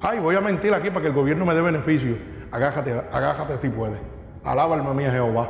[0.00, 2.18] Ay, voy a mentir aquí para que el gobierno me dé beneficio.
[2.50, 3.98] Agájate, agájate si puedes.
[4.44, 5.48] Alaba alma mía Jehová.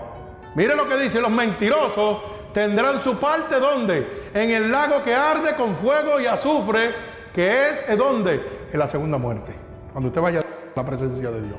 [0.55, 2.19] Mire lo que dice, los mentirosos
[2.55, 4.29] tendrán su parte ¿dónde?
[4.35, 6.95] En el lago que arde con fuego y azufre,
[7.35, 8.69] que es ¿en dónde?
[8.73, 9.53] En la segunda muerte.
[9.91, 10.45] Cuando usted vaya a
[10.77, 11.59] la presencia de Dios.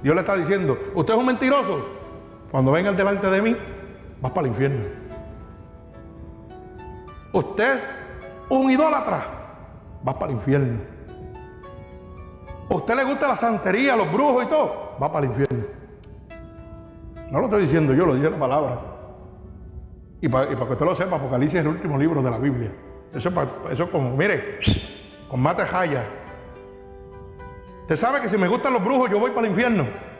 [0.00, 2.03] Dios le está diciendo, usted es un mentiroso.
[2.54, 3.56] Cuando venga delante de mí,
[4.20, 4.84] vas para el infierno.
[7.32, 7.86] Usted es
[8.48, 9.26] un idólatra,
[10.04, 10.78] vas para el infierno.
[12.68, 15.64] usted le gusta la santería, los brujos y todo, va para el infierno.
[17.32, 18.78] No lo estoy diciendo yo, lo dice la palabra.
[20.20, 22.70] Y para, que usted lo sepa, Apocalipsis es el último libro de la Biblia.
[23.12, 23.32] Eso,
[23.68, 24.60] eso como, mire,
[25.28, 26.04] con mate jaya.
[27.80, 30.13] Usted sabe que si me gustan los brujos, yo voy para el infierno.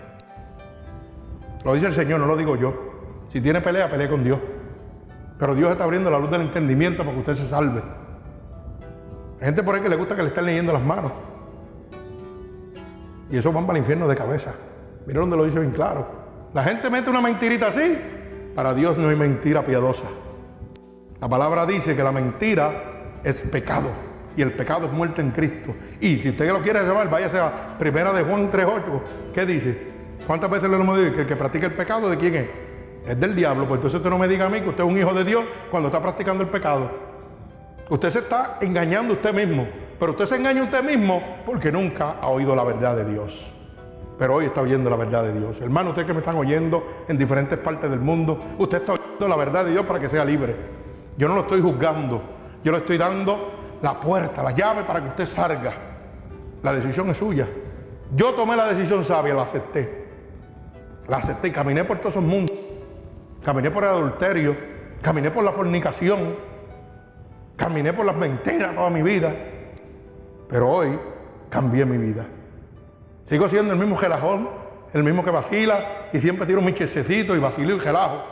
[1.64, 2.74] Lo dice el Señor, no lo digo yo.
[3.28, 4.38] Si tiene pelea, pelea con Dios.
[5.38, 7.82] Pero Dios está abriendo la luz del entendimiento para que usted se salve.
[9.40, 11.12] Hay gente por ahí que le gusta que le estén leyendo las manos.
[13.30, 14.54] Y eso van para el infierno de cabeza.
[15.06, 16.06] Mira donde lo dice bien claro.
[16.52, 17.98] La gente mete una mentirita así
[18.54, 20.04] para Dios no hay mentira piadosa.
[21.20, 23.90] La palabra dice que la mentira es pecado.
[24.36, 25.76] y el pecado es muerte en Cristo.
[26.00, 28.82] Y si usted lo quiere llevar, váyase a primera de Juan 3.8.
[29.32, 29.93] ¿Qué dice?
[30.26, 32.48] ¿Cuántas veces le hemos dicho que el que practica el pecado de quién es?
[33.06, 33.66] Es del diablo.
[33.66, 35.44] Pues entonces usted no me diga a mí que usted es un hijo de Dios
[35.70, 36.90] cuando está practicando el pecado.
[37.90, 39.66] Usted se está engañando a usted mismo.
[39.98, 43.46] Pero usted se engaña a usted mismo porque nunca ha oído la verdad de Dios.
[44.18, 45.60] Pero hoy está oyendo la verdad de Dios.
[45.60, 49.36] Hermano, ustedes que me están oyendo en diferentes partes del mundo, usted está oyendo la
[49.36, 50.56] verdad de Dios para que sea libre.
[51.18, 52.22] Yo no lo estoy juzgando.
[52.62, 55.72] Yo le estoy dando la puerta, la llave para que usted salga.
[56.62, 57.46] La decisión es suya.
[58.14, 60.03] Yo tomé la decisión sabia, la acepté.
[61.08, 62.56] La acepté y caminé por todos esos mundos.
[63.44, 64.56] Caminé por el adulterio,
[65.02, 66.34] caminé por la fornicación,
[67.56, 69.34] caminé por las mentiras toda mi vida.
[70.48, 70.98] Pero hoy
[71.50, 72.26] cambié mi vida.
[73.22, 74.48] Sigo siendo el mismo gelajón,
[74.94, 78.22] el mismo que vacila y siempre tiro mi chesecito y vacilo y gelajo.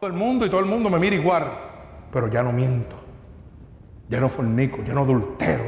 [0.00, 1.44] Todo el mundo y todo el mundo me mira igual,
[2.10, 2.96] pero ya no miento,
[4.08, 5.64] ya no fornico, ya no adultero.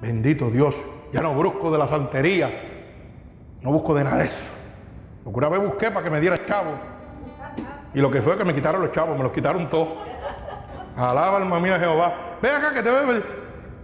[0.00, 2.50] Bendito Dios, ya no busco de la santería,
[3.60, 4.55] no busco de nada de eso.
[5.26, 6.70] Lo que una vez busqué para que me diera chavo.
[7.92, 9.88] Y lo que fue que me quitaron los chavos, me los quitaron todos.
[10.96, 12.14] Alaba alma mía Jehová.
[12.40, 13.22] Ve acá que te veo.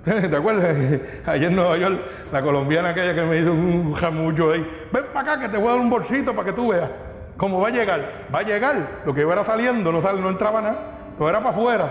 [0.30, 0.76] ¿Te acuerdas?
[1.26, 2.00] Ayer en Nueva York,
[2.30, 4.88] la colombiana aquella que me hizo un jamullo ahí.
[4.92, 6.88] Ven para acá que te voy a dar un bolsito para que tú veas
[7.36, 8.26] cómo va a llegar.
[8.32, 9.00] Va a llegar.
[9.04, 10.76] Lo que iba era saliendo, no, sale, no entraba nada.
[11.18, 11.90] Todo era para afuera.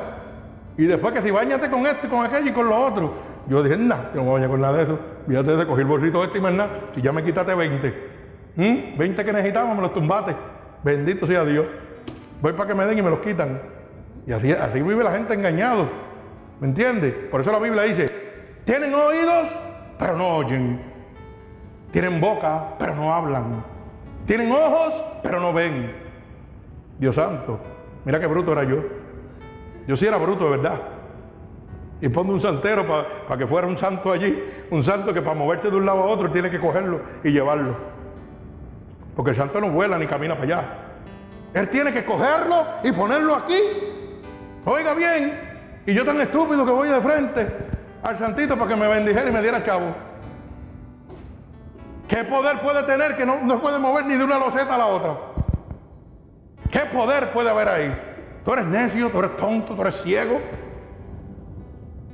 [0.78, 3.14] Y después que si bañate con esto y con aquello y con lo otro.
[3.48, 4.98] Yo dije, nada, yo no me voy a con nada de eso.
[5.28, 6.70] Fíjate de coger el bolsito este y más nada.
[6.96, 8.11] Si ya me quitaste 20.
[8.56, 9.26] 20 ¿Mm?
[9.26, 10.36] que necesitamos, me los tumbaste.
[10.84, 11.66] Bendito sea Dios.
[12.42, 13.62] Voy para que me den y me los quitan.
[14.26, 15.88] Y así, así vive la gente engañado.
[16.60, 17.14] ¿Me entiendes?
[17.30, 18.06] Por eso la Biblia dice,
[18.66, 19.56] tienen oídos,
[19.98, 20.82] pero no oyen.
[21.92, 23.64] Tienen boca, pero no hablan.
[24.26, 25.92] Tienen ojos, pero no ven.
[27.00, 27.60] Dios santo,
[28.06, 28.78] mira qué bruto era yo.
[29.88, 30.80] Yo sí era bruto, de verdad.
[32.00, 34.42] Y pongo un santero para que fuera un santo allí.
[34.70, 37.76] Un santo que para moverse de un lado a otro tiene que cogerlo y llevarlo.
[39.16, 40.66] Porque el santo no vuela ni camina para allá.
[41.54, 43.60] Él tiene que cogerlo y ponerlo aquí.
[44.66, 45.52] Oiga bien,
[45.86, 47.48] y yo tan estúpido que voy de frente
[48.04, 49.94] al santito para que me bendijera y me diera chavo.
[52.08, 54.86] ¿Qué poder puede tener que no, no puede mover ni de una loseta a la
[54.88, 55.18] otra?
[56.70, 58.02] ¿Qué poder puede haber ahí?
[58.46, 60.40] Tú eres necio, tú eres tonto, tú eres ciego.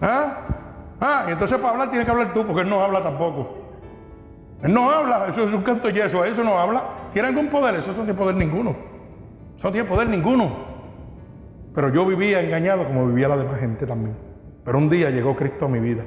[0.01, 0.37] ¿Ah?
[0.99, 3.56] Ah, y entonces para hablar tienes que hablar tú, porque él no habla tampoco.
[4.63, 6.83] Él no habla, eso es un canto yeso, eso no habla.
[7.13, 7.75] ¿Tiene algún poder?
[7.75, 8.71] Eso no tiene poder ninguno.
[9.57, 10.67] Eso no tiene poder ninguno.
[11.73, 14.15] Pero yo vivía engañado como vivía la demás gente también.
[14.65, 16.03] Pero un día llegó Cristo a mi vida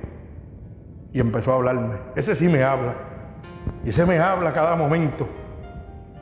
[1.13, 1.95] y empezó a hablarme.
[2.17, 2.95] Ese sí me habla.
[3.85, 5.29] Y ese me habla cada momento.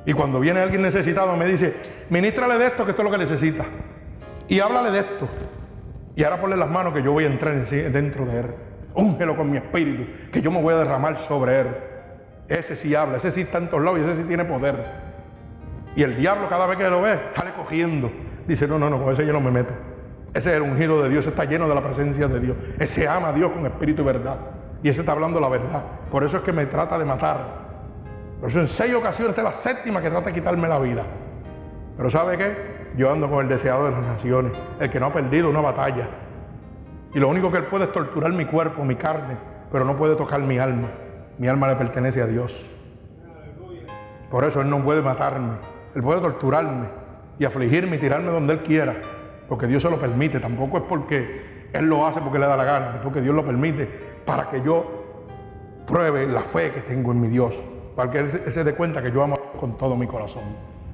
[0.04, 1.74] Y cuando viene alguien necesitado me dice,
[2.10, 3.64] ministrale de esto, que esto es lo que necesita.
[4.48, 5.28] Y háblale de esto.
[6.14, 8.46] Y ahora ponle las manos que yo voy a entrar dentro de él.
[8.94, 11.66] Úngelo con mi espíritu, que yo me voy a derramar sobre él.
[12.48, 14.76] Ese sí habla, ese sí está en todos lados y ese sí tiene poder.
[15.94, 18.10] Y el diablo cada vez que lo ve, sale cogiendo
[18.48, 19.74] dice, no, no, no, con ese yo no me meto.
[20.32, 22.56] Ese es el ungido de Dios, está lleno de la presencia de Dios.
[22.78, 24.36] Ese ama a Dios con espíritu y verdad.
[24.82, 25.82] Y ese está hablando la verdad.
[26.10, 27.68] Por eso es que me trata de matar.
[28.40, 31.04] Por eso en seis ocasiones, esta es la séptima que trata de quitarme la vida.
[31.96, 32.78] Pero ¿sabe qué?
[32.96, 36.08] Yo ando con el deseado de las naciones, el que no ha perdido una batalla.
[37.14, 39.36] Y lo único que él puede es torturar mi cuerpo, mi carne,
[39.70, 40.88] pero no puede tocar mi alma.
[41.38, 42.68] Mi alma le pertenece a Dios.
[44.30, 45.54] Por eso él no puede matarme.
[45.94, 46.86] Él puede torturarme,
[47.38, 48.96] y afligirme y tirarme donde Él quiera,
[49.48, 52.64] porque Dios se lo permite, tampoco es porque Él lo hace porque le da la
[52.64, 53.88] gana, es porque Dios lo permite
[54.24, 54.84] para que yo
[55.86, 57.56] pruebe la fe que tengo en mi Dios,
[57.96, 60.42] para que Él se dé cuenta que yo amo con todo mi corazón,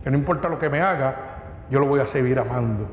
[0.03, 1.17] que no importa lo que me haga,
[1.71, 2.87] yo lo voy a seguir amando.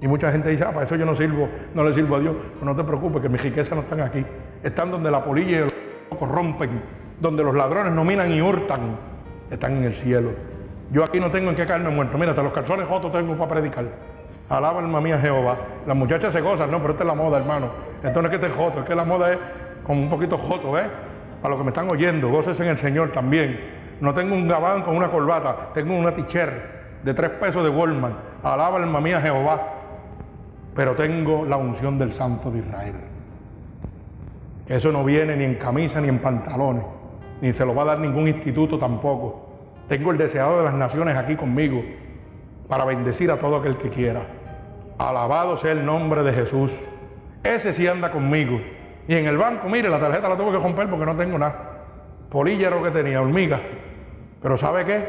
[0.00, 2.34] Y mucha gente dice, ah, para eso yo no sirvo, no le sirvo a Dios.
[2.54, 4.26] Pues no te preocupes, que mis riquezas no están aquí.
[4.64, 5.72] Están donde la polilla y los
[6.18, 6.82] corrompen,
[7.20, 8.96] donde los ladrones no minan y hurtan.
[9.50, 10.30] Están en el cielo.
[10.90, 12.18] Yo aquí no tengo en qué caerme muerto.
[12.18, 13.84] Mira, hasta los calzones jotos tengo para predicar.
[14.48, 15.56] Alaba alma mía Jehová.
[15.86, 17.70] Las muchachas se gozan, no, pero esta es la moda, hermano.
[18.02, 19.38] Esto no es que esté joto, es que la moda es
[19.84, 20.86] como un poquito joto, ¿ves?
[21.40, 23.58] Para los que me están oyendo, goces en el Señor también.
[24.00, 26.52] No tengo un gabán con una corbata, tengo una ticher
[27.02, 28.14] de tres pesos de Walmart.
[28.42, 29.60] Alaba alma mía Jehová.
[30.74, 33.11] Pero tengo la unción del Santo de Israel.
[34.72, 36.82] Eso no viene ni en camisa ni en pantalones,
[37.42, 39.50] ni se lo va a dar ningún instituto tampoco.
[39.86, 41.84] Tengo el deseado de las naciones aquí conmigo
[42.68, 44.22] para bendecir a todo aquel que quiera.
[44.96, 46.86] Alabado sea el nombre de Jesús.
[47.44, 48.62] Ese sí anda conmigo.
[49.06, 51.82] Y en el banco, mire, la tarjeta la tuve que romper porque no tengo nada.
[52.30, 53.60] Polilla era lo que tenía, hormiga.
[54.40, 55.04] Pero ¿sabe qué?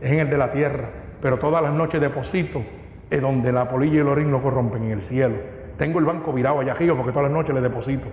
[0.00, 0.90] Es en el de la tierra.
[1.20, 2.62] Pero todas las noches deposito
[3.10, 5.34] es donde la polilla y el orín no corrompen en el cielo.
[5.76, 8.06] Tengo el banco virado allá arriba porque todas las noches le deposito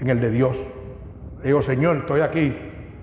[0.00, 0.70] en el de Dios.
[1.42, 2.56] Le digo, Señor, estoy aquí.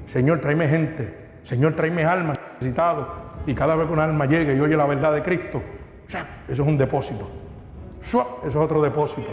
[0.06, 1.28] Señor, tráeme gente.
[1.44, 3.08] Señor, tráeme almas necesitados.
[3.46, 5.62] Y cada vez que una alma llegue y oye la verdad de Cristo,
[6.08, 7.30] eso es un depósito.
[8.04, 9.30] Eso es otro depósito.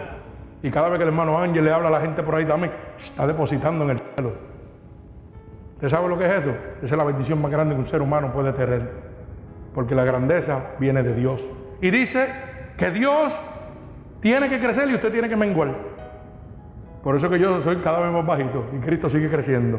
[0.62, 2.72] Y cada vez que el hermano Ángel le habla a la gente por ahí también,
[2.98, 4.32] está depositando en el cielo.
[5.74, 6.50] ¿Usted sabe lo que es eso?
[6.82, 8.90] Esa es la bendición más grande que un ser humano puede tener.
[9.74, 11.46] Porque la grandeza viene de Dios.
[11.80, 12.28] Y dice
[12.76, 13.38] que Dios
[14.20, 15.93] tiene que crecer y usted tiene que menguar.
[17.04, 19.78] Por eso que yo soy cada vez más bajito y Cristo sigue creciendo.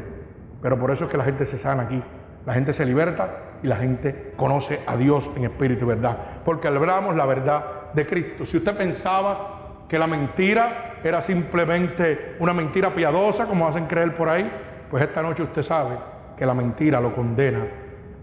[0.62, 2.02] Pero por eso es que la gente se sana aquí.
[2.46, 6.18] La gente se liberta y la gente conoce a Dios en espíritu y verdad.
[6.46, 8.46] Porque hablamos la verdad de Cristo.
[8.46, 14.30] Si usted pensaba que la mentira era simplemente una mentira piadosa, como hacen creer por
[14.30, 14.52] ahí,
[14.92, 15.98] pues esta noche usted sabe
[16.38, 17.66] que la mentira lo condena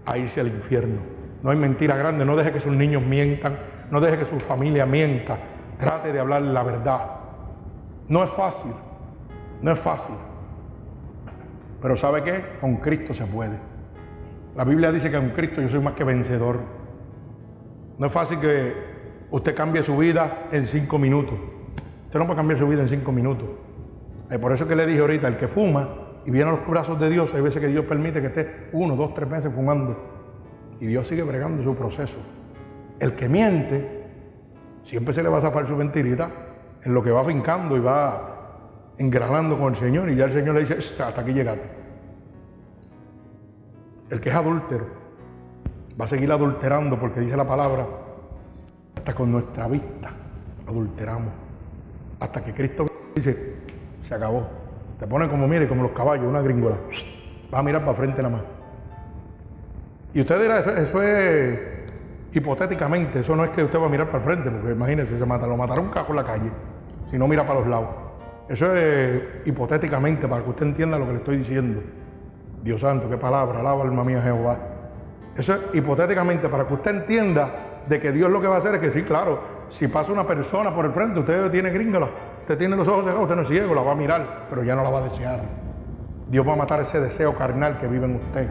[0.06, 1.00] a irse al infierno.
[1.42, 3.58] No hay mentira grande, no deje que sus niños mientan,
[3.90, 5.38] no deje que su familia mienta,
[5.76, 7.00] trate de hablar la verdad.
[8.08, 8.72] No es fácil,
[9.62, 10.14] no es fácil.
[11.80, 12.58] Pero ¿sabe qué?
[12.60, 13.58] Con Cristo se puede.
[14.54, 16.60] La Biblia dice que con Cristo yo soy más que vencedor.
[17.98, 18.74] No es fácil que
[19.30, 21.38] usted cambie su vida en cinco minutos.
[22.04, 23.48] Usted no puede cambiar su vida en cinco minutos.
[24.30, 25.88] Es por eso que le dije ahorita, el que fuma
[26.24, 28.94] y viene a los brazos de Dios, hay veces que Dios permite que esté uno,
[28.96, 29.96] dos, tres meses fumando.
[30.80, 32.18] Y Dios sigue bregando su proceso.
[32.98, 34.04] El que miente,
[34.84, 36.30] siempre se le va a zafar su mentirita
[36.84, 38.41] en lo que va fincando y va
[38.98, 40.10] engranando con el Señor.
[40.10, 41.68] Y ya el Señor le dice, hasta aquí llegaste.
[44.10, 44.86] El que es adúltero
[45.98, 47.86] va a seguir adulterando porque dice la palabra,
[48.96, 50.10] hasta con nuestra vista
[50.66, 51.32] adulteramos.
[52.20, 53.56] Hasta que Cristo dice,
[54.02, 54.46] se acabó.
[54.98, 56.76] Te pone como, mire, como los caballos, una gringola.
[57.52, 58.44] Va a mirar para frente nada más.
[60.14, 61.58] Y usted dirá, eso, es
[62.32, 65.46] hipotéticamente, eso no es que usted va a mirar para frente, porque imagínese, se mata,
[65.46, 66.50] lo matará un cajo en la calle,
[67.10, 67.88] si no mira para los lados.
[68.48, 71.82] Eso es hipotéticamente, para que usted entienda lo que le estoy diciendo.
[72.62, 74.58] Dios santo, qué palabra, alaba alma mía Jehová.
[75.36, 77.50] Eso es hipotéticamente, para que usted entienda
[77.86, 80.26] de que Dios lo que va a hacer es que sí, claro, si pasa una
[80.26, 82.08] persona por el frente, usted tiene gringola,
[82.40, 84.74] usted tiene los ojos cerrados, usted no es ciego, la va a mirar, pero ya
[84.74, 85.40] no la va a desear.
[86.28, 88.48] Dios va a matar ese deseo carnal que vive en usted,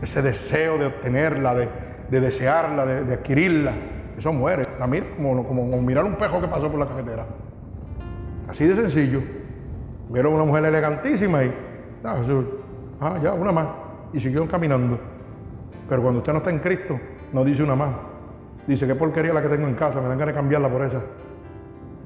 [0.00, 3.72] ese deseo de obtenerla, de, desearla, de, adquirirla.
[4.16, 4.64] Eso muere.
[4.78, 7.26] La mira como, como, mirar un pejo que pasó por la carretera.
[8.54, 9.20] Así de sencillo.
[10.10, 11.52] Vieron una mujer elegantísima y,
[12.04, 12.22] ah,
[13.00, 13.66] ah, ya, una más.
[14.12, 14.96] Y siguieron caminando.
[15.88, 16.96] Pero cuando usted no está en Cristo,
[17.32, 17.96] no dice una más.
[18.64, 21.00] Dice, qué porquería la que tengo en casa, me dan ganas de cambiarla por esa.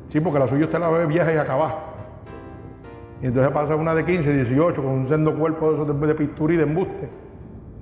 [0.06, 1.84] Sí, porque la suya usted la ve vieja y acabada.
[3.20, 6.54] Y entonces pasa una de 15, 18 con un sendo cuerpo de, esos de, pintura
[6.54, 7.10] y de embuste.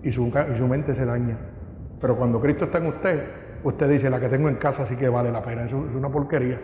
[0.02, 1.38] Y su, y su mente se daña.
[2.00, 3.28] Pero cuando Cristo está en usted,
[3.62, 5.66] usted dice, la que tengo en casa sí que vale la pena.
[5.66, 6.60] Eso es una porquería.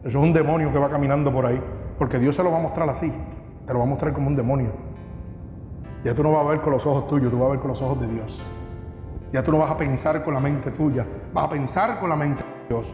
[0.00, 1.60] Eso es un demonio que va caminando por ahí.
[1.98, 3.12] Porque Dios se lo va a mostrar así.
[3.66, 4.70] Te lo va a mostrar como un demonio.
[6.04, 7.68] Ya tú no vas a ver con los ojos tuyos, tú vas a ver con
[7.68, 8.40] los ojos de Dios.
[9.32, 11.04] Ya tú no vas a pensar con la mente tuya,
[11.34, 12.86] vas a pensar con la mente de Dios.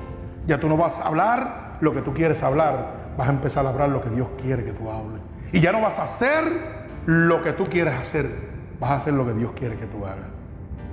[0.46, 3.68] Ya tú no vas a hablar lo que tú quieres hablar, vas a empezar a
[3.68, 5.20] hablar lo que Dios quiere que tú hables.
[5.52, 6.44] Y ya no vas a hacer
[7.06, 8.28] lo que tú quieres hacer,
[8.80, 10.26] vas a hacer lo que Dios quiere que tú hagas.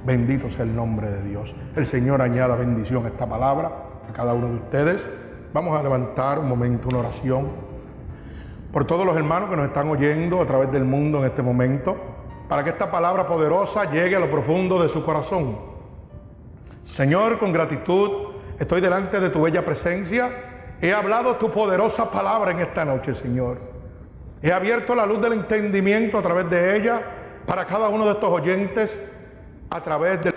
[0.06, 1.56] Bendito sea el nombre de Dios.
[1.76, 3.72] El Señor añada bendición a esta palabra
[4.08, 5.10] a cada uno de ustedes.
[5.54, 7.50] Vamos a levantar un momento una oración
[8.72, 11.98] por todos los hermanos que nos están oyendo a través del mundo en este momento,
[12.48, 15.58] para que esta palabra poderosa llegue a lo profundo de su corazón.
[16.84, 18.30] Señor, con gratitud
[18.60, 20.30] estoy delante de tu bella presencia.
[20.82, 23.58] He hablado tu poderosa palabra en esta noche, Señor.
[24.42, 27.02] He abierto la luz del entendimiento a través de ella
[27.46, 29.02] para cada uno de estos oyentes
[29.70, 30.34] a través del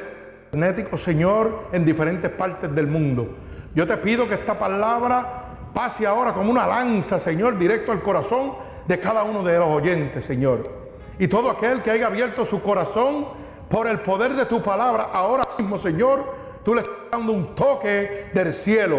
[0.97, 3.44] Señor, en diferentes partes del mundo.
[3.75, 5.45] Yo te pido que esta palabra
[5.75, 8.55] pase ahora como una lanza, Señor, directo al corazón
[8.87, 10.71] de cada uno de los oyentes, Señor.
[11.19, 13.27] Y todo aquel que haya abierto su corazón
[13.69, 16.25] por el poder de tu palabra, ahora mismo, Señor,
[16.65, 18.99] tú le estás dando un toque del cielo.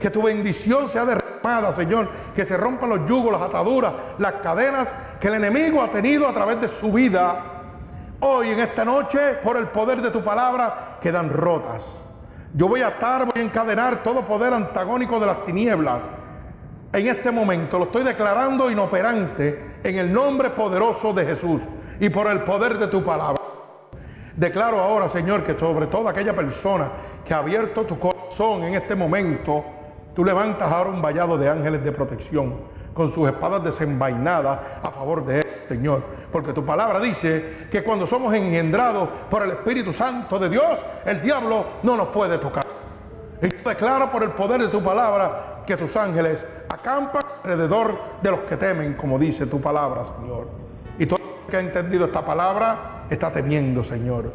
[0.00, 2.08] Que tu bendición sea derramada, Señor.
[2.34, 6.34] Que se rompan los yugos, las ataduras, las cadenas que el enemigo ha tenido a
[6.34, 7.42] través de su vida.
[8.20, 12.05] Hoy en esta noche, por el poder de tu palabra, quedan rotas.
[12.56, 16.04] Yo voy a atar, voy a encadenar todo poder antagónico de las tinieblas.
[16.90, 21.64] En este momento lo estoy declarando inoperante en el nombre poderoso de Jesús
[22.00, 23.42] y por el poder de tu palabra.
[24.34, 26.88] Declaro ahora, Señor, que sobre toda aquella persona
[27.26, 29.62] que ha abierto tu corazón en este momento,
[30.14, 32.54] tú levantas ahora un vallado de ángeles de protección
[32.94, 36.02] con sus espadas desenvainadas a favor de él, Señor.
[36.30, 41.20] Porque tu palabra dice que cuando somos engendrados por el Espíritu Santo de Dios, el
[41.20, 42.64] diablo no nos puede tocar.
[43.42, 48.40] Y declara por el poder de tu palabra que tus ángeles acampan alrededor de los
[48.40, 50.48] que temen, como dice tu palabra, Señor.
[50.98, 54.32] Y todo el que ha entendido esta palabra está temiendo, Señor,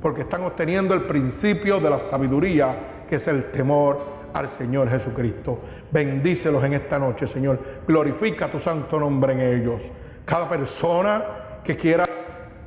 [0.00, 5.58] porque están obteniendo el principio de la sabiduría, que es el temor al Señor Jesucristo.
[5.90, 7.58] Bendícelos en esta noche, Señor.
[7.86, 9.90] Glorifica tu santo nombre en ellos.
[10.24, 11.22] Cada persona
[11.62, 12.04] que quiera